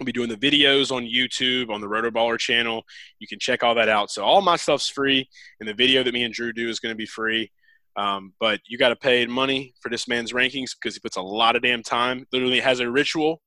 I'll 0.00 0.06
be 0.06 0.12
doing 0.12 0.28
the 0.28 0.36
videos 0.36 0.90
on 0.90 1.04
YouTube 1.04 1.70
on 1.70 1.80
the 1.80 1.86
Rotoballer 1.86 2.38
channel. 2.38 2.82
You 3.20 3.28
can 3.28 3.38
check 3.38 3.62
all 3.62 3.74
that 3.76 3.88
out. 3.88 4.10
So 4.10 4.24
all 4.24 4.40
my 4.40 4.56
stuff's 4.56 4.88
free, 4.88 5.28
and 5.60 5.68
the 5.68 5.74
video 5.74 6.02
that 6.02 6.14
me 6.14 6.24
and 6.24 6.34
Drew 6.34 6.52
do 6.52 6.68
is 6.68 6.80
going 6.80 6.92
to 6.92 6.96
be 6.96 7.06
free. 7.06 7.50
Um, 7.96 8.32
but 8.40 8.60
you 8.66 8.78
got 8.78 8.88
to 8.88 8.96
pay 8.96 9.26
money 9.26 9.74
for 9.80 9.88
this 9.90 10.08
man's 10.08 10.32
rankings 10.32 10.70
because 10.80 10.94
he 10.94 11.00
puts 11.00 11.16
a 11.16 11.22
lot 11.22 11.56
of 11.56 11.62
damn 11.62 11.82
time. 11.82 12.26
Literally 12.32 12.60
has 12.60 12.80
a 12.80 12.90
ritual 12.90 13.42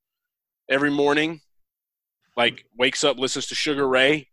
every 0.69 0.91
morning. 0.91 1.41
Like 2.37 2.65
wakes 2.77 3.03
up, 3.03 3.17
listens 3.17 3.47
to 3.47 3.55
Sugar 3.55 3.87
Ray, 3.87 4.27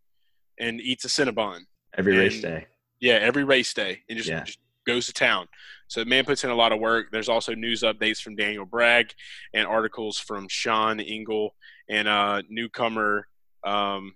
and 0.59 0.81
eats 0.81 1.05
a 1.05 1.09
Cinnabon. 1.09 1.61
Every 1.97 2.17
race 2.17 2.41
day. 2.41 2.67
Yeah, 3.01 3.15
every 3.15 3.45
race 3.45 3.73
day, 3.73 4.01
and 4.09 4.17
just, 4.19 4.29
Yeah. 4.29 4.43
just 4.45 4.59
goes 4.87 5.07
to 5.07 5.13
town. 5.13 5.47
So 5.89 6.01
the 6.01 6.07
man 6.07 6.25
puts 6.25 6.43
in 6.45 6.51
a 6.51 6.55
lot 6.55 6.73
of 6.73 6.81
work. 6.81 7.07
There's 7.13 7.29
also 7.29 7.55
news 7.55 7.83
updates 7.83 8.21
from 8.21 8.35
Daniel 8.37 8.65
Bragg 8.67 9.13
and 9.55 9.67
articles 9.67 10.19
from 10.19 10.47
Sean 10.49 10.99
Engel 11.01 11.55
and 11.89 12.09
uh, 12.09 12.43
newcomer 12.49 13.29
um, 13.65 14.15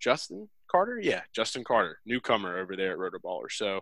Justin 0.00 0.48
Carter. 0.70 0.98
Yeah, 1.02 1.22
Justin 1.34 1.64
Carter, 1.64 1.98
newcomer 2.06 2.58
over 2.58 2.76
there 2.76 2.92
at 2.92 2.98
Rotoballer. 2.98 3.50
So 3.50 3.80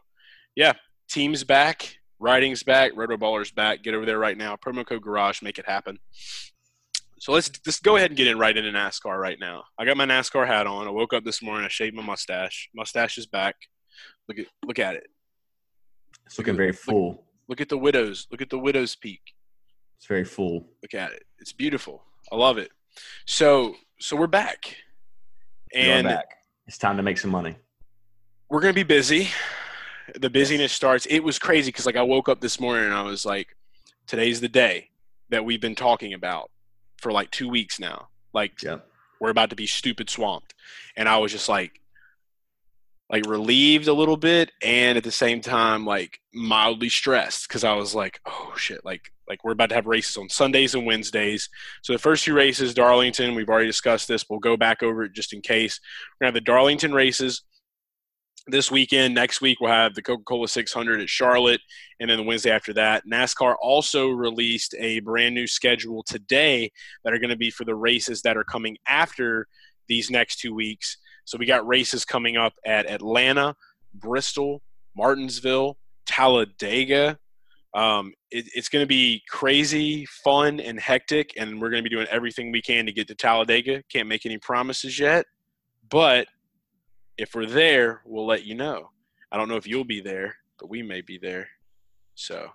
yeah, 0.59 0.73
team's 1.09 1.45
back, 1.45 1.99
writing's 2.19 2.65
back, 2.65 2.93
Rotoballer's 2.95 3.53
back. 3.53 3.85
Get 3.85 3.95
over 3.95 4.05
there 4.05 4.19
right 4.19 4.37
now. 4.37 4.57
Promo 4.57 4.85
code 4.85 5.03
Garage, 5.03 5.41
make 5.41 5.57
it 5.57 5.67
happen. 5.67 6.01
So 7.21 7.31
let's 7.31 7.49
just 7.49 7.85
go 7.85 7.95
ahead 7.95 8.11
and 8.11 8.17
get 8.17 8.27
in 8.27 8.41
right 8.41 8.57
into 8.57 8.77
NASCAR 8.77 9.21
right 9.21 9.39
now. 9.41 9.63
I 9.79 9.85
got 9.85 9.97
my 9.97 10.05
NASCAR 10.05 10.49
hat 10.49 10.67
on. 10.67 10.89
I 10.89 10.91
woke 10.91 11.13
up 11.13 11.25
this 11.25 11.41
morning. 11.43 11.65
I 11.65 11.69
shaved 11.69 11.95
my 11.95 12.03
mustache. 12.03 12.71
Mustache 12.75 13.19
is 13.19 13.27
back. 13.27 13.55
Look 14.29 14.41
at 14.41 14.47
look 14.67 14.81
at 14.81 14.97
it. 14.97 15.07
It's 16.27 16.39
looking 16.39 16.57
very 16.57 16.73
full. 16.73 17.25
Look 17.49 17.61
at 17.61 17.69
the 17.69 17.79
widows. 17.79 18.27
Look 18.33 18.43
at 18.43 18.51
the 18.51 18.59
widow's 18.59 18.97
peak. 18.97 19.23
It's 19.97 20.07
very 20.07 20.25
full. 20.25 20.67
Look 20.83 20.95
at 20.95 21.13
it. 21.13 21.23
It's 21.39 21.53
beautiful. 21.53 22.03
I 22.33 22.37
love 22.37 22.59
it. 22.59 22.73
So 23.27 23.77
so 24.01 24.17
we're 24.17 24.27
back, 24.27 24.77
We 25.73 25.89
are 25.89 26.03
back. 26.03 26.35
It's 26.67 26.79
time 26.79 26.97
to 26.97 27.03
make 27.05 27.19
some 27.19 27.31
money. 27.31 27.55
we're 28.51 28.61
gonna 28.61 28.73
be 28.73 28.83
busy. 28.83 29.29
The 30.17 30.31
busyness 30.31 30.73
starts. 30.73 31.07
It 31.07 31.21
was 31.21 31.39
crazy 31.39 31.71
because 31.71 31.87
like 31.87 31.97
I 31.97 32.03
woke 32.03 32.29
up 32.29 32.41
this 32.41 32.61
morning 32.61 32.87
and 32.87 32.95
I 32.95 33.03
was 33.03 33.27
like, 33.27 33.57
today's 34.07 34.41
the 34.41 34.49
day 34.49 34.91
that 35.31 35.45
we've 35.45 35.61
been 35.61 35.75
talking 35.75 36.15
about 36.15 36.51
for 36.97 37.13
like 37.13 37.31
two 37.31 37.49
weeks 37.49 37.79
now. 37.79 38.09
Like 38.33 38.53
we're 39.21 39.31
about 39.31 39.51
to 39.51 39.57
be 39.57 39.67
stupid 39.67 40.11
swamped. 40.11 40.55
And 40.97 41.09
i 41.09 41.19
was 41.19 41.33
just 41.33 41.49
like 41.49 41.81
like 43.11 43.25
relieved 43.27 43.89
a 43.89 43.93
little 43.93 44.17
bit 44.19 44.51
and 44.63 44.99
at 44.99 45.05
the 45.05 45.11
same 45.11 45.41
time 45.41 45.87
like 45.87 46.19
mildly 46.35 46.91
stressed 46.91 47.49
because 47.49 47.65
i 47.65 47.73
was 47.73 47.95
like 47.95 48.21
oh 48.27 48.53
shit 48.57 48.85
like 48.85 49.11
like 49.29 49.43
we're 49.45 49.53
about 49.53 49.71
to 49.71 49.75
have 49.75 49.87
races 49.87 50.17
on 50.17 50.29
sundays 50.29 50.75
and 50.75 50.87
wednesdays. 50.87 51.49
So 51.83 51.93
the 51.93 51.99
first 51.99 52.25
few 52.25 52.35
races 52.35 52.75
darlington 52.75 53.35
we've 53.35 53.49
already 53.49 53.67
discussed 53.67 54.09
this 54.09 54.25
we'll 54.29 54.39
go 54.39 54.57
back 54.57 54.83
over 54.83 55.05
it 55.05 55.13
just 55.13 55.33
in 55.33 55.41
case. 55.41 55.81
We're 56.21 56.27
gonna 56.27 56.29
have 56.29 56.43
the 56.43 56.53
darlington 56.53 56.93
races 56.93 57.43
this 58.49 58.71
weekend 58.71 59.15
next 59.15 59.41
week 59.41 59.61
we'll 59.61 59.71
have 59.71 59.95
the 59.95 60.03
coca-cola 60.03 60.49
600 60.49 61.01
at 61.01 61.09
charlotte 61.09 61.61
and 62.01 62.09
then 62.09 62.17
the 62.17 62.23
wednesday 62.23 62.51
after 62.51 62.73
that 62.73 63.05
nascar 63.07 63.55
also 63.61 64.09
released 64.09 64.75
a 64.79 65.01
brand 65.01 65.35
new 65.35 65.47
schedule 65.47 66.03
today 66.03 66.71
that 67.05 67.13
are 67.13 67.19
going 67.19 67.31
to 67.31 67.37
be 67.37 67.51
for 67.51 67.65
the 67.65 67.75
races 67.75 68.23
that 68.23 68.37
are 68.37 68.45
coming 68.45 68.77
after 68.87 69.47
these 69.89 70.11
next 70.11 70.39
two 70.39 70.55
weeks. 70.55 70.99
So 71.25 71.37
we 71.37 71.47
got 71.47 71.67
races 71.67 72.05
coming 72.05 72.37
up 72.37 72.55
at 72.65 72.87
Atlanta, 72.87 73.57
Bristol, 73.95 74.63
Martinsville, 74.97 75.77
Talladega. 76.07 77.19
Um, 77.75 78.13
it, 78.31 78.47
it's 78.55 78.69
going 78.69 78.83
to 78.83 78.89
be 78.89 79.23
crazy, 79.29 80.07
fun, 80.07 80.61
and 80.61 80.79
hectic, 80.79 81.33
and 81.37 81.61
we're 81.61 81.71
going 81.71 81.83
to 81.83 81.89
be 81.89 81.95
doing 81.95 82.07
everything 82.11 82.53
we 82.53 82.63
can 82.63 82.87
to 82.87 82.93
get 82.93 83.09
to 83.09 83.15
Talladega. 83.15 83.83
Can't 83.91 84.09
make 84.09 84.25
any 84.25 84.39
promises 84.39 84.99
yet, 84.99 85.27
but 85.91 86.29
if 87.19 87.35
we're 87.35 87.47
there, 87.47 88.01
we'll 88.07 88.27
let 88.27 88.45
you 88.45 88.55
know. 88.55 88.91
I 89.31 89.37
don't 89.37 89.49
know 89.49 89.57
if 89.57 89.67
you'll 89.67 89.85
be 89.85 90.01
there, 90.01 90.37
but 90.59 90.71
we 90.71 90.83
may 90.83 91.01
be 91.03 91.19
there. 91.19 91.49
So 92.15 92.49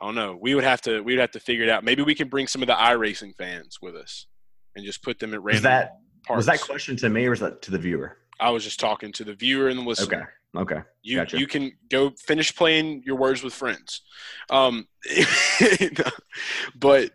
I 0.00 0.06
don't 0.06 0.14
know. 0.14 0.38
We 0.40 0.54
would 0.54 0.64
have 0.64 0.80
to 0.82 1.00
we 1.02 1.12
would 1.12 1.20
have 1.20 1.32
to 1.32 1.40
figure 1.40 1.64
it 1.64 1.68
out. 1.68 1.84
Maybe 1.84 2.02
we 2.02 2.14
can 2.14 2.28
bring 2.28 2.46
some 2.46 2.62
of 2.62 2.68
the 2.68 2.74
iRacing 2.74 3.36
fans 3.36 3.78
with 3.82 3.94
us 3.96 4.26
and 4.74 4.84
just 4.84 5.02
put 5.02 5.18
them 5.18 5.34
at 5.34 5.42
random 5.42 5.56
Was 5.56 5.62
that 5.62 5.92
parts. 6.24 6.38
was 6.38 6.46
that 6.46 6.60
question 6.60 6.96
to 6.96 7.08
me 7.08 7.26
or 7.26 7.30
was 7.30 7.40
that 7.40 7.60
to 7.62 7.70
the 7.70 7.78
viewer? 7.78 8.16
I 8.40 8.50
was 8.50 8.64
just 8.64 8.80
talking 8.80 9.12
to 9.12 9.24
the 9.24 9.34
viewer 9.34 9.68
and 9.68 9.78
the 9.78 9.82
listener. 9.82 10.32
Okay. 10.54 10.72
Okay. 10.74 10.82
You 11.02 11.16
Gotcha. 11.16 11.38
you 11.38 11.46
can 11.46 11.72
go 11.88 12.10
finish 12.10 12.54
playing 12.54 13.02
your 13.06 13.16
words 13.16 13.42
with 13.42 13.54
friends. 13.54 14.02
Um, 14.50 14.86
but 16.74 17.10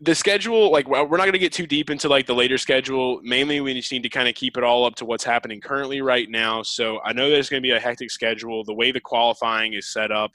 the 0.00 0.14
schedule, 0.14 0.70
like 0.70 0.86
we're 0.86 1.06
not 1.06 1.24
going 1.24 1.32
to 1.32 1.38
get 1.38 1.52
too 1.52 1.66
deep 1.66 1.88
into 1.88 2.08
like 2.08 2.26
the 2.26 2.34
later 2.34 2.58
schedule. 2.58 3.20
Mainly, 3.22 3.60
we 3.60 3.72
just 3.72 3.90
need 3.90 4.02
to 4.02 4.10
kind 4.10 4.28
of 4.28 4.34
keep 4.34 4.56
it 4.58 4.64
all 4.64 4.84
up 4.84 4.94
to 4.96 5.04
what's 5.06 5.24
happening 5.24 5.60
currently 5.60 6.02
right 6.02 6.28
now. 6.28 6.62
So 6.62 7.00
I 7.02 7.12
know 7.14 7.30
there's 7.30 7.48
going 7.48 7.62
to 7.62 7.66
be 7.66 7.72
a 7.72 7.80
hectic 7.80 8.10
schedule. 8.10 8.62
The 8.62 8.74
way 8.74 8.92
the 8.92 9.00
qualifying 9.00 9.72
is 9.72 9.86
set 9.86 10.12
up 10.12 10.32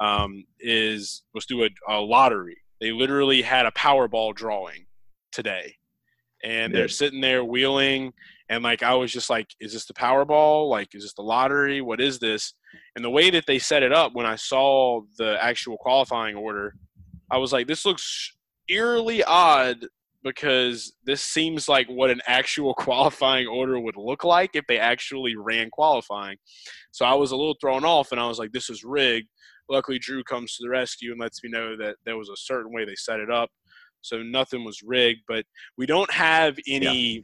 um, 0.00 0.44
is 0.60 1.22
was 1.34 1.44
through 1.44 1.64
a, 1.64 1.68
a 1.88 2.00
lottery. 2.00 2.56
They 2.80 2.90
literally 2.90 3.42
had 3.42 3.66
a 3.66 3.70
Powerball 3.72 4.34
drawing 4.34 4.86
today, 5.30 5.76
and 6.42 6.74
they're 6.74 6.88
sitting 6.88 7.20
there 7.20 7.44
wheeling 7.44 8.12
And 8.52 8.62
like 8.62 8.82
I 8.82 8.94
was 8.94 9.10
just 9.10 9.30
like, 9.30 9.48
is 9.60 9.72
this 9.72 9.86
the 9.86 9.94
Powerball? 9.94 10.68
Like, 10.68 10.94
is 10.94 11.04
this 11.04 11.14
the 11.14 11.22
lottery? 11.22 11.80
What 11.80 12.02
is 12.02 12.18
this? 12.18 12.52
And 12.96 13.04
the 13.04 13.10
way 13.10 13.30
that 13.30 13.46
they 13.46 13.58
set 13.58 13.82
it 13.82 13.92
up 13.92 14.14
when 14.14 14.26
I 14.26 14.36
saw 14.36 15.00
the 15.16 15.42
actual 15.42 15.78
qualifying 15.78 16.36
order, 16.36 16.74
I 17.30 17.38
was 17.38 17.52
like, 17.52 17.66
this 17.66 17.86
looks 17.86 18.34
eerily 18.68 19.22
odd 19.24 19.86
because 20.24 20.92
this 21.04 21.22
seems 21.22 21.68
like 21.68 21.88
what 21.88 22.10
an 22.10 22.20
actual 22.26 22.74
qualifying 22.78 23.46
order 23.46 23.78
would 23.78 23.96
look 23.96 24.24
like 24.24 24.50
if 24.54 24.64
they 24.68 24.78
actually 24.78 25.36
ran 25.36 25.70
qualifying. 25.70 26.36
So 26.92 27.04
I 27.04 27.14
was 27.14 27.32
a 27.32 27.36
little 27.36 27.56
thrown 27.60 27.84
off 27.84 28.12
and 28.12 28.20
I 28.20 28.26
was 28.26 28.38
like, 28.38 28.52
this 28.52 28.70
is 28.70 28.84
rigged. 28.84 29.28
Luckily, 29.68 29.98
Drew 29.98 30.22
comes 30.24 30.56
to 30.56 30.64
the 30.64 30.70
rescue 30.70 31.12
and 31.12 31.20
lets 31.20 31.42
me 31.42 31.50
know 31.50 31.76
that 31.76 31.96
there 32.04 32.18
was 32.18 32.28
a 32.28 32.36
certain 32.36 32.72
way 32.72 32.84
they 32.84 32.96
set 32.96 33.20
it 33.20 33.30
up. 33.30 33.48
So 34.00 34.22
nothing 34.22 34.64
was 34.64 34.82
rigged, 34.82 35.20
but 35.28 35.44
we 35.78 35.86
don't 35.86 36.10
have 36.12 36.58
any. 36.68 37.14
Yeah. 37.14 37.20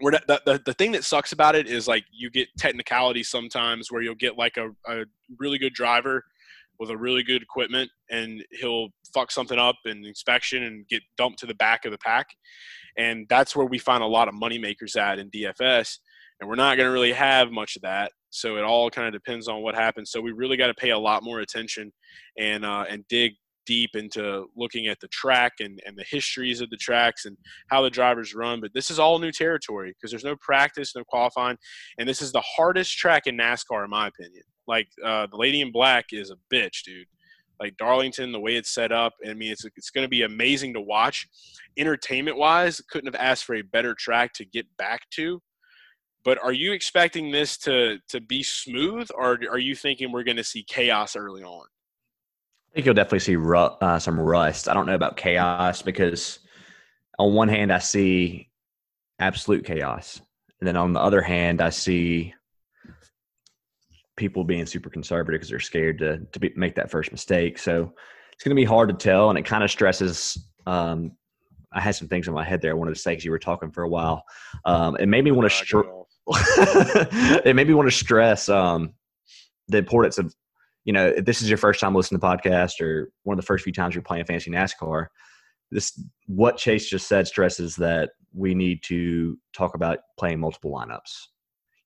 We're 0.00 0.12
the, 0.12 0.40
the, 0.44 0.60
the 0.64 0.74
thing 0.74 0.90
that 0.92 1.04
sucks 1.04 1.32
about 1.32 1.54
it 1.54 1.68
is 1.68 1.86
like 1.86 2.04
you 2.10 2.28
get 2.30 2.48
technicalities 2.58 3.28
sometimes 3.28 3.92
where 3.92 4.02
you'll 4.02 4.16
get 4.16 4.36
like 4.36 4.56
a, 4.56 4.70
a 4.88 5.04
really 5.38 5.58
good 5.58 5.74
driver 5.74 6.24
with 6.80 6.90
a 6.90 6.96
really 6.96 7.22
good 7.22 7.42
equipment 7.42 7.88
and 8.10 8.44
he'll 8.50 8.88
fuck 9.14 9.30
something 9.30 9.58
up 9.58 9.76
in 9.84 10.04
inspection 10.04 10.64
and 10.64 10.86
get 10.88 11.02
dumped 11.16 11.38
to 11.40 11.46
the 11.46 11.54
back 11.54 11.84
of 11.84 11.92
the 11.92 11.98
pack. 11.98 12.26
And 12.96 13.26
that's 13.28 13.56
where 13.56 13.66
we 13.66 13.78
find 13.78 14.02
a 14.02 14.06
lot 14.06 14.28
of 14.28 14.34
money 14.34 14.58
makers 14.58 14.96
at 14.96 15.18
in 15.18 15.30
DFS. 15.30 15.98
And 16.40 16.48
we're 16.48 16.56
not 16.56 16.76
going 16.76 16.88
to 16.88 16.92
really 16.92 17.12
have 17.12 17.50
much 17.50 17.76
of 17.76 17.82
that. 17.82 18.12
So 18.30 18.56
it 18.56 18.64
all 18.64 18.90
kind 18.90 19.06
of 19.06 19.12
depends 19.12 19.48
on 19.48 19.62
what 19.62 19.74
happens. 19.74 20.10
So 20.10 20.20
we 20.20 20.32
really 20.32 20.56
got 20.56 20.68
to 20.68 20.74
pay 20.74 20.90
a 20.90 20.98
lot 20.98 21.22
more 21.22 21.40
attention 21.40 21.92
and 22.38 22.64
uh, 22.64 22.84
and 22.88 23.06
dig 23.08 23.32
deep 23.66 23.90
into 23.94 24.46
looking 24.56 24.88
at 24.88 24.98
the 25.00 25.08
track 25.08 25.52
and, 25.60 25.80
and 25.86 25.96
the 25.96 26.04
histories 26.08 26.60
of 26.60 26.70
the 26.70 26.76
tracks 26.76 27.26
and 27.26 27.36
how 27.68 27.82
the 27.82 27.90
drivers 27.90 28.34
run. 28.34 28.60
But 28.60 28.72
this 28.74 28.90
is 28.90 28.98
all 28.98 29.18
new 29.18 29.32
territory 29.32 29.92
because 29.92 30.10
there's 30.10 30.24
no 30.24 30.36
practice, 30.40 30.94
no 30.96 31.04
qualifying, 31.04 31.56
and 31.98 32.08
this 32.08 32.22
is 32.22 32.32
the 32.32 32.42
hardest 32.42 32.96
track 32.96 33.26
in 33.26 33.36
NASCAR, 33.36 33.84
in 33.84 33.90
my 33.90 34.08
opinion. 34.08 34.42
Like 34.66 34.88
uh, 35.04 35.26
the 35.30 35.36
Lady 35.36 35.60
in 35.60 35.72
Black 35.72 36.06
is 36.12 36.30
a 36.30 36.36
bitch, 36.54 36.82
dude. 36.84 37.06
Like 37.62 37.76
Darlington, 37.76 38.32
the 38.32 38.40
way 38.40 38.56
it's 38.56 38.74
set 38.74 38.90
up, 38.90 39.12
I 39.24 39.34
mean, 39.34 39.52
it's 39.52 39.64
it's 39.76 39.90
going 39.90 40.04
to 40.04 40.08
be 40.08 40.22
amazing 40.22 40.74
to 40.74 40.80
watch. 40.80 41.28
Entertainment 41.78 42.36
wise, 42.36 42.80
couldn't 42.90 43.14
have 43.14 43.22
asked 43.22 43.44
for 43.44 43.54
a 43.54 43.62
better 43.62 43.94
track 43.94 44.32
to 44.34 44.44
get 44.44 44.66
back 44.76 45.08
to. 45.10 45.40
But 46.24 46.42
are 46.42 46.52
you 46.52 46.72
expecting 46.72 47.30
this 47.30 47.56
to 47.58 47.98
to 48.08 48.20
be 48.20 48.42
smooth, 48.42 49.10
or 49.14 49.38
are 49.48 49.60
you 49.60 49.76
thinking 49.76 50.10
we're 50.10 50.24
going 50.24 50.38
to 50.38 50.44
see 50.44 50.64
chaos 50.64 51.14
early 51.14 51.44
on? 51.44 51.64
I 52.72 52.74
think 52.74 52.86
you'll 52.86 52.96
definitely 52.96 53.20
see 53.20 53.36
ru- 53.36 53.56
uh, 53.56 54.00
some 54.00 54.18
rust. 54.18 54.68
I 54.68 54.74
don't 54.74 54.86
know 54.86 54.96
about 54.96 55.16
chaos 55.16 55.82
because 55.82 56.40
on 57.20 57.32
one 57.32 57.48
hand 57.48 57.72
I 57.72 57.78
see 57.78 58.50
absolute 59.20 59.64
chaos, 59.64 60.20
and 60.58 60.66
then 60.66 60.76
on 60.76 60.94
the 60.94 61.00
other 61.00 61.22
hand 61.22 61.62
I 61.62 61.70
see 61.70 62.34
people 64.22 64.44
being 64.44 64.66
super 64.66 64.88
conservative 64.88 65.40
because 65.40 65.48
they're 65.50 65.58
scared 65.58 65.98
to 65.98 66.18
to 66.30 66.38
be, 66.38 66.52
make 66.54 66.76
that 66.76 66.92
first 66.92 67.10
mistake. 67.10 67.58
So 67.58 67.92
it's 68.32 68.44
going 68.44 68.54
to 68.54 68.60
be 68.60 68.64
hard 68.64 68.88
to 68.88 68.94
tell, 68.94 69.30
and 69.30 69.36
it 69.36 69.44
kind 69.44 69.64
of 69.64 69.70
stresses. 69.70 70.38
Um, 70.64 71.10
I 71.72 71.80
had 71.80 71.96
some 71.96 72.06
things 72.06 72.28
in 72.28 72.34
my 72.34 72.44
head 72.44 72.62
there. 72.62 72.70
I 72.70 72.74
wanted 72.74 72.94
to 72.94 73.00
say 73.00 73.10
because 73.10 73.24
you 73.24 73.32
were 73.32 73.40
talking 73.40 73.72
for 73.72 73.82
a 73.82 73.88
while. 73.88 74.22
Um, 74.64 74.96
it 75.00 75.06
made 75.06 75.24
me 75.24 75.32
want 75.32 75.50
to. 75.50 75.56
Str- 75.56 75.80
it 77.44 77.56
made 77.56 77.66
me 77.66 77.74
want 77.74 77.90
to 77.90 77.96
stress 77.96 78.48
um, 78.48 78.94
the 79.66 79.78
importance 79.78 80.18
of, 80.18 80.32
you 80.84 80.92
know, 80.92 81.08
if 81.08 81.24
this 81.24 81.42
is 81.42 81.48
your 81.48 81.58
first 81.58 81.80
time 81.80 81.96
listening 81.96 82.20
to 82.20 82.24
the 82.24 82.32
podcast 82.32 82.80
or 82.80 83.10
one 83.24 83.36
of 83.36 83.42
the 83.42 83.46
first 83.46 83.64
few 83.64 83.72
times 83.72 83.92
you're 83.92 84.02
playing 84.02 84.24
fantasy 84.24 84.52
NASCAR. 84.52 85.06
This 85.72 86.00
what 86.26 86.58
Chase 86.58 86.88
just 86.88 87.08
said 87.08 87.26
stresses 87.26 87.74
that 87.76 88.10
we 88.32 88.54
need 88.54 88.84
to 88.84 89.36
talk 89.52 89.74
about 89.74 89.98
playing 90.16 90.38
multiple 90.38 90.70
lineups. 90.70 91.26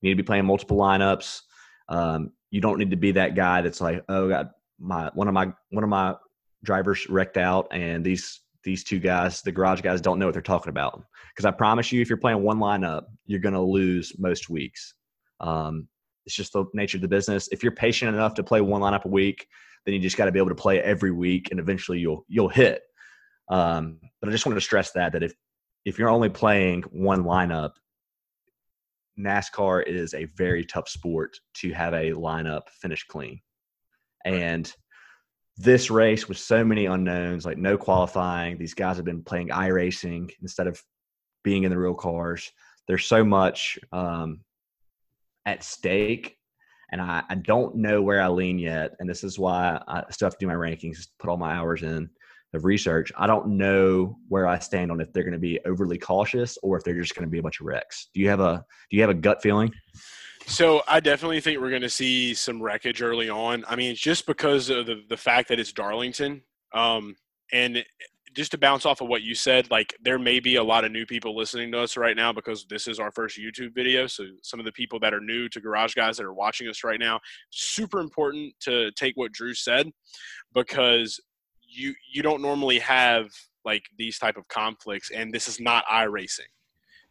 You 0.03 0.11
need 0.11 0.19
to 0.19 0.23
be 0.23 0.27
playing 0.27 0.45
multiple 0.45 0.77
lineups. 0.77 1.41
Um, 1.89 2.33
you 2.51 2.61
don't 2.61 2.79
need 2.79 2.91
to 2.91 2.97
be 2.97 3.13
that 3.13 3.35
guy 3.35 3.63
that's 3.63 3.81
like, 3.81 4.05
oh 4.09 4.29
God, 4.29 4.51
my 4.79 5.11
one 5.15 5.29
of 5.29 5.35
my 5.35 5.53
one 5.71 5.85
of 5.85 5.91
my 5.91 6.15
drivers 6.65 7.09
wrecked 7.09 7.37
out, 7.37 7.69
and 7.71 8.05
these 8.05 8.41
these 8.65 8.83
two 8.83 8.99
guys, 8.99 9.43
the 9.43 9.53
garage 9.53 9.81
guys, 9.81 10.01
don't 10.01 10.19
know 10.19 10.27
what 10.27 10.33
they're 10.33 10.43
talking 10.43 10.71
about. 10.71 11.03
Because 11.35 11.45
I 11.47 11.51
promise 11.53 11.93
you, 11.93 12.03
if 12.03 12.09
you're 12.09 12.19
playing 12.19 12.43
one 12.43 12.59
lineup, 12.59 13.05
you're 13.25 13.41
going 13.41 13.55
to 13.55 13.61
lose 13.61 14.13
most 14.19 14.51
weeks. 14.51 14.95
Um, 15.41 15.89
it's 16.27 16.35
just 16.35 16.53
the 16.53 16.65
nature 16.75 16.97
of 16.97 17.03
the 17.03 17.09
business. 17.09 17.49
If 17.53 17.63
you're 17.63 17.73
patient 17.73 18.15
enough 18.15 18.35
to 18.35 18.43
play 18.43 18.61
one 18.61 18.83
lineup 18.83 19.05
a 19.05 19.09
week, 19.09 19.47
then 19.85 19.95
you 19.95 20.01
just 20.01 20.17
got 20.17 20.25
to 20.25 20.33
be 20.33 20.41
able 20.41 20.49
to 20.49 20.57
play 20.57 20.83
every 20.83 21.13
week, 21.13 21.49
and 21.51 21.61
eventually 21.61 22.01
you'll 22.01 22.25
you'll 22.29 22.49
hit. 22.49 22.83
Um, 23.49 24.01
but 24.21 24.29
I 24.29 24.33
just 24.33 24.45
wanted 24.45 24.57
to 24.57 24.63
stress 24.63 24.91
that 24.93 25.13
that 25.13 25.23
if 25.23 25.33
if 25.85 25.99
you're 25.99 26.09
only 26.09 26.29
playing 26.29 26.83
one 26.91 27.23
lineup, 27.23 27.73
NASCAR 29.19 29.87
is 29.87 30.15
a 30.15 30.27
very 30.37 30.65
tough 30.65 30.89
sport 30.89 31.39
to 31.55 31.73
have 31.73 31.95
a 31.95 32.13
lineup 32.13 32.63
finish 32.81 33.05
clean. 33.05 33.41
And 34.25 34.73
this 35.57 35.91
race 35.91 36.29
with 36.29 36.39
so 36.39 36.65
many 36.65 36.87
unknowns, 36.87 37.47
like 37.47 37.59
no 37.59 37.79
qualifying, 37.79 38.59
these 38.59 38.75
guys 38.75 38.97
have 38.97 39.07
been 39.07 39.23
playing 39.23 39.49
iRacing 39.49 40.31
instead 40.43 40.67
of 40.67 40.83
being 41.45 41.65
in 41.65 41.71
the 41.71 41.79
real 41.79 41.95
cars. 41.95 42.51
There's 42.89 43.07
so 43.07 43.25
much 43.25 43.79
um, 43.93 44.41
at 45.47 45.65
stake. 45.65 46.37
And 46.93 47.01
I, 47.01 47.23
I 47.29 47.35
don't 47.37 47.77
know 47.77 48.03
where 48.03 48.21
I 48.21 48.29
lean 48.29 48.59
yet. 48.59 48.93
And 49.01 49.09
this 49.09 49.25
is 49.25 49.39
why 49.39 49.81
I 49.89 50.05
still 50.11 50.27
have 50.27 50.39
to 50.39 50.45
do 50.45 50.47
my 50.47 50.55
rankings, 50.55 51.09
put 51.19 51.31
all 51.31 51.37
my 51.37 51.55
hours 51.55 51.83
in 51.83 52.11
of 52.55 52.65
research, 52.65 53.13
I 53.17 53.27
don't 53.27 53.57
know 53.57 54.17
where 54.29 54.47
I 54.47 54.59
stand 54.59 54.91
on 54.91 55.01
if 55.01 55.13
they're 55.13 55.25
going 55.25 55.33
to 55.33 55.39
be 55.39 55.61
overly 55.67 55.99
cautious 55.99 56.59
or 56.63 56.77
if 56.77 56.85
they're 56.85 57.01
just 57.01 57.15
going 57.15 57.27
to 57.27 57.31
be 57.31 57.39
a 57.39 57.43
bunch 57.43 57.61
of 57.61 57.67
wrecks. 57.67 58.09
Do 58.15 58.21
you 58.21 58.29
have 58.29 58.41
a 58.41 58.65
do 58.91 58.97
you 58.97 59.03
have 59.03 59.11
a 59.11 59.15
gut 59.15 59.43
feeling? 59.43 59.73
So 60.47 60.83
I 60.87 61.01
definitely 61.01 61.41
think 61.41 61.61
we're 61.61 61.71
going 61.71 61.83
to 61.83 61.91
see 61.91 62.33
some 62.33 62.63
wreckage 62.63 63.03
early 63.03 63.29
on. 63.29 63.65
I 63.69 63.75
mean, 63.75 63.97
just 63.97 64.27
because 64.27 64.71
of 64.71 64.87
the 64.87 65.03
the 65.09 65.17
fact 65.17 65.49
that 65.49 65.59
it's 65.59 65.73
Darlington, 65.73 66.43
um, 66.73 67.17
and 67.53 67.85
just 68.37 68.51
to 68.51 68.59
bounce 68.59 68.85
off 68.85 69.01
of 69.01 69.09
what 69.09 69.23
you 69.23 69.35
said, 69.35 69.71
like 69.71 69.97
there 70.03 70.19
may 70.19 70.39
be 70.39 70.57
a 70.57 70.63
lot 70.63 70.85
of 70.85 70.93
new 70.93 71.07
people 71.07 71.35
listening 71.35 71.73
to 71.73 71.81
us 71.81 71.97
right 71.97 72.17
now 72.17 72.33
because 72.33 72.67
this 72.69 72.87
is 72.87 73.01
our 73.01 73.11
first 73.11 73.39
YouTube 73.39 73.75
video. 73.75 74.07
So 74.07 74.25
some 74.43 74.61
of 74.61 74.67
the 74.67 74.73
people 74.73 75.01
that 75.01 75.15
are 75.15 75.21
new 75.21 75.49
to 75.49 75.61
Garage 75.61 75.95
Guys 75.95 76.19
that 76.19 76.27
are 76.27 76.35
watching 76.35 76.69
us 76.69 76.85
right 76.85 77.01
now, 77.01 77.19
super 77.51 77.99
important 77.99 78.53
to 78.61 78.93
take 78.93 79.17
what 79.17 79.33
Drew 79.33 79.55
said 79.55 79.91
because 80.53 81.19
you 81.77 81.95
you 82.13 82.23
don't 82.23 82.43
normally 82.43 82.79
have 82.79 83.31
like 83.65 83.85
these 83.99 84.19
type 84.19 84.37
of 84.37 84.47
conflicts 84.49 85.11
and 85.11 85.33
this 85.33 85.49
is 85.49 85.61
not 85.61 85.85
i 85.91 86.05
racing. 86.05 86.47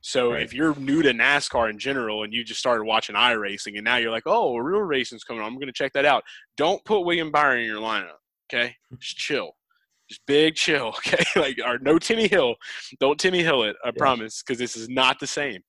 So 0.01 0.33
right. 0.33 0.43
if 0.43 0.53
you're 0.53 0.75
new 0.75 1.01
to 1.01 1.11
NASCAR 1.13 1.67
in 1.67 1.79
general 1.79 2.23
and 2.23 2.31
you 2.31 2.43
just 2.43 2.59
started 2.59 2.83
watching 2.83 3.15
i 3.15 3.31
racing, 3.31 3.77
and 3.77 3.83
now 3.83 3.97
you're 3.97 4.11
like, 4.11 4.27
oh, 4.27 4.55
real 4.57 4.81
racing's 4.81 5.23
coming 5.23 5.41
on, 5.41 5.47
I'm 5.47 5.55
going 5.55 5.65
to 5.65 5.73
check 5.73 5.93
that 5.93 6.05
out. 6.05 6.23
Don't 6.57 6.83
put 6.85 7.01
William 7.01 7.31
Byron 7.31 7.61
in 7.61 7.65
your 7.65 7.81
lineup, 7.81 8.19
okay? 8.47 8.75
Just 8.99 9.17
chill, 9.17 9.55
just 10.07 10.21
big 10.27 10.53
chill, 10.53 10.89
okay? 10.99 11.23
like, 11.35 11.57
or 11.65 11.79
no 11.79 11.97
Timmy 11.97 12.27
Hill, 12.27 12.53
don't 12.99 13.19
Timmy 13.19 13.41
Hill 13.41 13.63
it, 13.63 13.75
I 13.83 13.89
promise, 13.89 14.43
because 14.43 14.59
this 14.59 14.77
is 14.77 14.87
not 14.89 15.19
the 15.19 15.25
same. 15.25 15.61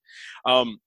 Um, 0.45 0.77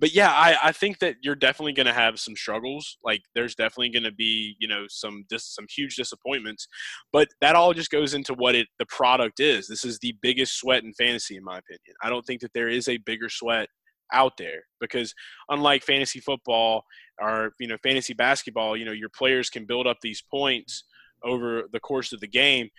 but 0.00 0.14
yeah, 0.14 0.30
I, 0.30 0.56
I 0.64 0.72
think 0.72 0.98
that 1.00 1.16
you're 1.22 1.34
definitely 1.34 1.74
going 1.74 1.86
to 1.86 1.92
have 1.92 2.18
some 2.18 2.34
struggles. 2.34 2.96
Like 3.04 3.20
there's 3.34 3.54
definitely 3.54 3.90
going 3.90 4.04
to 4.04 4.12
be, 4.12 4.56
you 4.58 4.66
know, 4.66 4.86
some 4.88 5.24
dis- 5.28 5.54
some 5.54 5.66
huge 5.68 5.94
disappointments. 5.94 6.66
But 7.12 7.28
that 7.42 7.54
all 7.54 7.74
just 7.74 7.90
goes 7.90 8.14
into 8.14 8.32
what 8.32 8.54
it 8.54 8.68
the 8.78 8.86
product 8.86 9.40
is. 9.40 9.68
This 9.68 9.84
is 9.84 9.98
the 9.98 10.16
biggest 10.22 10.58
sweat 10.58 10.82
in 10.82 10.94
fantasy, 10.94 11.36
in 11.36 11.44
my 11.44 11.58
opinion. 11.58 11.94
I 12.02 12.08
don't 12.08 12.24
think 12.24 12.40
that 12.40 12.54
there 12.54 12.68
is 12.68 12.88
a 12.88 12.96
bigger 12.96 13.28
sweat 13.28 13.68
out 14.12 14.32
there 14.38 14.62
because 14.80 15.14
unlike 15.50 15.84
fantasy 15.84 16.18
football 16.18 16.84
or 17.20 17.52
you 17.60 17.68
know 17.68 17.76
fantasy 17.82 18.14
basketball, 18.14 18.76
you 18.76 18.86
know 18.86 18.92
your 18.92 19.10
players 19.10 19.50
can 19.50 19.66
build 19.66 19.86
up 19.86 19.98
these 20.02 20.22
points 20.22 20.84
over 21.22 21.64
the 21.72 21.80
course 21.80 22.14
of 22.14 22.20
the 22.20 22.26
game 22.26 22.70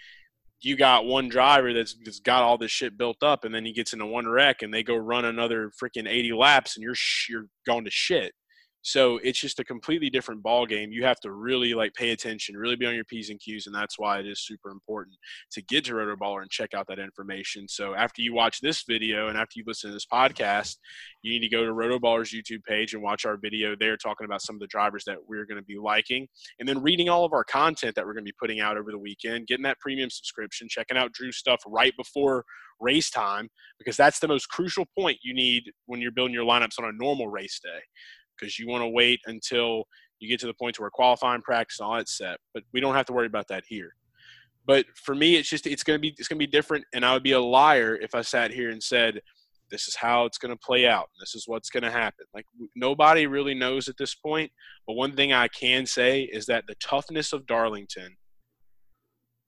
you 0.63 0.75
got 0.75 1.05
one 1.05 1.27
driver 1.27 1.73
that's, 1.73 1.95
that's 2.03 2.19
got 2.19 2.43
all 2.43 2.57
this 2.57 2.71
shit 2.71 2.97
built 2.97 3.23
up, 3.23 3.45
and 3.45 3.53
then 3.53 3.65
he 3.65 3.71
gets 3.71 3.93
into 3.93 4.05
one 4.05 4.27
wreck, 4.27 4.61
and 4.61 4.73
they 4.73 4.83
go 4.83 4.95
run 4.95 5.25
another 5.25 5.71
freaking 5.81 6.07
80 6.07 6.33
laps, 6.33 6.75
and 6.75 6.83
you're 6.83 6.95
you're 7.29 7.47
going 7.65 7.85
to 7.85 7.91
shit. 7.91 8.33
So 8.83 9.19
it's 9.23 9.39
just 9.39 9.59
a 9.59 9.63
completely 9.63 10.09
different 10.09 10.41
ball 10.41 10.65
game. 10.65 10.91
You 10.91 11.03
have 11.05 11.19
to 11.21 11.31
really 11.31 11.73
like 11.73 11.93
pay 11.93 12.11
attention, 12.11 12.57
really 12.57 12.75
be 12.75 12.85
on 12.85 12.95
your 12.95 13.03
p's 13.05 13.29
and 13.29 13.39
q's, 13.39 13.67
and 13.67 13.75
that's 13.75 13.99
why 13.99 14.19
it 14.19 14.27
is 14.27 14.41
super 14.41 14.69
important 14.71 15.17
to 15.51 15.61
get 15.61 15.85
to 15.85 15.93
Rotoballer 15.93 16.41
and 16.41 16.49
check 16.49 16.73
out 16.73 16.87
that 16.87 16.99
information. 16.99 17.67
So 17.67 17.93
after 17.93 18.21
you 18.21 18.33
watch 18.33 18.59
this 18.59 18.83
video 18.87 19.27
and 19.27 19.37
after 19.37 19.53
you 19.55 19.63
listen 19.67 19.89
to 19.89 19.93
this 19.93 20.07
podcast, 20.11 20.77
you 21.21 21.31
need 21.31 21.47
to 21.47 21.55
go 21.55 21.63
to 21.63 21.71
Rotoballer's 21.71 22.31
YouTube 22.31 22.63
page 22.63 22.93
and 22.93 23.03
watch 23.03 23.25
our 23.25 23.37
video 23.37 23.75
there 23.79 23.97
talking 23.97 24.25
about 24.25 24.41
some 24.41 24.55
of 24.55 24.59
the 24.59 24.67
drivers 24.67 25.03
that 25.05 25.17
we're 25.27 25.45
going 25.45 25.59
to 25.59 25.65
be 25.65 25.77
liking, 25.77 26.27
and 26.59 26.67
then 26.67 26.81
reading 26.81 27.09
all 27.09 27.23
of 27.23 27.33
our 27.33 27.43
content 27.43 27.95
that 27.95 28.05
we're 28.05 28.13
going 28.13 28.25
to 28.25 28.29
be 28.31 28.35
putting 28.39 28.61
out 28.61 28.77
over 28.77 28.91
the 28.91 28.97
weekend, 28.97 29.47
getting 29.47 29.63
that 29.63 29.79
premium 29.79 30.09
subscription, 30.09 30.67
checking 30.67 30.97
out 30.97 31.13
Drew's 31.13 31.37
stuff 31.37 31.61
right 31.67 31.95
before 31.97 32.43
race 32.79 33.11
time 33.11 33.47
because 33.77 33.95
that's 33.95 34.17
the 34.17 34.27
most 34.27 34.47
crucial 34.47 34.85
point 34.97 35.19
you 35.21 35.35
need 35.35 35.71
when 35.85 36.01
you're 36.01 36.11
building 36.11 36.33
your 36.33 36.43
lineups 36.43 36.79
on 36.79 36.85
a 36.85 36.91
normal 36.93 37.27
race 37.27 37.59
day 37.63 37.79
because 38.41 38.59
you 38.59 38.67
want 38.67 38.81
to 38.81 38.89
wait 38.89 39.21
until 39.27 39.85
you 40.19 40.27
get 40.27 40.39
to 40.41 40.47
the 40.47 40.53
point 40.53 40.79
where 40.79 40.89
qualifying 40.89 41.41
practice 41.41 41.79
all 41.79 42.01
set. 42.05 42.37
But 42.53 42.63
we 42.73 42.81
don't 42.81 42.95
have 42.95 43.05
to 43.05 43.13
worry 43.13 43.27
about 43.27 43.47
that 43.49 43.63
here. 43.67 43.95
But 44.65 44.85
for 44.95 45.15
me, 45.15 45.35
it's 45.35 45.49
just 45.49 45.65
it's 45.65 45.83
gonna 45.83 45.99
be 45.99 46.13
it's 46.17 46.27
gonna 46.27 46.39
be 46.39 46.47
different, 46.47 46.85
and 46.93 47.05
I 47.05 47.13
would 47.13 47.23
be 47.23 47.31
a 47.31 47.39
liar 47.39 47.95
if 47.95 48.13
I 48.13 48.21
sat 48.21 48.51
here 48.51 48.69
and 48.69 48.81
said 48.81 49.21
this 49.71 49.87
is 49.87 49.95
how 49.95 50.25
it's 50.25 50.37
going 50.37 50.53
to 50.53 50.59
play 50.59 50.85
out. 50.85 51.09
This 51.19 51.33
is 51.33 51.47
what's 51.47 51.69
going 51.69 51.83
to 51.83 51.89
happen. 51.89 52.25
Like 52.33 52.45
nobody 52.75 53.25
really 53.25 53.55
knows 53.55 53.87
at 53.87 53.97
this 53.97 54.13
point. 54.13 54.51
But 54.85 54.93
one 54.93 55.15
thing 55.15 55.33
I 55.33 55.47
can 55.47 55.85
say 55.85 56.23
is 56.23 56.45
that 56.47 56.65
the 56.67 56.75
toughness 56.75 57.33
of 57.33 57.47
Darlington, 57.47 58.17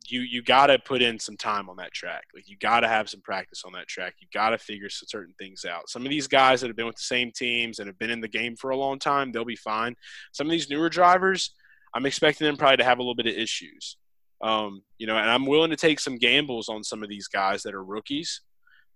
you 0.07 0.21
you 0.21 0.41
got 0.41 0.67
to 0.67 0.79
put 0.79 1.01
in 1.01 1.17
some 1.19 1.37
time 1.37 1.69
on 1.69 1.77
that 1.77 1.93
track. 1.93 2.25
Like 2.33 2.49
you 2.49 2.57
got 2.57 2.81
to 2.81 2.87
have 2.87 3.09
some 3.09 3.21
practice 3.21 3.63
on 3.65 3.73
that 3.73 3.87
track. 3.87 4.15
You 4.19 4.27
got 4.33 4.49
to 4.49 4.57
figure 4.57 4.89
some 4.89 5.07
certain 5.07 5.33
things 5.39 5.65
out. 5.65 5.89
Some 5.89 6.03
of 6.03 6.09
these 6.09 6.27
guys 6.27 6.61
that 6.61 6.67
have 6.67 6.75
been 6.75 6.85
with 6.85 6.97
the 6.97 7.03
same 7.03 7.31
teams 7.31 7.79
and 7.79 7.87
have 7.87 7.99
been 7.99 8.09
in 8.09 8.21
the 8.21 8.27
game 8.27 8.55
for 8.55 8.71
a 8.71 8.77
long 8.77 8.99
time, 8.99 9.31
they'll 9.31 9.45
be 9.45 9.55
fine. 9.55 9.95
Some 10.31 10.47
of 10.47 10.51
these 10.51 10.69
newer 10.69 10.89
drivers, 10.89 11.53
I'm 11.93 12.05
expecting 12.05 12.45
them 12.45 12.57
probably 12.57 12.77
to 12.77 12.83
have 12.83 12.99
a 12.99 13.01
little 13.01 13.15
bit 13.15 13.27
of 13.27 13.33
issues. 13.33 13.97
Um, 14.41 14.83
you 14.97 15.07
know, 15.07 15.15
and 15.17 15.29
I'm 15.29 15.45
willing 15.45 15.69
to 15.69 15.77
take 15.77 15.99
some 15.99 16.17
gambles 16.17 16.67
on 16.67 16.83
some 16.83 17.01
of 17.01 17.09
these 17.09 17.27
guys 17.27 17.63
that 17.63 17.73
are 17.73 17.83
rookies 17.83 18.41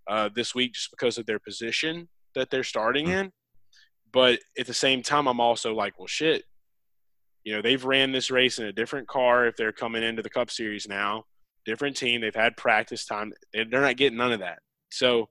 uh, 0.09 0.29
this 0.35 0.53
week 0.53 0.73
just 0.73 0.91
because 0.91 1.17
of 1.17 1.25
their 1.25 1.39
position 1.39 2.09
that 2.35 2.49
they're 2.49 2.63
starting 2.63 3.07
in. 3.07 3.31
But 4.11 4.39
at 4.57 4.67
the 4.67 4.73
same 4.73 5.01
time, 5.03 5.27
I'm 5.27 5.39
also 5.39 5.73
like, 5.73 5.97
well, 5.97 6.07
shit. 6.07 6.43
You 7.47 7.55
know, 7.55 7.61
they've 7.61 7.85
ran 7.85 8.11
this 8.11 8.29
race 8.29 8.59
in 8.59 8.65
a 8.65 8.73
different 8.73 9.07
car 9.07 9.45
if 9.47 9.55
they're 9.55 9.71
coming 9.71 10.03
into 10.03 10.21
the 10.21 10.29
Cup 10.29 10.51
Series 10.51 10.85
now, 10.85 11.23
different 11.65 11.95
team. 11.95 12.19
They've 12.19 12.35
had 12.35 12.57
practice 12.57 13.05
time. 13.05 13.31
They're 13.53 13.79
not 13.79 13.95
getting 13.95 14.17
none 14.17 14.33
of 14.33 14.41
that. 14.41 14.59
So 14.91 15.29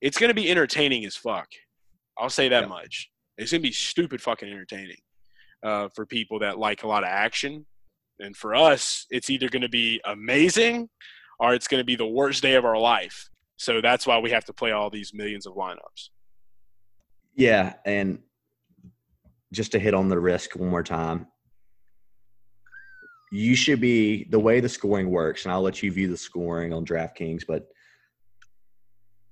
it's 0.00 0.18
going 0.18 0.30
to 0.30 0.34
be 0.34 0.50
entertaining 0.50 1.04
as 1.04 1.14
fuck. 1.14 1.46
I'll 2.18 2.30
say 2.30 2.48
that 2.48 2.62
yeah. 2.62 2.68
much. 2.68 3.08
It's 3.38 3.52
going 3.52 3.62
to 3.62 3.68
be 3.68 3.72
stupid 3.72 4.20
fucking 4.20 4.48
entertaining 4.48 4.96
uh, 5.62 5.86
for 5.94 6.04
people 6.04 6.40
that 6.40 6.58
like 6.58 6.82
a 6.82 6.88
lot 6.88 7.04
of 7.04 7.10
action. 7.10 7.64
And 8.18 8.36
for 8.36 8.56
us, 8.56 9.06
it's 9.10 9.30
either 9.30 9.48
going 9.48 9.62
to 9.62 9.68
be 9.68 10.00
amazing 10.04 10.88
or 11.38 11.54
it's 11.54 11.68
going 11.68 11.80
to 11.80 11.84
be 11.84 11.94
the 11.94 12.04
worst 12.04 12.42
day 12.42 12.54
of 12.54 12.64
our 12.64 12.76
life. 12.76 13.28
So 13.56 13.80
that's 13.80 14.04
why 14.04 14.18
we 14.18 14.32
have 14.32 14.44
to 14.46 14.52
play 14.52 14.72
all 14.72 14.90
these 14.90 15.14
millions 15.14 15.46
of 15.46 15.54
lineups. 15.54 16.08
Yeah, 17.36 17.74
and 17.86 18.18
just 19.52 19.70
to 19.70 19.78
hit 19.78 19.94
on 19.94 20.08
the 20.08 20.18
risk 20.18 20.56
one 20.56 20.68
more 20.68 20.82
time, 20.82 21.28
you 23.32 23.56
should 23.56 23.80
be 23.80 24.24
the 24.24 24.38
way 24.38 24.60
the 24.60 24.68
scoring 24.68 25.08
works, 25.08 25.44
and 25.44 25.52
I'll 25.52 25.62
let 25.62 25.82
you 25.82 25.90
view 25.90 26.06
the 26.06 26.18
scoring 26.18 26.74
on 26.74 26.84
DraftKings, 26.84 27.44
but 27.48 27.66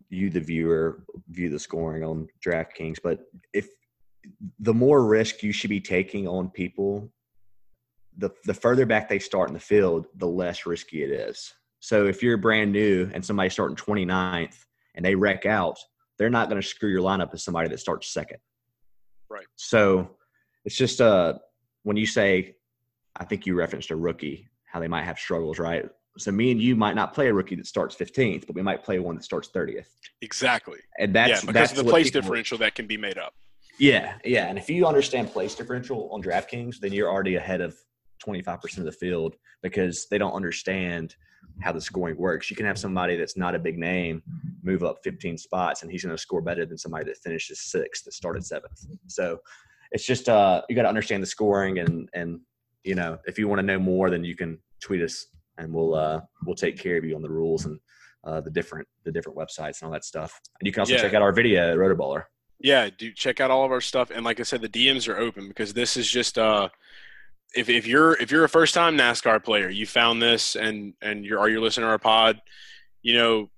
you, 0.08 0.30
the 0.30 0.40
viewer, 0.40 1.04
view 1.28 1.50
the 1.50 1.58
scoring 1.58 2.02
on 2.02 2.26
DraftKings. 2.44 2.96
But 3.04 3.20
if 3.52 3.68
the 4.58 4.72
more 4.72 5.04
risk 5.04 5.42
you 5.42 5.52
should 5.52 5.68
be 5.68 5.82
taking 5.82 6.26
on 6.26 6.48
people, 6.48 7.12
the 8.16 8.30
the 8.46 8.54
further 8.54 8.86
back 8.86 9.06
they 9.06 9.18
start 9.18 9.50
in 9.50 9.54
the 9.54 9.60
field, 9.60 10.06
the 10.16 10.26
less 10.26 10.64
risky 10.64 11.04
it 11.04 11.10
is. 11.10 11.52
So 11.80 12.06
if 12.06 12.22
you're 12.22 12.38
brand 12.38 12.72
new 12.72 13.10
and 13.12 13.22
somebody's 13.22 13.52
starting 13.52 13.76
29th 13.76 14.56
and 14.94 15.04
they 15.04 15.14
wreck 15.14 15.44
out, 15.44 15.78
they're 16.18 16.30
not 16.30 16.48
going 16.48 16.60
to 16.60 16.66
screw 16.66 16.90
your 16.90 17.02
lineup 17.02 17.34
as 17.34 17.44
somebody 17.44 17.68
that 17.68 17.80
starts 17.80 18.10
second. 18.10 18.38
Right. 19.28 19.46
So 19.56 20.16
it's 20.64 20.76
just 20.76 21.02
uh 21.02 21.34
when 21.82 21.98
you 21.98 22.06
say, 22.06 22.56
I 23.20 23.24
think 23.24 23.46
you 23.46 23.54
referenced 23.54 23.90
a 23.90 23.96
rookie, 23.96 24.48
how 24.64 24.80
they 24.80 24.88
might 24.88 25.04
have 25.04 25.18
struggles, 25.18 25.58
right? 25.58 25.88
So 26.18 26.32
me 26.32 26.50
and 26.50 26.60
you 26.60 26.74
might 26.74 26.94
not 26.94 27.14
play 27.14 27.28
a 27.28 27.34
rookie 27.34 27.54
that 27.54 27.66
starts 27.66 27.94
15th, 27.94 28.46
but 28.46 28.56
we 28.56 28.62
might 28.62 28.82
play 28.82 28.98
one 28.98 29.14
that 29.14 29.22
starts 29.22 29.48
30th. 29.54 29.86
Exactly. 30.22 30.78
And 30.98 31.14
that's 31.14 31.28
yeah, 31.28 31.40
because 31.40 31.54
that's 31.54 31.72
of 31.78 31.84
the 31.84 31.90
place 31.90 32.10
differential 32.10 32.58
that 32.58 32.74
can 32.74 32.86
be 32.86 32.96
made 32.96 33.18
up. 33.18 33.34
Yeah, 33.78 34.14
yeah. 34.24 34.48
And 34.48 34.58
if 34.58 34.68
you 34.68 34.86
understand 34.86 35.30
place 35.30 35.54
differential 35.54 36.10
on 36.12 36.22
DraftKings, 36.22 36.78
then 36.80 36.92
you're 36.92 37.10
already 37.10 37.36
ahead 37.36 37.60
of 37.60 37.76
25% 38.26 38.78
of 38.78 38.84
the 38.84 38.92
field 38.92 39.36
because 39.62 40.06
they 40.10 40.18
don't 40.18 40.32
understand– 40.32 41.14
how 41.60 41.72
the 41.72 41.80
scoring 41.80 42.16
works. 42.16 42.50
You 42.50 42.56
can 42.56 42.66
have 42.66 42.78
somebody 42.78 43.16
that's 43.16 43.36
not 43.36 43.54
a 43.54 43.58
big 43.58 43.78
name 43.78 44.22
move 44.62 44.82
up 44.82 44.98
15 45.02 45.38
spots, 45.38 45.82
and 45.82 45.90
he's 45.90 46.04
going 46.04 46.14
to 46.14 46.20
score 46.20 46.40
better 46.40 46.64
than 46.64 46.78
somebody 46.78 47.04
that 47.04 47.18
finishes 47.18 47.60
sixth 47.60 48.04
that 48.04 48.14
started 48.14 48.44
seventh. 48.44 48.86
So 49.06 49.38
it's 49.92 50.04
just 50.04 50.28
uh, 50.28 50.62
you 50.68 50.76
got 50.76 50.82
to 50.82 50.88
understand 50.88 51.22
the 51.22 51.26
scoring, 51.26 51.78
and 51.78 52.08
and 52.14 52.40
you 52.84 52.94
know 52.94 53.18
if 53.26 53.38
you 53.38 53.48
want 53.48 53.60
to 53.60 53.66
know 53.66 53.78
more, 53.78 54.10
then 54.10 54.24
you 54.24 54.36
can 54.36 54.58
tweet 54.80 55.02
us, 55.02 55.26
and 55.58 55.72
we'll 55.72 55.94
uh, 55.94 56.20
we'll 56.44 56.56
take 56.56 56.78
care 56.78 56.96
of 56.96 57.04
you 57.04 57.14
on 57.14 57.22
the 57.22 57.30
rules 57.30 57.66
and 57.66 57.78
uh, 58.24 58.40
the 58.40 58.50
different 58.50 58.86
the 59.04 59.12
different 59.12 59.38
websites 59.38 59.80
and 59.80 59.86
all 59.86 59.90
that 59.92 60.04
stuff. 60.04 60.40
And 60.60 60.66
you 60.66 60.72
can 60.72 60.80
also 60.80 60.94
yeah. 60.94 61.00
check 61.00 61.14
out 61.14 61.22
our 61.22 61.32
video 61.32 61.72
at 61.72 61.76
Rotoballer. 61.76 62.24
Yeah, 62.58 62.90
do 62.96 63.10
check 63.12 63.40
out 63.40 63.50
all 63.50 63.64
of 63.64 63.72
our 63.72 63.80
stuff, 63.80 64.10
and 64.10 64.24
like 64.24 64.40
I 64.40 64.42
said, 64.42 64.60
the 64.60 64.68
DMs 64.68 65.08
are 65.08 65.16
open 65.16 65.48
because 65.48 65.72
this 65.72 65.96
is 65.96 66.08
just 66.08 66.38
uh 66.38 66.68
if, 67.54 67.68
if 67.68 67.86
you're 67.86 68.12
if 68.14 68.30
you're 68.30 68.44
a 68.44 68.48
first 68.48 68.74
time 68.74 68.96
NASCAR 68.96 69.42
player, 69.42 69.68
you 69.68 69.86
found 69.86 70.22
this 70.22 70.56
and 70.56 70.94
and 71.02 71.24
you're 71.24 71.38
are 71.38 71.48
you 71.48 71.60
listening 71.60 71.86
to 71.86 71.90
our 71.90 71.98
pod, 71.98 72.40
you 73.02 73.14
know, 73.14 73.50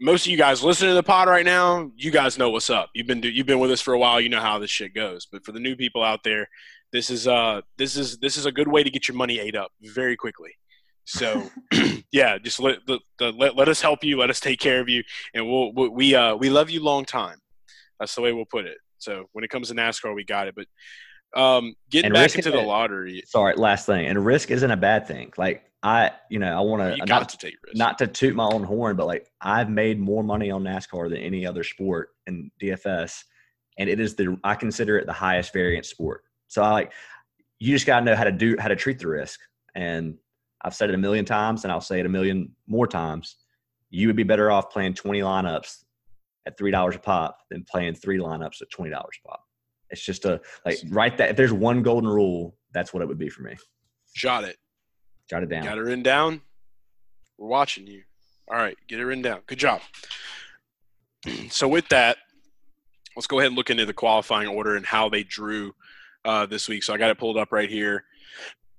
most 0.00 0.26
of 0.26 0.30
you 0.30 0.38
guys 0.38 0.62
listening 0.62 0.90
to 0.90 0.94
the 0.94 1.02
pod 1.02 1.28
right 1.28 1.44
now, 1.44 1.90
you 1.96 2.10
guys 2.10 2.38
know 2.38 2.50
what's 2.50 2.70
up. 2.70 2.90
You've 2.94 3.06
been 3.06 3.22
you've 3.22 3.46
been 3.46 3.60
with 3.60 3.70
us 3.70 3.80
for 3.80 3.94
a 3.94 3.98
while, 3.98 4.20
you 4.20 4.28
know 4.28 4.40
how 4.40 4.58
this 4.58 4.70
shit 4.70 4.94
goes. 4.94 5.26
But 5.26 5.44
for 5.44 5.52
the 5.52 5.60
new 5.60 5.76
people 5.76 6.02
out 6.02 6.24
there, 6.24 6.48
this 6.92 7.10
is 7.10 7.26
uh 7.26 7.60
this 7.78 7.96
is 7.96 8.18
this 8.18 8.36
is 8.36 8.46
a 8.46 8.52
good 8.52 8.68
way 8.68 8.82
to 8.82 8.90
get 8.90 9.08
your 9.08 9.16
money 9.16 9.38
ate 9.38 9.56
up 9.56 9.72
very 9.80 10.16
quickly. 10.16 10.52
So 11.04 11.50
yeah, 12.12 12.38
just 12.38 12.60
let, 12.60 12.84
the, 12.86 13.00
the, 13.18 13.32
let 13.32 13.56
let 13.56 13.68
us 13.68 13.80
help 13.80 14.04
you, 14.04 14.18
let 14.18 14.30
us 14.30 14.40
take 14.40 14.60
care 14.60 14.80
of 14.80 14.88
you, 14.88 15.02
and 15.34 15.48
we'll 15.48 15.72
we 15.72 16.14
uh 16.14 16.36
we 16.36 16.50
love 16.50 16.70
you 16.70 16.82
long 16.82 17.04
time. 17.04 17.38
That's 17.98 18.14
the 18.14 18.20
way 18.20 18.32
we'll 18.32 18.44
put 18.44 18.66
it. 18.66 18.78
So 18.98 19.26
when 19.32 19.44
it 19.44 19.50
comes 19.50 19.68
to 19.68 19.74
NASCAR, 19.74 20.14
we 20.14 20.24
got 20.24 20.48
it. 20.48 20.54
But 20.54 20.66
um, 21.34 21.74
getting 21.90 22.06
and 22.06 22.14
back 22.14 22.34
into 22.34 22.50
the 22.50 22.60
lottery. 22.60 23.22
Sorry, 23.26 23.54
last 23.56 23.86
thing. 23.86 24.06
And 24.06 24.24
risk 24.24 24.50
isn't 24.50 24.70
a 24.70 24.76
bad 24.76 25.06
thing. 25.06 25.32
Like 25.36 25.64
I, 25.82 26.12
you 26.28 26.38
know, 26.38 26.56
I 26.56 26.60
want 26.60 26.98
to 26.98 27.04
not 27.06 27.28
to 27.30 27.38
take 27.38 27.54
risk. 27.64 27.76
Not 27.76 27.98
to 27.98 28.06
toot 28.06 28.34
my 28.34 28.44
own 28.44 28.62
horn, 28.62 28.96
but 28.96 29.06
like 29.06 29.26
I've 29.40 29.70
made 29.70 29.98
more 29.98 30.22
money 30.22 30.50
on 30.50 30.62
NASCAR 30.62 31.08
than 31.08 31.18
any 31.18 31.46
other 31.46 31.64
sport 31.64 32.10
in 32.26 32.50
DFS, 32.60 33.24
and 33.78 33.88
it 33.88 33.98
is 33.98 34.14
the 34.14 34.38
I 34.44 34.54
consider 34.54 34.98
it 34.98 35.06
the 35.06 35.12
highest 35.12 35.52
variance 35.52 35.88
sport. 35.88 36.22
So 36.52 36.62
I 36.62 36.70
like 36.70 36.92
you 37.60 37.72
just 37.74 37.86
got 37.86 38.00
to 38.00 38.04
know 38.04 38.14
how 38.14 38.24
to 38.24 38.30
do 38.30 38.56
how 38.58 38.68
to 38.68 38.76
treat 38.76 38.98
the 38.98 39.08
risk. 39.08 39.40
And 39.74 40.18
I've 40.60 40.74
said 40.74 40.90
it 40.90 40.94
a 40.94 40.98
million 40.98 41.24
times, 41.24 41.64
and 41.64 41.72
I'll 41.72 41.80
say 41.80 41.98
it 41.98 42.04
a 42.04 42.10
million 42.10 42.54
more 42.66 42.86
times. 42.86 43.36
You 43.88 44.06
would 44.08 44.16
be 44.16 44.22
better 44.22 44.50
off 44.50 44.70
playing 44.70 44.92
twenty 44.92 45.20
lineups 45.20 45.84
at 46.44 46.58
three 46.58 46.70
dollars 46.70 46.94
a 46.96 46.98
pop 46.98 47.38
than 47.50 47.64
playing 47.64 47.94
three 47.94 48.18
lineups 48.18 48.60
at 48.60 48.68
twenty 48.70 48.90
dollars 48.90 49.18
a 49.24 49.28
pop. 49.28 49.40
It's 49.88 50.04
just 50.04 50.26
a 50.26 50.42
like 50.66 50.76
write 50.90 51.16
that. 51.16 51.30
If 51.30 51.36
there's 51.36 51.54
one 51.54 51.82
golden 51.82 52.10
rule, 52.10 52.54
that's 52.74 52.92
what 52.92 53.02
it 53.02 53.08
would 53.08 53.18
be 53.18 53.30
for 53.30 53.44
me. 53.44 53.56
Jot 54.14 54.44
it. 54.44 54.58
Jot 55.30 55.42
it 55.42 55.48
down. 55.48 55.64
Got 55.64 55.78
it 55.78 55.82
written 55.82 56.02
down. 56.02 56.42
We're 57.38 57.48
watching 57.48 57.86
you. 57.86 58.02
All 58.50 58.58
right, 58.58 58.76
get 58.88 59.00
it 59.00 59.06
written 59.06 59.22
down. 59.22 59.40
Good 59.46 59.58
job. 59.58 59.80
so 61.48 61.66
with 61.66 61.88
that, 61.88 62.18
let's 63.16 63.26
go 63.26 63.38
ahead 63.38 63.48
and 63.48 63.56
look 63.56 63.70
into 63.70 63.86
the 63.86 63.94
qualifying 63.94 64.48
order 64.48 64.76
and 64.76 64.84
how 64.84 65.08
they 65.08 65.22
drew 65.22 65.72
uh, 66.24 66.46
this 66.46 66.68
week. 66.68 66.82
So 66.82 66.94
I 66.94 66.98
got 66.98 67.10
it 67.10 67.18
pulled 67.18 67.36
up 67.36 67.52
right 67.52 67.70
here. 67.70 68.04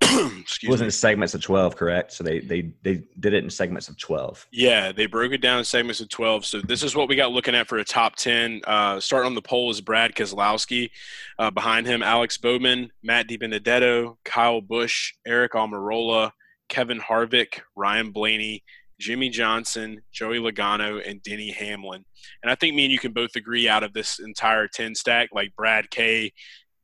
Excuse 0.02 0.64
it 0.64 0.68
wasn't 0.68 0.88
me. 0.88 0.90
segments 0.90 1.34
of 1.34 1.40
12 1.40 1.76
correct 1.76 2.12
so 2.12 2.22
they 2.22 2.40
they 2.40 2.72
they 2.82 3.02
did 3.20 3.32
it 3.32 3.42
in 3.42 3.48
segments 3.48 3.88
of 3.88 3.96
12 3.96 4.46
yeah 4.52 4.92
they 4.92 5.06
broke 5.06 5.32
it 5.32 5.40
down 5.40 5.58
in 5.58 5.64
segments 5.64 6.00
of 6.00 6.08
12 6.08 6.44
so 6.44 6.60
this 6.60 6.82
is 6.82 6.94
what 6.94 7.08
we 7.08 7.16
got 7.16 7.30
looking 7.30 7.54
at 7.54 7.68
for 7.68 7.78
a 7.78 7.84
top 7.84 8.16
10 8.16 8.60
uh, 8.66 9.00
starting 9.00 9.28
on 9.28 9.34
the 9.34 9.40
pole 9.40 9.70
is 9.70 9.80
brad 9.80 10.14
keselowski 10.14 10.90
uh, 11.38 11.50
behind 11.50 11.86
him 11.86 12.02
alex 12.02 12.36
bowman 12.36 12.90
matt 13.02 13.28
DiBenedetto, 13.28 14.16
kyle 14.24 14.60
busch 14.60 15.14
aric 15.26 15.50
almirola 15.50 16.32
kevin 16.68 17.00
harvick 17.00 17.60
ryan 17.76 18.10
blaney 18.10 18.62
Jimmie 19.00 19.28
Johnson, 19.28 20.00
Joey 20.12 20.38
Logano, 20.38 21.02
and 21.04 21.22
Denny 21.22 21.50
Hamlin. 21.50 22.04
And 22.42 22.50
I 22.50 22.54
think 22.54 22.74
me 22.74 22.84
and 22.84 22.92
you 22.92 22.98
can 22.98 23.12
both 23.12 23.36
agree 23.36 23.68
out 23.68 23.82
of 23.82 23.92
this 23.92 24.20
entire 24.20 24.68
10 24.68 24.94
stack, 24.94 25.30
like 25.32 25.54
Brad 25.56 25.90
K 25.90 26.32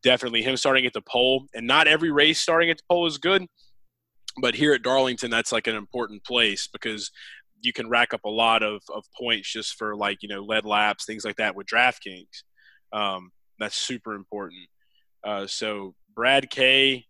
definitely 0.03 0.43
him 0.43 0.57
starting 0.57 0.87
at 0.87 0.93
the 0.93 1.03
pole. 1.03 1.47
And 1.55 1.67
not 1.67 1.87
every 1.87 2.11
race 2.11 2.41
starting 2.41 2.71
at 2.71 2.79
the 2.79 2.85
pole 2.89 3.07
is 3.07 3.19
good, 3.19 3.47
but 4.41 4.55
here 4.55 4.73
at 4.73 4.83
Darlington, 4.83 5.31
that's 5.31 5.53
like 5.53 5.67
an 5.67 5.77
important 5.77 6.25
place 6.25 6.69
because 6.73 7.11
you 7.63 7.73
can 7.73 7.89
rack 7.89 8.15
up 8.15 8.25
a 8.25 8.31
lot 8.31 8.63
of, 8.63 8.83
of 8.95 9.05
points 9.19 9.53
just 9.53 9.75
for 9.75 9.95
like 9.95 10.19
you 10.23 10.29
know 10.29 10.43
lead 10.43 10.65
laps, 10.65 11.05
things 11.05 11.25
like 11.25 11.37
that 11.37 11.55
with 11.55 11.67
DraftKings. 11.67 12.45
Um, 12.93 13.31
that's 13.59 13.77
super 13.77 14.15
important. 14.15 14.63
Uh, 15.23 15.47
so 15.47 15.95
Brad 16.15 16.51
K, 16.51 17.07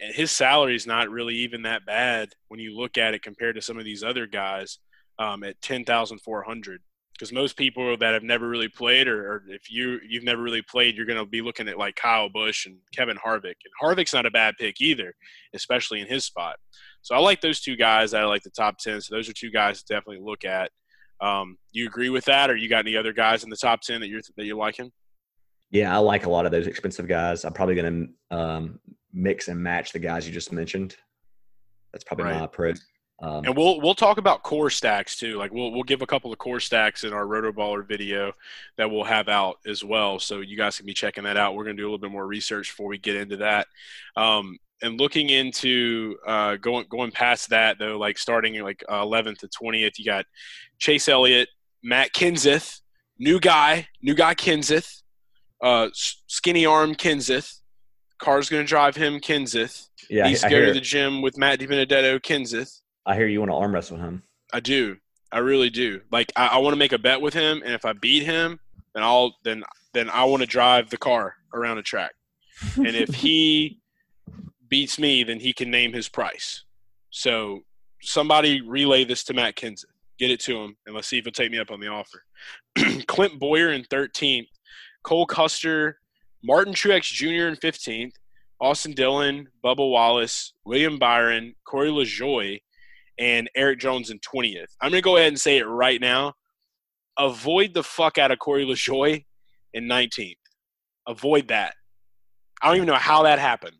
and 0.00 0.14
his 0.14 0.30
salary 0.30 0.76
is 0.76 0.86
not 0.86 1.10
really 1.10 1.36
even 1.36 1.62
that 1.62 1.86
bad 1.86 2.30
when 2.48 2.60
you 2.60 2.76
look 2.76 2.98
at 2.98 3.14
it 3.14 3.22
compared 3.22 3.54
to 3.56 3.62
some 3.62 3.78
of 3.78 3.84
these 3.84 4.02
other 4.02 4.26
guys 4.26 4.78
um, 5.18 5.42
at 5.42 5.60
ten 5.62 5.84
thousand 5.84 6.20
four 6.20 6.42
hundred 6.42 6.82
because 7.20 7.32
most 7.34 7.58
people 7.58 7.94
that 7.98 8.14
have 8.14 8.22
never 8.22 8.48
really 8.48 8.68
played, 8.68 9.06
or, 9.06 9.30
or 9.30 9.44
if 9.48 9.70
you 9.70 10.00
you've 10.08 10.24
never 10.24 10.40
really 10.40 10.62
played, 10.62 10.96
you're 10.96 11.04
going 11.04 11.18
to 11.18 11.26
be 11.26 11.42
looking 11.42 11.68
at 11.68 11.76
like 11.76 11.94
Kyle 11.94 12.30
Busch 12.30 12.64
and 12.64 12.76
Kevin 12.94 13.18
Harvick, 13.18 13.44
and 13.44 13.74
Harvick's 13.80 14.14
not 14.14 14.24
a 14.24 14.30
bad 14.30 14.54
pick 14.58 14.80
either, 14.80 15.12
especially 15.54 16.00
in 16.00 16.06
his 16.06 16.24
spot. 16.24 16.56
So 17.02 17.14
I 17.14 17.18
like 17.18 17.42
those 17.42 17.60
two 17.60 17.76
guys 17.76 18.14
out 18.14 18.24
of 18.24 18.30
like 18.30 18.42
the 18.42 18.50
top 18.50 18.78
ten. 18.78 19.02
So 19.02 19.14
those 19.14 19.28
are 19.28 19.34
two 19.34 19.50
guys 19.50 19.82
to 19.82 19.94
definitely 19.94 20.24
look 20.24 20.46
at. 20.46 20.70
Um, 21.20 21.58
you 21.72 21.86
agree 21.86 22.08
with 22.08 22.24
that, 22.24 22.48
or 22.48 22.56
you 22.56 22.70
got 22.70 22.86
any 22.86 22.96
other 22.96 23.12
guys 23.12 23.44
in 23.44 23.50
the 23.50 23.56
top 23.56 23.82
ten 23.82 24.00
that 24.00 24.08
you're 24.08 24.22
that 24.38 24.46
you're 24.46 24.56
liking? 24.56 24.90
Yeah, 25.70 25.94
I 25.94 25.98
like 25.98 26.24
a 26.24 26.30
lot 26.30 26.46
of 26.46 26.52
those 26.52 26.66
expensive 26.66 27.06
guys. 27.06 27.44
I'm 27.44 27.52
probably 27.52 27.74
going 27.74 28.14
to 28.30 28.36
um, 28.36 28.80
mix 29.12 29.48
and 29.48 29.62
match 29.62 29.92
the 29.92 29.98
guys 29.98 30.26
you 30.26 30.32
just 30.32 30.52
mentioned. 30.52 30.96
That's 31.92 32.02
probably 32.02 32.24
right. 32.24 32.38
my 32.38 32.44
approach. 32.44 32.78
Um, 33.22 33.44
And 33.44 33.56
we'll 33.56 33.80
we'll 33.80 33.94
talk 33.94 34.18
about 34.18 34.42
core 34.42 34.70
stacks 34.70 35.16
too. 35.18 35.36
Like 35.36 35.52
we'll 35.52 35.72
we'll 35.72 35.82
give 35.82 36.00
a 36.00 36.06
couple 36.06 36.32
of 36.32 36.38
core 36.38 36.60
stacks 36.60 37.04
in 37.04 37.12
our 37.12 37.26
Rotoballer 37.26 37.86
video 37.86 38.32
that 38.78 38.90
we'll 38.90 39.04
have 39.04 39.28
out 39.28 39.58
as 39.66 39.84
well. 39.84 40.18
So 40.18 40.40
you 40.40 40.56
guys 40.56 40.76
can 40.78 40.86
be 40.86 40.94
checking 40.94 41.24
that 41.24 41.36
out. 41.36 41.54
We're 41.54 41.64
gonna 41.64 41.76
do 41.76 41.82
a 41.82 41.88
little 41.88 41.98
bit 41.98 42.10
more 42.10 42.26
research 42.26 42.68
before 42.68 42.88
we 42.88 42.98
get 42.98 43.16
into 43.16 43.36
that. 43.38 43.66
Um, 44.16 44.58
and 44.82 44.98
looking 44.98 45.28
into 45.28 46.16
uh, 46.26 46.56
going 46.56 46.86
going 46.88 47.10
past 47.10 47.50
that 47.50 47.78
though, 47.78 47.98
like 47.98 48.16
starting 48.16 48.58
like 48.62 48.82
uh, 48.88 49.04
11th 49.04 49.38
to 49.38 49.48
20th, 49.48 49.98
you 49.98 50.04
got 50.06 50.24
Chase 50.78 51.06
Elliott, 51.08 51.50
Matt 51.82 52.14
Kenseth, 52.14 52.80
new 53.18 53.38
guy, 53.38 53.86
new 54.00 54.14
guy 54.14 54.34
Kenseth, 54.34 55.02
uh, 55.62 55.88
skinny 55.92 56.64
arm 56.64 56.94
Kenseth. 56.94 57.58
Car's 58.18 58.48
gonna 58.48 58.64
drive 58.64 58.96
him 58.96 59.20
Kenseth. 59.20 59.88
yeah, 60.08 60.26
He's 60.26 60.42
I 60.42 60.48
go 60.48 60.64
to 60.64 60.72
the 60.72 60.80
gym 60.80 61.20
with 61.20 61.36
Matt 61.36 61.58
DiBenedetto 61.58 62.20
Kenseth. 62.20 62.80
I 63.06 63.14
hear 63.14 63.26
you 63.26 63.40
want 63.40 63.50
to 63.50 63.56
arm 63.56 63.74
wrestle 63.74 63.96
him. 63.96 64.22
I 64.52 64.60
do. 64.60 64.96
I 65.32 65.38
really 65.38 65.70
do. 65.70 66.00
Like 66.10 66.32
I, 66.36 66.48
I 66.48 66.58
want 66.58 66.74
to 66.74 66.78
make 66.78 66.92
a 66.92 66.98
bet 66.98 67.20
with 67.20 67.34
him, 67.34 67.62
and 67.64 67.74
if 67.74 67.84
I 67.84 67.92
beat 67.92 68.24
him, 68.24 68.58
then 68.94 69.02
I'll 69.02 69.34
then 69.44 69.62
then 69.94 70.10
I 70.10 70.24
want 70.24 70.42
to 70.42 70.46
drive 70.46 70.90
the 70.90 70.96
car 70.96 71.34
around 71.54 71.78
a 71.78 71.82
track. 71.82 72.12
And 72.76 72.94
if 72.94 73.14
he 73.14 73.80
beats 74.68 74.98
me, 74.98 75.24
then 75.24 75.40
he 75.40 75.54
can 75.54 75.70
name 75.70 75.94
his 75.94 76.08
price. 76.10 76.64
So 77.08 77.60
somebody 78.02 78.60
relay 78.60 79.04
this 79.04 79.24
to 79.24 79.34
Matt 79.34 79.56
Kenseth. 79.56 79.86
Get 80.18 80.30
it 80.30 80.40
to 80.40 80.56
him, 80.58 80.76
and 80.84 80.94
let's 80.94 81.08
see 81.08 81.18
if 81.18 81.24
he'll 81.24 81.32
take 81.32 81.50
me 81.50 81.58
up 81.58 81.70
on 81.70 81.80
the 81.80 81.88
offer. 81.88 82.22
Clint 83.06 83.40
Bowyer 83.40 83.72
in 83.72 83.82
13th, 83.84 84.48
Cole 85.02 85.24
Custer, 85.24 85.98
Martin 86.44 86.74
Truex 86.74 87.04
Jr. 87.04 87.48
in 87.48 87.56
15th, 87.56 88.12
Austin 88.60 88.92
Dillon, 88.92 89.48
Bubba 89.64 89.90
Wallace, 89.90 90.52
William 90.66 90.98
Byron, 90.98 91.54
Corey 91.64 91.88
LaJoie, 91.88 92.60
and 93.20 93.48
Erik 93.54 93.78
Jones 93.78 94.10
in 94.10 94.18
20th. 94.20 94.64
I'm 94.80 94.90
going 94.90 95.00
to 95.00 95.04
go 95.04 95.16
ahead 95.16 95.28
and 95.28 95.38
say 95.38 95.58
it 95.58 95.64
right 95.64 96.00
now. 96.00 96.32
Avoid 97.18 97.74
the 97.74 97.82
fuck 97.82 98.16
out 98.18 98.30
of 98.30 98.38
Corey 98.38 98.64
LaJoie 98.64 99.24
in 99.74 99.84
19th. 99.84 100.36
Avoid 101.06 101.48
that. 101.48 101.74
I 102.62 102.68
don't 102.68 102.76
even 102.76 102.88
know 102.88 102.94
how 102.94 103.22
that 103.24 103.38
happened. 103.38 103.76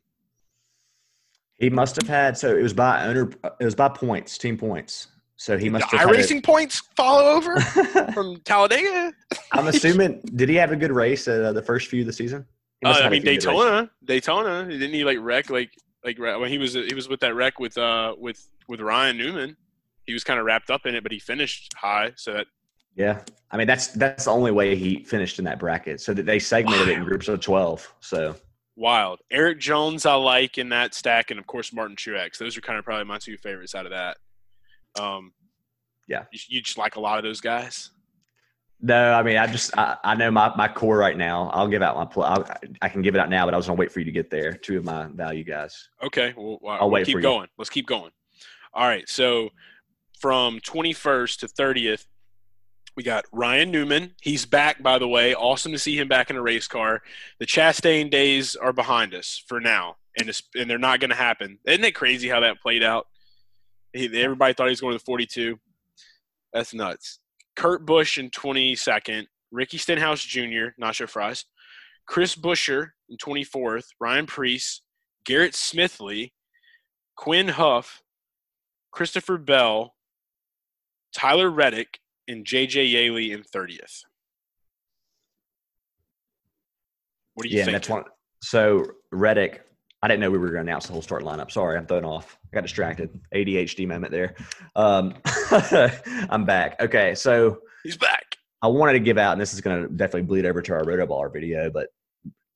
He 1.59 1.71
must 1.71 1.97
have 2.01 2.09
had 2.09 2.39
so 2.39 2.57
it 2.57 2.63
was 2.63 2.73
by 2.73 3.05
owner. 3.05 3.31
It 3.61 3.65
was 3.65 3.75
by 3.75 3.89
points, 3.89 4.39
team 4.39 4.57
points. 4.57 5.09
So 5.37 5.57
he 5.59 5.69
must 5.71 5.91
The 5.91 5.99
have. 5.99 6.11
racing 6.11 6.43
points 6.43 6.83
follow 6.97 7.25
over 7.33 7.59
from 8.15 8.41
Talladega? 8.45 9.13
I'm 9.53 9.67
assuming. 9.69 10.21
Did 10.37 10.49
he 10.49 10.55
have 10.57 10.73
a 10.73 10.77
good 10.77 10.93
race 10.93 11.29
at 11.29 11.43
uh, 11.43 11.53
the 11.53 11.63
first 11.63 11.89
few 11.89 12.01
of 12.03 12.07
the 12.07 12.13
season? 12.13 12.47
Uh, 12.85 12.89
I 12.89 13.09
mean 13.11 13.23
few 13.23 13.37
good 13.39 13.45
races. 13.45 13.45
Daytona, 13.45 13.91
Daytona. 14.05 14.67
Didn't 14.71 14.93
he 14.95 15.05
like 15.05 15.19
wreck 15.21 15.51
like 15.51 15.71
like 16.05 16.19
when 16.19 16.49
he 16.49 16.59
was 16.59 16.75
he 16.75 16.95
was 16.95 17.09
with 17.09 17.21
that 17.21 17.35
wreck 17.35 17.59
with 17.59 17.77
uh 17.79 18.15
with 18.19 18.47
with 18.69 18.81
Ryan 18.81 19.17
Newman? 19.19 19.57
He 20.07 20.13
was 20.13 20.25
kind 20.25 20.41
of 20.41 20.47
wrapped 20.47 20.71
up 20.71 20.87
in 20.87 20.95
it, 20.95 21.03
but 21.03 21.13
he 21.13 21.19
finished 21.19 21.73
high. 21.77 22.13
So 22.17 22.33
that 22.33 22.47
Yeah, 22.97 23.23
I 23.51 23.57
mean 23.57 23.67
that's 23.67 23.89
that's 23.89 24.25
the 24.25 24.31
only 24.31 24.51
way 24.51 24.75
he 24.77 25.05
finished 25.05 25.39
in 25.39 25.45
that 25.45 25.59
bracket. 25.59 26.01
So 26.01 26.15
that 26.15 26.27
they 26.27 26.39
segmented 26.39 26.89
it 26.89 26.97
in 26.99 27.05
groups 27.05 27.29
of 27.29 27.41
twelve. 27.41 27.93
So 28.01 28.35
wild. 28.77 29.21
Erik 29.31 29.59
Jones, 29.61 30.07
I 30.07 30.15
like 30.15 30.57
in 30.59 30.71
that 30.71 30.95
stack, 30.95 31.31
and 31.31 31.39
of 31.39 31.47
course 31.47 31.73
Martin 31.73 31.97
Truex. 31.97 32.39
Those 32.39 32.57
are 32.57 32.61
kind 32.63 32.79
of 32.79 32.85
probably 32.85 33.05
my 33.05 33.19
two 33.19 33.37
favorites 33.37 33.75
out 33.75 33.85
of 33.87 33.93
that. 33.93 34.17
Um, 34.99 35.33
Yeah. 36.09 36.25
you, 36.33 36.41
you 36.49 36.63
just 36.63 36.79
like 36.79 36.97
a 36.97 37.01
lot 37.01 37.19
of 37.19 37.25
those 37.25 37.41
guys. 37.41 37.91
No, 38.83 39.13
I 39.13 39.23
mean 39.23 39.37
I 39.37 39.47
just 39.47 39.77
I, 39.77 39.97
I 40.03 40.15
know 40.15 40.31
my, 40.31 40.53
my 40.57 40.69
core 40.69 40.97
right 40.97 41.17
now. 41.17 41.51
I'll 41.53 41.69
give 41.69 41.83
out 41.83 41.97
my 41.97 42.45
I 42.83 42.89
can 42.89 43.03
give 43.03 43.15
it 43.15 43.21
out 43.21 43.31
now, 43.31 43.45
but 43.45 43.55
I 43.55 43.57
was 43.57 43.67
gonna 43.67 43.79
wait 43.79 43.93
for 43.93 44.01
you 44.01 44.07
to 44.07 44.13
get 44.13 44.31
there. 44.31 44.53
Two 44.53 44.79
of 44.79 44.85
my 44.85 45.07
value 45.07 45.45
guys. 45.45 45.89
Okay, 46.03 46.35
well, 46.37 46.59
I'll 46.67 46.81
we'll 46.81 46.91
wait 46.91 47.07
keep 47.07 47.15
for 47.15 47.19
you. 47.19 47.23
going. 47.23 47.49
Let's 47.59 47.71
keep 47.71 47.87
going. 47.87 48.11
All 48.73 48.87
right, 48.87 49.09
so 49.09 49.51
from 50.21 50.61
21st 50.61 51.41
to 51.41 51.47
30th, 51.49 52.07
we 52.97 53.03
got 53.03 53.25
Ryan 53.33 53.71
Newman. 53.71 54.15
He's 54.21 54.45
back, 54.45 54.83
by 54.83 54.99
the 54.99 55.09
way. 55.09 55.35
Awesome 55.35 55.73
to 55.73 55.79
see 55.79 55.99
him 55.99 56.09
back 56.09 56.31
in 56.31 56.37
a 56.37 56.43
race 56.43 56.69
car. 56.69 57.03
The 57.39 57.47
Chastain 57.47 58.11
days 58.11 58.57
are 58.57 58.73
behind 58.73 59.15
us 59.15 59.43
for 59.49 59.61
now, 59.61 59.97
and 60.19 60.29
it's, 60.29 60.43
and 60.55 60.69
they're 60.69 60.79
not 60.79 61.01
going 61.01 61.11
to 61.11 61.17
happen. 61.17 61.59
Isn't 61.65 61.85
it 61.85 61.95
crazy 61.95 62.29
how 62.29 62.41
that 62.41 62.61
played 62.61 62.83
out? 62.83 63.07
He, 63.93 64.07
everybody 64.23 64.55
thought 64.55 64.67
he 64.67 64.71
was 64.71 64.81
going 64.81 64.93
to 64.93 64.99
the 64.99 65.05
42. 65.05 65.59
That's 66.53 66.75
nuts. 66.75 67.21
Kurt 67.61 67.85
Busch 67.85 68.17
in 68.17 68.31
22nd. 68.31 69.27
Ricky 69.53 69.77
Stenhouse 69.77 70.25
Jr. 70.25 70.69
Sure 70.93 71.07
fries. 71.07 71.45
Chris 72.07 72.35
Buescher 72.35 72.93
in 73.11 73.19
24th. 73.19 73.85
Ryan 74.01 74.25
Preece. 74.25 74.81
Garrett 75.27 75.53
Smithley. 75.53 76.33
Quin 77.17 77.49
Houff. 77.49 78.01
Christopher 78.93 79.37
Bell. 79.37 79.95
Tyler 81.15 81.51
Reddick 81.51 81.99
and 82.27 82.47
JJ 82.47 82.93
Yeley 82.93 83.33
in 83.33 83.43
30th. 83.43 84.05
What 87.35 87.43
do 87.43 87.51
you 87.51 87.59
yeah, 87.59 87.65
think? 87.65 87.75
that's 87.75 87.91
one. 87.91 88.05
So 88.43 88.87
Reddick, 89.13 89.67
I 90.03 90.09
didn't 90.09 90.21
know 90.21 90.31
we 90.31 90.39
were 90.39 90.47
going 90.47 90.65
to 90.65 90.71
announce 90.71 90.87
the 90.87 90.93
whole 90.93 91.03
start 91.03 91.23
lineup. 91.23 91.51
Sorry, 91.51 91.77
I'm 91.77 91.87
thrown 91.87 92.05
off. 92.05 92.39
I 92.53 92.55
got 92.55 92.63
distracted. 92.63 93.11
ADHD 93.35 93.87
moment 93.87 94.13
there. 94.13 94.35
Um, 94.75 95.15
I'm 96.31 96.45
back. 96.45 96.81
Okay, 96.81 97.15
so 97.15 97.61
He's 97.83 97.97
back. 97.97 98.37
I 98.63 98.69
wanted 98.69 98.95
to 98.95 99.01
give 99.01 99.19
out, 99.19 99.33
and 99.33 99.41
this 99.41 99.55
is 99.55 99.61
going 99.61 99.83
to 99.83 99.89
definitely 99.89 100.23
bleed 100.23 100.47
over 100.47 100.61
to 100.63 100.73
our 100.73 100.83
Rotoballer 100.83 101.33
video, 101.33 101.71
but 101.71 101.89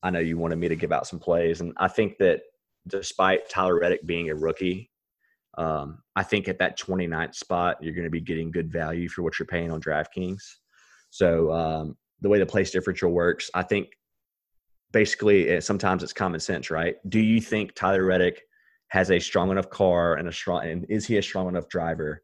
I 0.03 0.11
know 0.11 0.19
you 0.19 0.37
wanted 0.37 0.57
me 0.57 0.67
to 0.69 0.75
give 0.75 0.91
out 0.91 1.07
some 1.07 1.19
plays, 1.19 1.61
and 1.61 1.73
I 1.77 1.87
think 1.87 2.17
that 2.19 2.41
despite 2.87 3.49
Tyler 3.49 3.79
Reddick 3.79 4.05
being 4.05 4.29
a 4.29 4.35
rookie, 4.35 4.91
um, 5.57 6.03
I 6.15 6.23
think 6.23 6.47
at 6.47 6.59
that 6.59 6.77
29th 6.77 7.35
spot 7.35 7.77
you're 7.81 7.93
going 7.93 8.03
to 8.03 8.11
be 8.11 8.21
getting 8.21 8.51
good 8.51 8.71
value 8.71 9.09
for 9.09 9.23
what 9.23 9.39
you're 9.39 9.47
paying 9.47 9.71
on 9.71 9.81
DraftKings. 9.81 10.43
So 11.09 11.51
um, 11.51 11.97
the 12.21 12.29
way 12.29 12.39
the 12.39 12.45
place 12.45 12.71
differential 12.71 13.11
works, 13.11 13.49
I 13.53 13.63
think 13.63 13.89
basically 14.95 15.49
it, 15.49 15.63
sometimes 15.63 16.01
it's 16.01 16.13
common 16.13 16.39
sense, 16.39 16.71
right? 16.71 16.95
Do 17.09 17.19
you 17.19 17.41
think 17.41 17.75
Tyler 17.75 18.05
Reddick 18.05 18.41
has 18.87 19.11
a 19.11 19.19
strong 19.19 19.51
enough 19.51 19.69
car 19.69 20.15
and 20.15 20.27
a 20.29 20.31
strong, 20.31 20.65
and 20.65 20.85
is 20.87 21.05
he 21.05 21.17
a 21.17 21.21
strong 21.21 21.49
enough 21.49 21.67
driver 21.67 22.23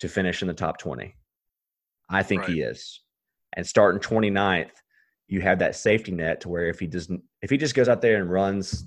to 0.00 0.08
finish 0.08 0.42
in 0.42 0.48
the 0.48 0.54
top 0.54 0.78
20? 0.78 1.14
I 2.10 2.22
think 2.24 2.44
he 2.46 2.62
is 2.62 3.00
and 3.56 3.66
starting 3.66 4.00
29th, 4.00 4.70
you 5.26 5.40
have 5.40 5.58
that 5.58 5.76
safety 5.76 6.12
net 6.12 6.40
to 6.42 6.48
where 6.48 6.68
if 6.68 6.78
he 6.78 6.86
doesn't, 6.86 7.22
if 7.42 7.50
he 7.50 7.56
just 7.56 7.74
goes 7.74 7.88
out 7.88 8.00
there 8.00 8.20
and 8.20 8.30
runs 8.30 8.86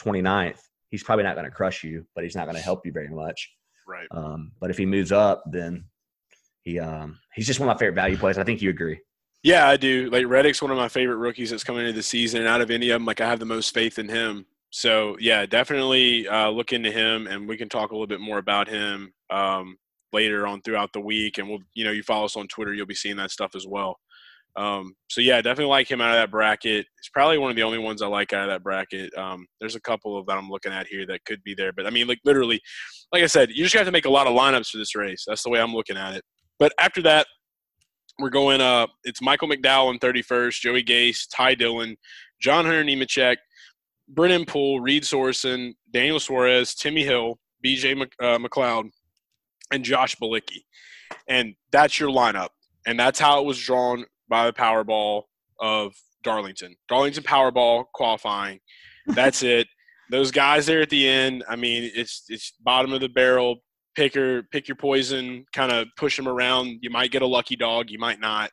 29th, 0.00 0.60
he's 0.88 1.02
probably 1.02 1.24
not 1.24 1.34
going 1.34 1.46
to 1.46 1.50
crush 1.50 1.84
you, 1.84 2.06
but 2.14 2.24
he's 2.24 2.36
not 2.36 2.46
going 2.46 2.56
to 2.56 2.62
help 2.62 2.86
you 2.86 2.92
very 2.92 3.08
much. 3.08 3.50
Right. 3.86 4.06
Um, 4.10 4.52
but 4.60 4.70
if 4.70 4.78
he 4.78 4.86
moves 4.86 5.12
up, 5.12 5.44
then 5.50 5.84
he 6.62 6.78
um, 6.78 7.18
he's 7.34 7.46
just 7.46 7.60
one 7.60 7.68
of 7.68 7.74
my 7.74 7.78
favorite 7.78 7.96
value 7.96 8.16
plays. 8.16 8.38
I 8.38 8.44
think 8.44 8.62
you 8.62 8.70
agree. 8.70 9.00
Yeah, 9.44 9.68
I 9.68 9.76
do. 9.76 10.08
Like 10.10 10.26
Reddick's 10.26 10.62
one 10.62 10.70
of 10.70 10.78
my 10.78 10.88
favorite 10.88 11.18
rookies 11.18 11.50
that's 11.50 11.62
coming 11.62 11.82
into 11.82 11.92
the 11.92 12.02
season, 12.02 12.40
and 12.40 12.48
out 12.48 12.62
of 12.62 12.70
any 12.70 12.88
of 12.88 12.94
them, 12.94 13.04
like 13.04 13.20
I 13.20 13.28
have 13.28 13.38
the 13.40 13.44
most 13.44 13.74
faith 13.74 13.98
in 13.98 14.08
him. 14.08 14.46
So 14.70 15.16
yeah, 15.20 15.44
definitely 15.44 16.26
uh, 16.26 16.48
look 16.48 16.72
into 16.72 16.90
him, 16.90 17.26
and 17.26 17.46
we 17.46 17.58
can 17.58 17.68
talk 17.68 17.90
a 17.90 17.94
little 17.94 18.06
bit 18.06 18.20
more 18.20 18.38
about 18.38 18.68
him 18.68 19.12
um, 19.30 19.76
later 20.14 20.46
on 20.46 20.62
throughout 20.62 20.94
the 20.94 21.00
week. 21.00 21.36
And 21.36 21.48
we'll, 21.48 21.58
you 21.74 21.84
know, 21.84 21.90
you 21.90 22.02
follow 22.02 22.24
us 22.24 22.36
on 22.36 22.48
Twitter, 22.48 22.72
you'll 22.72 22.86
be 22.86 22.94
seeing 22.94 23.16
that 23.18 23.30
stuff 23.30 23.54
as 23.54 23.66
well. 23.68 23.98
Um, 24.56 24.94
so 25.10 25.20
yeah, 25.20 25.42
definitely 25.42 25.70
like 25.70 25.90
him 25.90 26.00
out 26.00 26.12
of 26.12 26.22
that 26.22 26.30
bracket. 26.30 26.86
He's 27.00 27.10
probably 27.12 27.36
one 27.36 27.50
of 27.50 27.56
the 27.56 27.64
only 27.64 27.78
ones 27.78 28.00
I 28.00 28.06
like 28.06 28.32
out 28.32 28.48
of 28.48 28.54
that 28.54 28.62
bracket. 28.62 29.12
Um, 29.18 29.46
there's 29.60 29.74
a 29.74 29.80
couple 29.80 30.16
of 30.16 30.24
that 30.26 30.38
I'm 30.38 30.48
looking 30.48 30.72
at 30.72 30.86
here 30.86 31.04
that 31.06 31.24
could 31.26 31.42
be 31.44 31.54
there, 31.54 31.72
but 31.72 31.86
I 31.86 31.90
mean, 31.90 32.06
like 32.06 32.20
literally, 32.24 32.62
like 33.12 33.22
I 33.22 33.26
said, 33.26 33.50
you 33.50 33.64
just 33.64 33.74
have 33.74 33.84
to 33.84 33.92
make 33.92 34.06
a 34.06 34.10
lot 34.10 34.26
of 34.26 34.32
lineups 34.32 34.70
for 34.70 34.78
this 34.78 34.94
race. 34.94 35.24
That's 35.26 35.42
the 35.42 35.50
way 35.50 35.60
I'm 35.60 35.74
looking 35.74 35.98
at 35.98 36.14
it. 36.14 36.24
But 36.58 36.72
after 36.80 37.02
that, 37.02 37.26
we're 38.18 38.30
going 38.30 38.60
uh 38.60 38.86
it's 39.04 39.20
Michael 39.20 39.48
McDowell 39.48 39.92
in 39.92 39.98
31st, 39.98 40.60
Joey 40.60 40.84
Gase, 40.84 41.26
Ty 41.32 41.54
Dillon, 41.54 41.96
John 42.40 42.64
Hunter 42.64 42.84
Nemechek, 42.84 43.36
Brennan 44.08 44.44
Poole, 44.44 44.80
Reed 44.80 45.04
Sorenson, 45.04 45.74
Daniel 45.92 46.20
Suarez, 46.20 46.74
Timmy 46.74 47.02
Hill, 47.02 47.38
BJ 47.64 47.96
Mc, 47.96 48.12
uh, 48.20 48.38
McLeod, 48.38 48.90
and 49.72 49.84
Josh 49.84 50.16
Bilicki. 50.16 50.64
And 51.28 51.54
that's 51.72 51.98
your 51.98 52.10
lineup. 52.10 52.50
And 52.86 52.98
that's 52.98 53.18
how 53.18 53.40
it 53.40 53.46
was 53.46 53.58
drawn 53.58 54.04
by 54.28 54.46
the 54.46 54.52
Powerball 54.52 55.22
of 55.60 55.94
Darlington. 56.22 56.76
Darlington 56.88 57.22
Powerball 57.22 57.84
qualifying. 57.94 58.60
That's 59.06 59.42
it. 59.42 59.66
Those 60.10 60.30
guys 60.30 60.66
there 60.66 60.82
at 60.82 60.90
the 60.90 61.08
end, 61.08 61.44
I 61.48 61.56
mean, 61.56 61.90
it's 61.94 62.24
it's 62.28 62.52
bottom 62.62 62.92
of 62.92 63.00
the 63.00 63.08
barrel. 63.08 63.62
Pick 63.94 64.14
your 64.14 64.42
pick 64.44 64.68
your 64.68 64.76
poison, 64.76 65.46
kind 65.52 65.70
of 65.70 65.86
push 65.96 66.16
them 66.16 66.28
around. 66.28 66.78
You 66.82 66.90
might 66.90 67.10
get 67.10 67.22
a 67.22 67.26
lucky 67.26 67.56
dog, 67.56 67.90
you 67.90 67.98
might 67.98 68.20
not. 68.20 68.50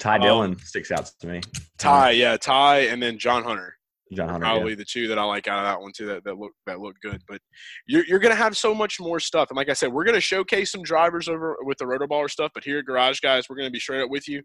Ty 0.00 0.16
Um, 0.16 0.20
Dillon 0.22 0.58
sticks 0.58 0.90
out 0.90 1.10
to 1.20 1.26
me. 1.26 1.40
Ty, 1.78 2.12
yeah, 2.12 2.36
Ty, 2.36 2.80
and 2.86 3.02
then 3.02 3.18
John 3.18 3.44
Hunter. 3.44 3.76
John 4.12 4.28
Hunter. 4.28 4.44
Probably 4.44 4.70
yeah. 4.70 4.76
the 4.76 4.84
two 4.84 5.08
that 5.08 5.18
I 5.18 5.24
like 5.24 5.48
out 5.48 5.58
of 5.58 5.64
that 5.64 5.80
one 5.80 5.92
too. 5.96 6.06
That 6.06 6.24
that 6.24 6.38
look 6.38 6.52
that 6.66 6.80
look 6.80 6.96
good. 7.02 7.20
But 7.28 7.40
you're 7.86 8.04
you're 8.06 8.18
gonna 8.18 8.34
have 8.34 8.56
so 8.56 8.74
much 8.74 9.00
more 9.00 9.18
stuff. 9.18 9.50
And 9.50 9.56
like 9.56 9.68
I 9.68 9.72
said, 9.72 9.92
we're 9.92 10.04
gonna 10.04 10.20
showcase 10.20 10.70
some 10.70 10.82
drivers 10.82 11.28
over 11.28 11.56
with 11.62 11.78
the 11.78 11.84
Rotoballer 11.84 12.30
stuff. 12.30 12.52
But 12.54 12.64
here 12.64 12.78
at 12.78 12.84
Garage 12.84 13.20
Guys, 13.20 13.48
we're 13.48 13.56
gonna 13.56 13.70
be 13.70 13.80
straight 13.80 14.02
up 14.02 14.10
with 14.10 14.28
you. 14.28 14.42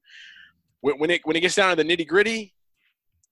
When, 0.81 0.97
when 0.97 1.09
it 1.09 1.21
when 1.25 1.35
it 1.35 1.41
gets 1.41 1.55
down 1.55 1.75
to 1.75 1.83
the 1.83 1.87
nitty 1.87 2.07
gritty, 2.07 2.53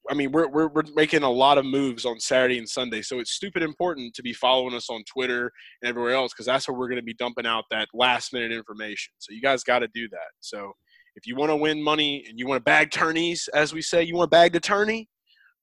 I 0.10 0.14
mean, 0.14 0.32
we're, 0.32 0.48
we're, 0.48 0.68
we're 0.70 0.84
making 0.96 1.24
a 1.24 1.30
lot 1.30 1.58
of 1.58 1.66
moves 1.66 2.06
on 2.06 2.20
Saturday 2.20 2.58
and 2.58 2.68
Sunday. 2.68 3.02
So 3.02 3.20
it's 3.20 3.32
stupid 3.32 3.64
important 3.64 4.14
to 4.16 4.24
be 4.24 4.34
following 4.34 4.74
us 4.74 4.90
on 4.90 5.04
Twitter 5.12 5.52
and 5.82 5.90
everywhere 5.90 6.14
else 6.14 6.34
because 6.34 6.46
that's 6.46 6.68
where 6.68 6.78
we're 6.78 6.88
going 6.88 7.00
to 7.00 7.06
be 7.06 7.14
dumping 7.16 7.46
out 7.46 7.66
that 7.72 7.88
last 7.94 8.34
minute 8.34 8.52
information. 8.52 9.14
So 9.20 9.34
you 9.34 9.42
guys 9.42 9.64
got 9.64 9.80
to 9.80 9.88
do 9.94 10.08
that. 10.10 10.30
So 10.40 10.72
if 11.16 11.26
you 11.26 11.36
want 11.36 11.52
to 11.52 11.56
win 11.56 11.82
money 11.82 12.26
and 12.30 12.40
you 12.40 12.48
want 12.48 12.60
to 12.60 12.64
bag 12.64 12.92
tourneys, 12.92 13.50
as 13.54 13.74
we 13.74 13.82
say, 13.82 14.04
you 14.04 14.16
want 14.16 14.32
to 14.32 14.36
bag 14.36 14.54
the 14.54 14.60
tourney, 14.60 15.10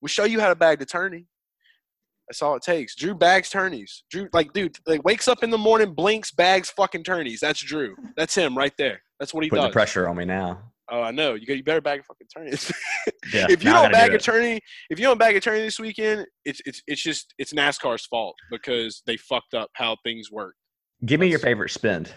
we'll 0.01 0.09
show 0.09 0.25
you 0.25 0.41
how 0.41 0.49
to 0.49 0.57
bag 0.57 0.79
the 0.79 0.87
tourney. 0.87 1.27
That's 2.29 2.43
all 2.43 2.57
it 2.57 2.63
takes. 2.63 2.97
Drew 2.97 3.15
bags 3.15 3.51
tourneys. 3.51 4.05
Drew, 4.11 4.29
like, 4.33 4.53
dude, 4.53 4.77
like 4.87 5.05
wakes 5.05 5.29
up 5.29 5.43
in 5.43 5.51
the 5.51 5.59
morning, 5.59 5.93
blinks, 5.95 6.33
bags 6.33 6.71
fucking 6.71 7.05
tourneys. 7.05 7.41
That's 7.41 7.61
Drew. 7.61 7.95
That's 8.17 8.35
him 8.35 8.57
right 8.57 8.73
there. 8.79 9.01
That's 9.21 9.35
what 9.35 9.45
he 9.45 9.51
Putting 9.51 9.65
does. 9.65 9.71
the 9.71 9.75
pressure 9.75 10.09
on 10.09 10.17
me 10.17 10.25
now. 10.25 10.63
Oh, 10.95 11.03
I 11.03 11.11
know. 11.11 11.35
You 11.35 11.45
got. 11.45 11.57
You 11.57 11.65
better 11.65 11.81
bag 11.81 12.01
a 12.01 12.03
fucking 12.05 12.29
tourneys. 12.33 12.73
Yeah, 13.33 13.47
if 13.51 13.65
you 13.65 13.71
don't 13.71 13.91
bag 13.91 14.11
do 14.11 14.33
a 14.33 14.37
it. 14.37 14.63
if 14.91 14.99
you 14.99 15.05
don't 15.05 15.19
bag 15.19 15.35
a 15.35 15.41
tourney 15.41 15.61
this 15.61 15.79
weekend, 15.79 16.27
it's 16.45 16.61
it's 16.67 16.83
it's 16.87 17.03
just 17.03 17.35
it's 17.39 17.53
NASCAR's 17.53 18.07
fault 18.07 18.37
because 18.51 19.03
they 19.07 19.17
fucked 19.17 19.55
up 19.55 19.71
how 19.75 19.97
things 20.05 20.31
work. 20.31 20.55
Give 21.05 21.21
me 21.21 21.29
your 21.29 21.39
favorite 21.39 21.71
spend. 21.71 22.13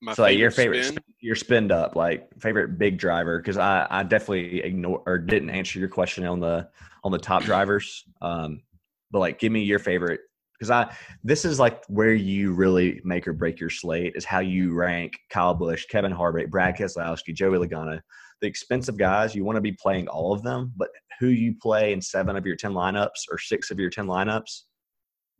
My 0.00 0.14
so 0.14 0.22
like 0.22 0.38
your 0.38 0.50
favorite 0.50 0.84
spin, 0.84 1.02
your 1.20 1.36
spend 1.36 1.72
up 1.72 1.94
like 1.94 2.28
favorite 2.40 2.78
big 2.78 2.96
driver 2.96 3.38
because 3.38 3.58
I 3.58 3.86
I 3.90 4.02
definitely 4.02 4.62
ignore 4.62 5.02
or 5.04 5.18
didn't 5.18 5.50
answer 5.50 5.78
your 5.78 5.88
question 5.88 6.24
on 6.24 6.40
the 6.40 6.68
on 7.04 7.12
the 7.12 7.18
top 7.18 7.42
drivers. 7.42 8.04
Um, 8.22 8.62
but 9.10 9.18
like 9.18 9.38
give 9.38 9.52
me 9.52 9.62
your 9.62 9.78
favorite 9.80 10.20
because 10.58 10.70
I 10.70 10.94
this 11.22 11.44
is 11.44 11.58
like 11.58 11.84
where 11.88 12.14
you 12.14 12.52
really 12.52 13.00
make 13.04 13.26
or 13.28 13.32
break 13.32 13.60
your 13.60 13.70
slate 13.70 14.14
is 14.16 14.24
how 14.24 14.40
you 14.40 14.74
rank 14.74 15.18
Kyle 15.30 15.54
Busch, 15.54 15.86
Kevin 15.86 16.12
Harvick, 16.12 16.50
Brad 16.50 16.76
Keselowski, 16.76 17.34
Joey 17.34 17.58
Logano. 17.58 18.00
The 18.40 18.46
expensive 18.46 18.98
guys 18.98 19.34
you 19.34 19.44
want 19.44 19.56
to 19.56 19.62
be 19.62 19.72
playing 19.72 20.08
all 20.08 20.32
of 20.32 20.42
them, 20.42 20.72
but 20.76 20.88
who 21.20 21.28
you 21.28 21.54
play 21.60 21.92
in 21.92 22.00
seven 22.00 22.36
of 22.36 22.46
your 22.46 22.56
ten 22.56 22.72
lineups 22.72 23.28
or 23.30 23.38
six 23.38 23.70
of 23.70 23.78
your 23.78 23.90
ten 23.90 24.06
lineups 24.06 24.62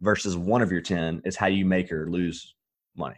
versus 0.00 0.36
one 0.36 0.62
of 0.62 0.72
your 0.72 0.80
ten 0.80 1.20
is 1.24 1.36
how 1.36 1.46
you 1.46 1.64
make 1.64 1.92
or 1.92 2.10
lose 2.10 2.54
money. 2.96 3.16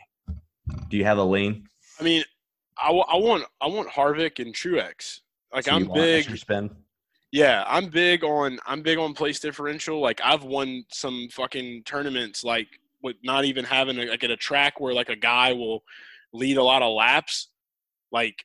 Do 0.88 0.96
you 0.96 1.04
have 1.04 1.18
a 1.18 1.24
lean? 1.24 1.66
I 2.00 2.02
mean, 2.02 2.24
I, 2.76 2.90
want 2.90 3.44
I 3.60 3.66
want 3.66 3.88
Harvick 3.88 4.38
and 4.38 4.54
Truex. 4.54 5.20
Like 5.52 5.64
So 5.64 5.72
I'm 5.72 5.90
big. 5.92 6.36
spend. 6.38 6.70
Yeah, 7.32 7.64
I'm 7.66 7.88
big 7.88 8.24
on 8.24 8.58
I'm 8.66 8.82
big 8.82 8.98
on 8.98 9.12
place 9.14 9.38
differential. 9.40 10.00
Like 10.00 10.20
I've 10.24 10.44
won 10.44 10.84
some 10.92 11.28
fucking 11.30 11.82
tournaments 11.84 12.42
like 12.42 12.68
with 13.02 13.16
not 13.22 13.44
even 13.44 13.64
having 13.64 13.98
a, 13.98 14.06
like 14.06 14.24
at 14.24 14.30
a 14.30 14.36
track 14.36 14.80
where 14.80 14.94
like 14.94 15.08
a 15.10 15.16
guy 15.16 15.52
will 15.52 15.82
lead 16.32 16.56
a 16.56 16.62
lot 16.62 16.82
of 16.82 16.94
laps. 16.94 17.50
Like 18.10 18.44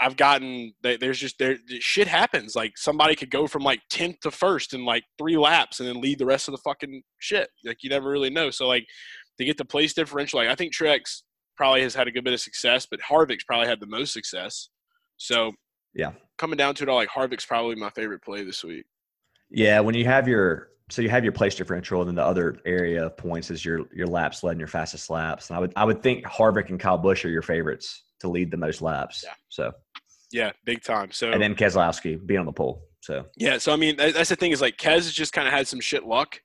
I've 0.00 0.16
gotten 0.16 0.74
there- 0.82 0.98
there's 0.98 1.18
just 1.18 1.38
there 1.38 1.58
shit 1.80 2.08
happens. 2.08 2.56
Like 2.56 2.76
somebody 2.76 3.14
could 3.14 3.30
go 3.30 3.46
from 3.46 3.62
like 3.62 3.80
10th 3.90 4.20
to 4.20 4.30
first 4.32 4.74
in 4.74 4.84
like 4.84 5.04
three 5.16 5.36
laps 5.36 5.78
and 5.80 5.88
then 5.88 6.00
lead 6.00 6.18
the 6.18 6.26
rest 6.26 6.48
of 6.48 6.52
the 6.52 6.58
fucking 6.58 7.02
shit. 7.18 7.48
Like 7.64 7.82
you 7.82 7.90
never 7.90 8.10
really 8.10 8.30
know. 8.30 8.50
So 8.50 8.66
like 8.66 8.86
to 9.38 9.44
get 9.44 9.56
the 9.58 9.64
place 9.64 9.94
differential, 9.94 10.40
like 10.40 10.48
I 10.48 10.54
think 10.56 10.74
Truex 10.74 11.22
probably 11.56 11.82
has 11.82 11.94
had 11.94 12.08
a 12.08 12.12
good 12.12 12.24
bit 12.24 12.32
of 12.34 12.40
success, 12.40 12.86
but 12.88 13.00
Harvick's 13.00 13.44
probably 13.44 13.68
had 13.68 13.80
the 13.80 13.86
most 13.86 14.12
success. 14.12 14.70
So 15.18 15.52
Yeah. 15.94 16.12
Coming 16.38 16.56
down 16.56 16.74
to 16.76 16.84
it 16.84 16.88
all, 16.88 16.96
like 16.96 17.08
Harvick's 17.08 17.44
probably 17.44 17.74
my 17.74 17.90
favorite 17.90 18.22
play 18.22 18.44
this 18.44 18.64
week. 18.64 18.86
Yeah, 19.50 19.80
when 19.80 19.94
you 19.94 20.04
have 20.04 20.28
your 20.28 20.68
so 20.90 21.02
you 21.02 21.10
have 21.10 21.22
your 21.22 21.32
place 21.32 21.54
differential, 21.54 22.00
and 22.00 22.08
then 22.08 22.14
the 22.14 22.24
other 22.24 22.58
area 22.64 23.06
of 23.06 23.16
points 23.16 23.50
is 23.50 23.64
your 23.64 23.80
your 23.94 24.06
laps 24.06 24.42
led 24.42 24.52
and 24.52 24.60
your 24.60 24.68
fastest 24.68 25.10
laps. 25.10 25.50
And 25.50 25.56
I 25.56 25.60
would 25.60 25.72
I 25.76 25.84
would 25.84 26.02
think 26.02 26.24
Harvick 26.24 26.70
and 26.70 26.80
Kyle 26.80 26.98
Busch 26.98 27.24
are 27.24 27.30
your 27.30 27.42
favorites 27.42 28.04
to 28.20 28.28
lead 28.28 28.50
the 28.50 28.56
most 28.56 28.80
laps. 28.80 29.22
Yeah. 29.24 29.34
So 29.48 29.72
Yeah, 30.32 30.52
big 30.64 30.82
time. 30.82 31.10
So 31.12 31.30
and 31.30 31.42
then 31.42 31.54
Keselowski 31.54 32.24
being 32.24 32.40
on 32.40 32.46
the 32.46 32.52
pole. 32.52 32.82
So 33.00 33.24
yeah, 33.36 33.58
so 33.58 33.72
I 33.72 33.76
mean 33.76 33.96
that's 33.96 34.30
the 34.30 34.36
thing 34.36 34.52
is 34.52 34.60
like 34.60 34.76
Kez 34.76 34.94
has 34.94 35.12
just 35.12 35.32
kind 35.32 35.46
of 35.46 35.52
had 35.52 35.68
some 35.68 35.80
shit 35.80 36.04
luck. 36.04 36.40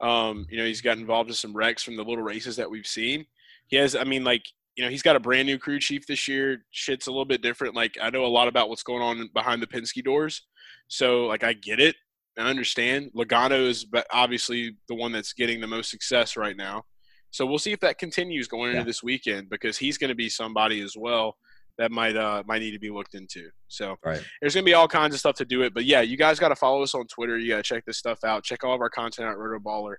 Um, 0.00 0.46
you 0.50 0.58
know, 0.58 0.64
he's 0.64 0.82
got 0.82 0.98
involved 0.98 1.30
in 1.30 1.34
some 1.34 1.56
wrecks 1.56 1.82
from 1.82 1.96
the 1.96 2.04
little 2.04 2.24
races 2.24 2.56
that 2.56 2.70
we've 2.70 2.86
seen. 2.86 3.26
He 3.68 3.76
has, 3.76 3.96
I 3.96 4.04
mean, 4.04 4.24
like 4.24 4.44
you 4.76 4.84
know, 4.84 4.90
he's 4.90 5.02
got 5.02 5.16
a 5.16 5.20
brand 5.20 5.46
new 5.46 5.58
crew 5.58 5.78
chief 5.78 6.06
this 6.06 6.26
year. 6.26 6.64
Shit's 6.70 7.06
a 7.06 7.10
little 7.10 7.24
bit 7.24 7.42
different. 7.42 7.74
Like 7.74 7.94
I 8.00 8.10
know 8.10 8.24
a 8.24 8.26
lot 8.26 8.48
about 8.48 8.68
what's 8.68 8.82
going 8.82 9.02
on 9.02 9.28
behind 9.34 9.62
the 9.62 9.66
Penske 9.66 10.04
doors, 10.04 10.42
so 10.88 11.26
like 11.26 11.44
I 11.44 11.52
get 11.52 11.80
it. 11.80 11.96
I 12.38 12.42
understand. 12.42 13.10
Logano 13.16 13.68
is 13.68 13.84
but 13.84 14.06
obviously 14.12 14.76
the 14.88 14.94
one 14.94 15.12
that's 15.12 15.32
getting 15.32 15.60
the 15.60 15.66
most 15.68 15.90
success 15.90 16.36
right 16.36 16.56
now. 16.56 16.82
So 17.30 17.46
we'll 17.46 17.58
see 17.58 17.72
if 17.72 17.80
that 17.80 17.98
continues 17.98 18.48
going 18.48 18.70
into 18.70 18.80
Yeah. 18.80 18.84
this 18.84 19.02
weekend 19.02 19.50
because 19.50 19.78
he's 19.78 19.98
going 19.98 20.08
to 20.08 20.14
be 20.14 20.28
somebody 20.28 20.80
as 20.80 20.94
well 20.96 21.36
that 21.78 21.90
might 21.90 22.16
uh 22.16 22.42
might 22.46 22.60
need 22.60 22.70
to 22.72 22.78
be 22.78 22.90
looked 22.90 23.14
into. 23.14 23.48
So 23.68 23.96
right. 24.04 24.22
there's 24.40 24.54
gonna 24.54 24.64
be 24.64 24.74
all 24.74 24.86
kinds 24.88 25.14
of 25.14 25.20
stuff 25.20 25.34
to 25.36 25.44
do 25.44 25.62
it. 25.62 25.74
But 25.74 25.84
yeah, 25.84 26.00
you 26.02 26.16
guys 26.16 26.38
got 26.38 26.50
to 26.50 26.56
follow 26.56 26.82
us 26.82 26.94
on 26.94 27.06
Twitter. 27.06 27.38
You 27.38 27.48
got 27.48 27.56
to 27.56 27.62
check 27.62 27.84
this 27.86 27.98
stuff 27.98 28.20
out. 28.24 28.44
Check 28.44 28.62
all 28.64 28.74
of 28.74 28.80
our 28.80 28.90
content 28.90 29.28
at 29.28 29.36
Rotoballer. 29.36 29.96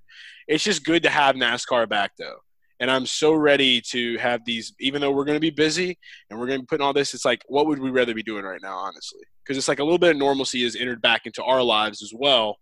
It's 0.47 0.63
just 0.63 0.85
good 0.85 1.03
to 1.03 1.09
have 1.09 1.35
NASCAR 1.35 1.89
back 1.89 2.11
though, 2.17 2.37
and 2.79 2.91
I'm 2.91 3.05
so 3.05 3.33
ready 3.33 3.81
to 3.91 4.17
have 4.17 4.43
these. 4.45 4.73
Even 4.79 5.01
though 5.01 5.11
we're 5.11 5.25
gonna 5.25 5.39
be 5.39 5.49
busy 5.49 5.97
and 6.29 6.39
we're 6.39 6.47
gonna 6.47 6.59
be 6.59 6.65
putting 6.65 6.85
all 6.85 6.93
this, 6.93 7.13
it's 7.13 7.25
like, 7.25 7.43
what 7.47 7.67
would 7.67 7.79
we 7.79 7.89
rather 7.91 8.13
be 8.13 8.23
doing 8.23 8.43
right 8.43 8.61
now, 8.61 8.75
honestly? 8.77 9.21
Because 9.43 9.57
it's 9.57 9.67
like 9.67 9.79
a 9.79 9.83
little 9.83 9.99
bit 9.99 10.11
of 10.11 10.17
normalcy 10.17 10.63
has 10.63 10.75
entered 10.75 11.01
back 11.01 11.25
into 11.25 11.43
our 11.43 11.61
lives 11.61 12.01
as 12.01 12.11
well, 12.13 12.57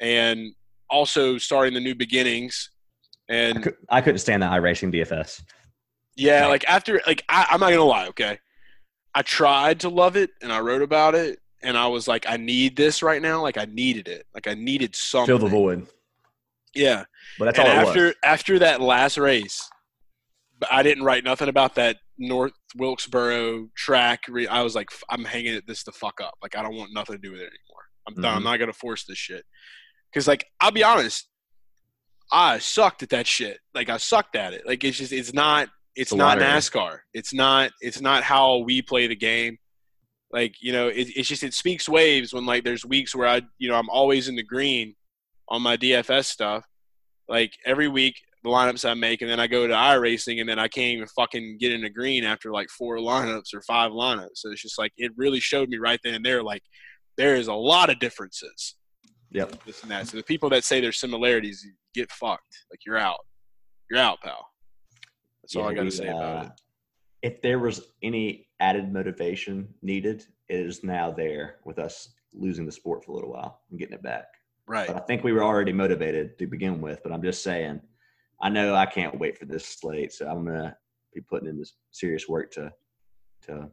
and 0.00 0.54
also 0.90 1.38
starting 1.38 1.74
the 1.74 1.80
new 1.80 1.94
beginnings. 1.94 2.70
I, 3.30 3.34
And 3.34 3.62
could, 3.62 3.76
I 3.88 4.00
couldn't 4.00 4.18
stand 4.18 4.42
the 4.42 4.46
iRacing 4.46 4.92
DFS. 4.94 5.42
yeah, 6.16 6.46
like 6.46 6.64
after 6.68 7.00
like 7.06 7.24
I, 7.28 7.46
I'm 7.50 7.60
not 7.60 7.70
gonna 7.70 7.84
lie, 7.84 8.08
okay. 8.08 8.38
I 9.14 9.22
tried 9.22 9.80
to 9.80 9.88
love 9.88 10.16
it 10.16 10.30
and 10.42 10.52
I 10.52 10.58
wrote 10.58 10.82
about 10.82 11.14
it 11.14 11.38
and 11.62 11.78
I 11.78 11.86
was 11.86 12.08
like, 12.08 12.26
I 12.28 12.36
need 12.36 12.76
this 12.76 13.02
right 13.02 13.22
now. 13.22 13.40
Like 13.42 13.56
I 13.56 13.64
needed 13.64 14.08
it. 14.08 14.26
Like 14.34 14.48
I 14.48 14.54
needed 14.54 14.94
something. 14.96 15.26
Fill 15.26 15.38
the 15.38 15.46
void. 15.48 15.86
Yeah. 16.74 17.04
But 17.38 17.46
that's 17.46 17.58
and 17.58 17.68
all 17.68 17.74
it 17.74 17.88
after 17.88 18.06
was. 18.06 18.14
after 18.24 18.58
that 18.60 18.80
last 18.80 19.18
race, 19.18 19.68
I 20.70 20.82
didn't 20.82 21.04
write 21.04 21.24
nothing 21.24 21.48
about 21.48 21.74
that 21.76 21.98
North 22.18 22.52
Wilkesboro 22.76 23.68
track. 23.76 24.20
I 24.50 24.62
was 24.62 24.74
like, 24.74 24.88
I'm 25.08 25.24
hanging 25.24 25.54
it 25.54 25.66
this 25.66 25.82
the 25.84 25.92
fuck 25.92 26.20
up. 26.20 26.34
Like 26.42 26.56
I 26.56 26.62
don't 26.62 26.76
want 26.76 26.92
nothing 26.92 27.16
to 27.16 27.20
do 27.20 27.32
with 27.32 27.40
it 27.40 27.44
anymore. 27.44 27.84
I'm 28.06 28.14
done. 28.14 28.24
I'm 28.24 28.34
mm-hmm. 28.36 28.44
not 28.44 28.58
gonna 28.58 28.72
force 28.72 29.04
this 29.04 29.18
shit. 29.18 29.44
Cause 30.12 30.28
like 30.28 30.46
I'll 30.60 30.70
be 30.70 30.84
honest, 30.84 31.28
I 32.30 32.58
sucked 32.58 33.02
at 33.02 33.10
that 33.10 33.26
shit. 33.26 33.58
Like 33.74 33.88
I 33.88 33.96
sucked 33.96 34.36
at 34.36 34.52
it. 34.52 34.66
Like 34.66 34.84
it's 34.84 34.98
just 34.98 35.12
it's 35.12 35.32
not 35.32 35.68
it's 35.96 36.12
not. 36.12 36.38
NASCAR. 36.38 36.98
It's 37.12 37.32
not 37.32 37.70
it's 37.80 38.00
not 38.00 38.22
how 38.22 38.58
we 38.58 38.82
play 38.82 39.06
the 39.06 39.16
game. 39.16 39.58
Like 40.32 40.56
you 40.60 40.72
know, 40.72 40.88
it, 40.88 41.08
it's 41.16 41.28
just 41.28 41.42
it 41.42 41.54
speaks 41.54 41.88
waves 41.88 42.32
when 42.32 42.46
like 42.46 42.64
there's 42.64 42.84
weeks 42.84 43.14
where 43.14 43.28
I 43.28 43.42
you 43.58 43.68
know 43.68 43.76
I'm 43.76 43.90
always 43.90 44.28
in 44.28 44.36
the 44.36 44.42
green 44.42 44.94
on 45.48 45.62
my 45.62 45.76
DFS 45.76 46.26
stuff. 46.26 46.64
Like 47.28 47.52
every 47.64 47.88
week 47.88 48.16
the 48.42 48.50
lineups 48.50 48.88
I 48.88 48.92
make, 48.92 49.22
and 49.22 49.30
then 49.30 49.40
I 49.40 49.46
go 49.46 49.66
to 49.66 49.72
iRacing, 49.72 50.40
and 50.40 50.48
then 50.48 50.58
I 50.58 50.68
can't 50.68 50.96
even 50.96 51.08
fucking 51.16 51.56
get 51.58 51.72
in 51.72 51.80
the 51.80 51.88
green 51.88 52.24
after 52.24 52.50
like 52.52 52.68
four 52.68 52.98
lineups 52.98 53.54
or 53.54 53.62
five 53.62 53.92
lineups. 53.92 54.36
So 54.36 54.50
it's 54.50 54.60
just 54.60 54.78
like 54.78 54.92
it 54.98 55.12
really 55.16 55.40
showed 55.40 55.70
me 55.70 55.78
right 55.78 55.98
then 56.04 56.14
and 56.14 56.24
there, 56.24 56.42
like 56.42 56.62
there 57.16 57.36
is 57.36 57.48
a 57.48 57.54
lot 57.54 57.90
of 57.90 57.98
differences 57.98 58.76
Yep. 59.34 59.64
this 59.64 59.82
and 59.82 59.90
that. 59.90 60.06
So 60.06 60.16
the 60.16 60.22
people 60.22 60.48
that 60.50 60.64
say 60.64 60.80
there's 60.80 61.00
similarities, 61.00 61.66
get 61.92 62.10
fucked. 62.12 62.64
Like 62.70 62.80
you're 62.86 62.96
out. 62.96 63.18
You're 63.90 64.00
out, 64.00 64.20
pal. 64.22 64.48
That's 65.42 65.56
all 65.56 65.68
I 65.68 65.74
got 65.74 65.84
to 65.84 65.90
say 65.90 66.08
about 66.08 66.22
uh, 66.22 66.48
it. 67.22 67.32
If 67.34 67.42
there 67.42 67.58
was 67.58 67.88
any 68.02 68.46
added 68.60 68.92
motivation 68.92 69.68
needed, 69.82 70.24
it 70.48 70.60
is 70.60 70.84
now 70.84 71.10
there 71.10 71.56
with 71.64 71.78
us 71.78 72.10
losing 72.32 72.64
the 72.64 72.72
sport 72.72 73.04
for 73.04 73.12
a 73.12 73.14
little 73.14 73.32
while 73.32 73.60
and 73.70 73.78
getting 73.78 73.94
it 73.94 74.02
back. 74.02 74.26
Right. 74.66 74.86
But 74.86 74.96
I 74.96 75.00
think 75.00 75.24
we 75.24 75.32
were 75.32 75.44
already 75.44 75.72
motivated 75.72 76.38
to 76.38 76.46
begin 76.46 76.80
with. 76.80 77.02
But 77.02 77.12
I'm 77.12 77.22
just 77.22 77.42
saying, 77.42 77.80
I 78.40 78.48
know 78.48 78.74
I 78.74 78.86
can't 78.86 79.18
wait 79.18 79.38
for 79.38 79.44
this 79.44 79.66
slate, 79.66 80.12
so 80.12 80.26
I'm 80.26 80.44
gonna 80.44 80.76
be 81.14 81.20
putting 81.20 81.48
in 81.48 81.58
this 81.58 81.74
serious 81.90 82.28
work 82.28 82.50
to 82.52 82.72
to 83.46 83.68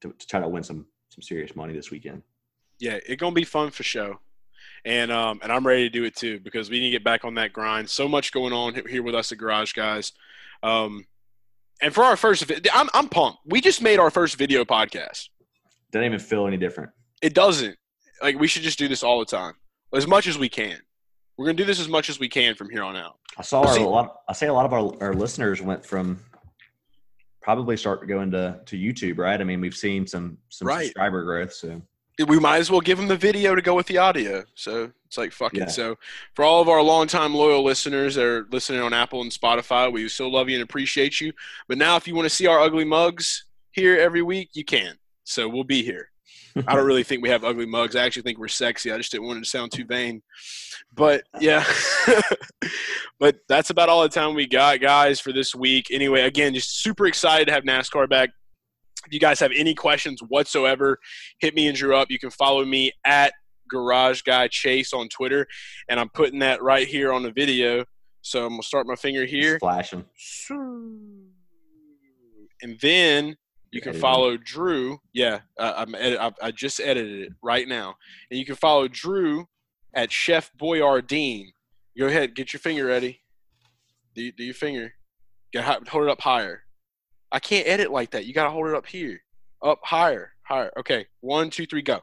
to, 0.00 0.12
to 0.12 0.26
try 0.26 0.40
to 0.40 0.48
win 0.48 0.62
some 0.62 0.86
some 1.08 1.22
serious 1.22 1.54
money 1.54 1.74
this 1.74 1.90
weekend. 1.90 2.22
Yeah, 2.78 2.98
it's 3.06 3.20
gonna 3.20 3.34
be 3.34 3.44
fun 3.44 3.70
for 3.70 3.82
show. 3.82 4.18
And 4.84 5.10
um 5.10 5.40
and 5.42 5.52
I'm 5.52 5.66
ready 5.66 5.84
to 5.84 5.90
do 5.90 6.04
it 6.04 6.16
too 6.16 6.40
because 6.40 6.68
we 6.68 6.80
need 6.80 6.86
to 6.86 6.98
get 6.98 7.04
back 7.04 7.24
on 7.24 7.34
that 7.34 7.52
grind. 7.52 7.88
So 7.88 8.08
much 8.08 8.32
going 8.32 8.52
on 8.52 8.74
here 8.88 9.02
with 9.02 9.14
us 9.14 9.32
at 9.32 9.38
Garage 9.38 9.72
Guys. 9.72 10.12
Um 10.62 11.06
and 11.80 11.94
for 11.94 12.04
our 12.04 12.16
first 12.16 12.50
I'm 12.72 12.88
I'm 12.92 13.08
pumped. 13.08 13.40
We 13.46 13.60
just 13.60 13.82
made 13.82 13.98
our 13.98 14.10
first 14.10 14.36
video 14.36 14.64
podcast. 14.64 15.28
Doesn't 15.92 16.06
even 16.06 16.18
feel 16.18 16.46
any 16.46 16.56
different. 16.56 16.90
It 17.22 17.34
doesn't. 17.34 17.76
Like 18.22 18.38
we 18.38 18.48
should 18.48 18.62
just 18.62 18.78
do 18.78 18.88
this 18.88 19.02
all 19.02 19.20
the 19.20 19.26
time. 19.26 19.54
As 19.94 20.06
much 20.06 20.26
as 20.26 20.36
we 20.38 20.48
can. 20.48 20.78
We're 21.36 21.46
gonna 21.46 21.56
do 21.56 21.64
this 21.64 21.80
as 21.80 21.88
much 21.88 22.08
as 22.08 22.18
we 22.18 22.28
can 22.28 22.54
from 22.54 22.70
here 22.70 22.82
on 22.82 22.96
out. 22.96 23.16
I 23.36 23.42
saw 23.42 23.62
our, 23.62 23.76
a 23.76 23.88
lot. 23.88 24.20
I 24.28 24.32
say 24.32 24.46
a 24.46 24.52
lot 24.52 24.66
of 24.66 24.72
our, 24.72 25.02
our 25.02 25.14
listeners 25.14 25.60
went 25.60 25.84
from 25.84 26.20
probably 27.40 27.76
start 27.76 28.00
to 28.00 28.06
go 28.06 28.20
into 28.22 28.60
to 28.64 28.76
YouTube, 28.76 29.18
right? 29.18 29.40
I 29.40 29.44
mean, 29.44 29.60
we've 29.60 29.76
seen 29.76 30.06
some 30.06 30.38
some 30.48 30.68
Right. 30.68 30.84
subscriber 30.86 31.24
growth. 31.24 31.52
So 31.52 31.82
we 32.28 32.38
might 32.38 32.58
as 32.58 32.70
well 32.70 32.80
give 32.80 32.96
them 32.96 33.08
the 33.08 33.16
video 33.16 33.56
to 33.56 33.62
go 33.62 33.74
with 33.74 33.86
the 33.86 33.98
audio. 33.98 34.44
So 34.54 34.92
it's 35.06 35.18
like 35.18 35.32
fuck 35.32 35.52
Yeah. 35.54 35.64
it. 35.64 35.70
So 35.70 35.96
for 36.34 36.44
all 36.44 36.62
of 36.62 36.68
our 36.68 36.80
longtime 36.80 37.34
loyal 37.34 37.64
listeners 37.64 38.14
that 38.14 38.24
are 38.24 38.46
listening 38.50 38.80
on 38.80 38.92
Apple 38.92 39.20
and 39.20 39.30
Spotify, 39.32 39.92
we 39.92 40.08
so 40.08 40.28
love 40.28 40.48
you 40.48 40.54
and 40.56 40.62
appreciate 40.62 41.20
you. 41.20 41.32
But 41.68 41.78
now, 41.78 41.96
if 41.96 42.06
you 42.06 42.14
want 42.14 42.26
to 42.26 42.34
see 42.34 42.46
our 42.46 42.60
ugly 42.60 42.84
mugs 42.84 43.44
here 43.72 43.98
every 43.98 44.22
week, 44.22 44.50
you 44.54 44.64
can. 44.64 44.96
So 45.24 45.48
we'll 45.48 45.64
be 45.64 45.82
here. 45.82 46.10
I 46.56 46.74
don't 46.74 46.86
really 46.86 47.02
think 47.02 47.22
we 47.22 47.30
have 47.30 47.44
ugly 47.44 47.66
mugs. 47.66 47.96
I 47.96 48.04
actually 48.04 48.22
think 48.22 48.38
we're 48.38 48.48
sexy. 48.48 48.92
I 48.92 48.96
just 48.96 49.10
didn't 49.10 49.26
want 49.26 49.38
it 49.38 49.44
to 49.44 49.48
sound 49.48 49.72
too 49.72 49.84
vain. 49.84 50.22
But 50.94 51.24
yeah, 51.40 51.64
but 53.18 53.36
that's 53.48 53.70
about 53.70 53.88
all 53.88 54.02
the 54.02 54.08
time 54.08 54.34
we 54.34 54.46
got, 54.46 54.80
guys, 54.80 55.20
for 55.20 55.32
this 55.32 55.54
week. 55.54 55.88
Anyway, 55.90 56.22
again, 56.22 56.54
just 56.54 56.80
super 56.82 57.06
excited 57.06 57.46
to 57.46 57.52
have 57.52 57.64
NASCAR 57.64 58.08
back. 58.08 58.30
If 59.06 59.12
you 59.12 59.20
guys 59.20 59.40
have 59.40 59.50
any 59.54 59.74
questions 59.74 60.20
whatsoever, 60.28 60.98
hit 61.40 61.54
me 61.54 61.66
and 61.66 61.76
Drew 61.76 61.96
up. 61.96 62.10
You 62.10 62.18
can 62.18 62.30
follow 62.30 62.64
me 62.64 62.92
at 63.04 63.32
Garage 63.68 64.22
Guy 64.22 64.48
Chase 64.48 64.92
on 64.92 65.08
Twitter, 65.08 65.46
and 65.88 65.98
I'm 65.98 66.08
putting 66.08 66.38
that 66.38 66.62
right 66.62 66.86
here 66.86 67.12
on 67.12 67.22
the 67.22 67.32
video. 67.32 67.84
So 68.22 68.44
I'm 68.44 68.52
gonna 68.52 68.62
start 68.62 68.86
my 68.86 68.94
finger 68.94 69.26
here, 69.26 69.58
flashing, 69.58 70.04
and 72.62 72.78
then 72.80 73.36
you 73.74 73.80
can 73.80 73.92
follow 73.92 74.36
Drew. 74.36 75.00
Yeah, 75.12 75.40
uh, 75.58 75.74
I'm 75.78 75.96
edit, 75.96 76.20
I, 76.20 76.32
I 76.40 76.50
just 76.52 76.78
edited 76.78 77.22
it 77.22 77.32
right 77.42 77.66
now, 77.66 77.96
and 78.30 78.38
you 78.38 78.46
can 78.46 78.54
follow 78.54 78.86
Drew 78.86 79.48
at 79.92 80.12
Chef 80.12 80.52
Boyardeen. 80.56 81.48
Go 81.98 82.06
ahead, 82.06 82.36
get 82.36 82.52
your 82.52 82.60
finger 82.60 82.86
ready. 82.86 83.20
Do, 84.14 84.30
do 84.30 84.44
your 84.44 84.54
finger. 84.54 84.92
Get 85.52 85.64
hold 85.64 86.04
it 86.04 86.10
up 86.10 86.20
higher. 86.20 86.62
I 87.32 87.40
can't 87.40 87.66
edit 87.66 87.90
like 87.90 88.12
that. 88.12 88.26
You 88.26 88.32
gotta 88.32 88.50
hold 88.50 88.68
it 88.68 88.76
up 88.76 88.86
here, 88.86 89.20
up 89.60 89.80
higher, 89.82 90.30
higher. 90.42 90.70
Okay, 90.76 91.06
one, 91.20 91.50
two, 91.50 91.66
three, 91.66 91.82
go. 91.82 92.02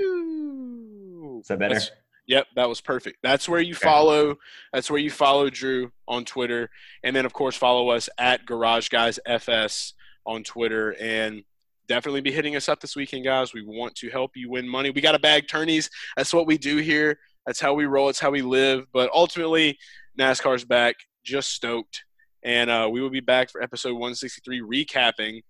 Is 0.00 1.46
that 1.46 1.60
better? 1.60 1.74
That's, 1.74 1.92
yep, 2.26 2.48
that 2.56 2.68
was 2.68 2.80
perfect. 2.80 3.18
That's 3.22 3.48
where 3.48 3.60
you 3.60 3.74
okay. 3.74 3.84
follow. 3.84 4.34
That's 4.72 4.90
where 4.90 4.98
you 4.98 5.10
follow 5.12 5.48
Drew 5.48 5.92
on 6.08 6.24
Twitter, 6.24 6.70
and 7.04 7.14
then 7.14 7.24
of 7.24 7.32
course 7.32 7.54
follow 7.54 7.90
us 7.90 8.08
at 8.18 8.46
Garage 8.46 8.88
Guys 8.88 9.20
FS 9.24 9.94
on 10.26 10.42
Twitter 10.42 10.94
and 11.00 11.42
definitely 11.88 12.20
be 12.20 12.30
hitting 12.30 12.56
us 12.56 12.68
up 12.68 12.80
this 12.80 12.94
weekend, 12.94 13.24
guys. 13.24 13.52
We 13.52 13.62
want 13.62 13.94
to 13.96 14.10
help 14.10 14.32
you 14.36 14.50
win 14.50 14.68
money. 14.68 14.90
We 14.90 15.00
got 15.00 15.12
to 15.12 15.18
bag 15.18 15.48
tourneys. 15.48 15.90
That's 16.16 16.32
what 16.32 16.46
we 16.46 16.56
do 16.56 16.76
here. 16.76 17.18
That's 17.46 17.60
how 17.60 17.74
we 17.74 17.86
roll. 17.86 18.08
It's 18.08 18.20
how 18.20 18.30
we 18.30 18.42
live. 18.42 18.86
But 18.92 19.10
ultimately, 19.12 19.78
NASCAR's 20.18 20.64
back. 20.64 20.94
Just 21.24 21.50
stoked. 21.50 22.04
And 22.42 22.70
uh, 22.70 22.88
we 22.90 23.00
will 23.00 23.10
be 23.10 23.20
back 23.20 23.50
for 23.50 23.62
episode 23.62 23.92
163, 23.92 24.60
recapping 24.62 25.42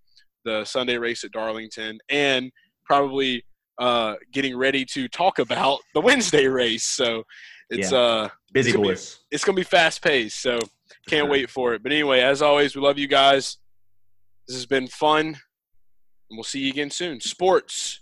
the 0.43 0.65
Sunday 0.65 0.97
race 0.97 1.23
at 1.23 1.31
Darlington 1.31 1.99
and 2.09 2.51
probably 2.85 3.45
uh, 3.77 4.15
getting 4.31 4.57
ready 4.57 4.83
to 4.85 5.07
talk 5.07 5.39
about 5.39 5.79
the 5.93 6.01
Wednesday 6.01 6.47
race. 6.47 6.85
So 6.85 7.23
it's 7.69 7.91
yeah. 7.91 7.97
uh, 7.97 8.29
busy 8.51 8.71
it's 8.71 8.77
boys. 8.77 8.85
Gonna 8.85 8.95
be, 9.29 9.35
it's 9.35 9.43
going 9.43 9.55
to 9.55 9.59
be 9.59 9.63
fast 9.63 10.03
paced. 10.03 10.41
So 10.41 10.59
can't 11.07 11.29
wait 11.29 11.49
for 11.49 11.73
it. 11.73 11.83
But 11.83 11.91
anyway, 11.91 12.21
as 12.21 12.41
always, 12.41 12.75
we 12.75 12.81
love 12.81 12.97
you 12.97 13.07
guys. 13.07 13.57
This 14.51 14.57
has 14.57 14.65
been 14.65 14.87
fun, 14.87 15.27
and 15.27 15.37
we'll 16.31 16.43
see 16.43 16.59
you 16.59 16.71
again 16.71 16.89
soon. 16.89 17.21
Sports, 17.21 18.01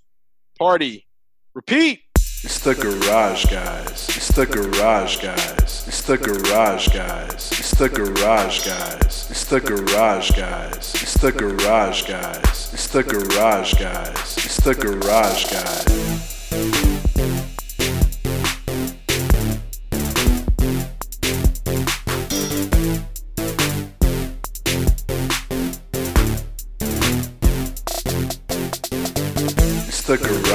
party, 0.58 1.06
repeat. 1.54 2.00
It's 2.16 2.58
the 2.58 2.74
garage 2.74 3.46
guys. 3.46 4.10
It's 4.10 4.30
the 4.30 4.48
garage 4.48 5.22
guys. 5.22 5.86
It's 5.88 6.02
the 6.02 6.18
garage 6.18 6.88
guys. 6.88 7.52
It's 7.52 7.78
the 7.78 7.88
garage 7.88 8.66
guys. 8.66 9.30
It's 9.30 9.44
the 9.44 9.62
garage 9.62 10.32
guys. 10.32 10.96
It's 11.04 11.14
the 11.22 11.32
garage 11.32 12.02
guys. 12.08 12.74
It's 12.74 12.88
the 12.88 13.04
garage 13.04 13.74
guys. 13.76 14.38
It's 14.44 14.58
the 14.58 14.74
garage 14.74 15.52
guys. 15.52 16.89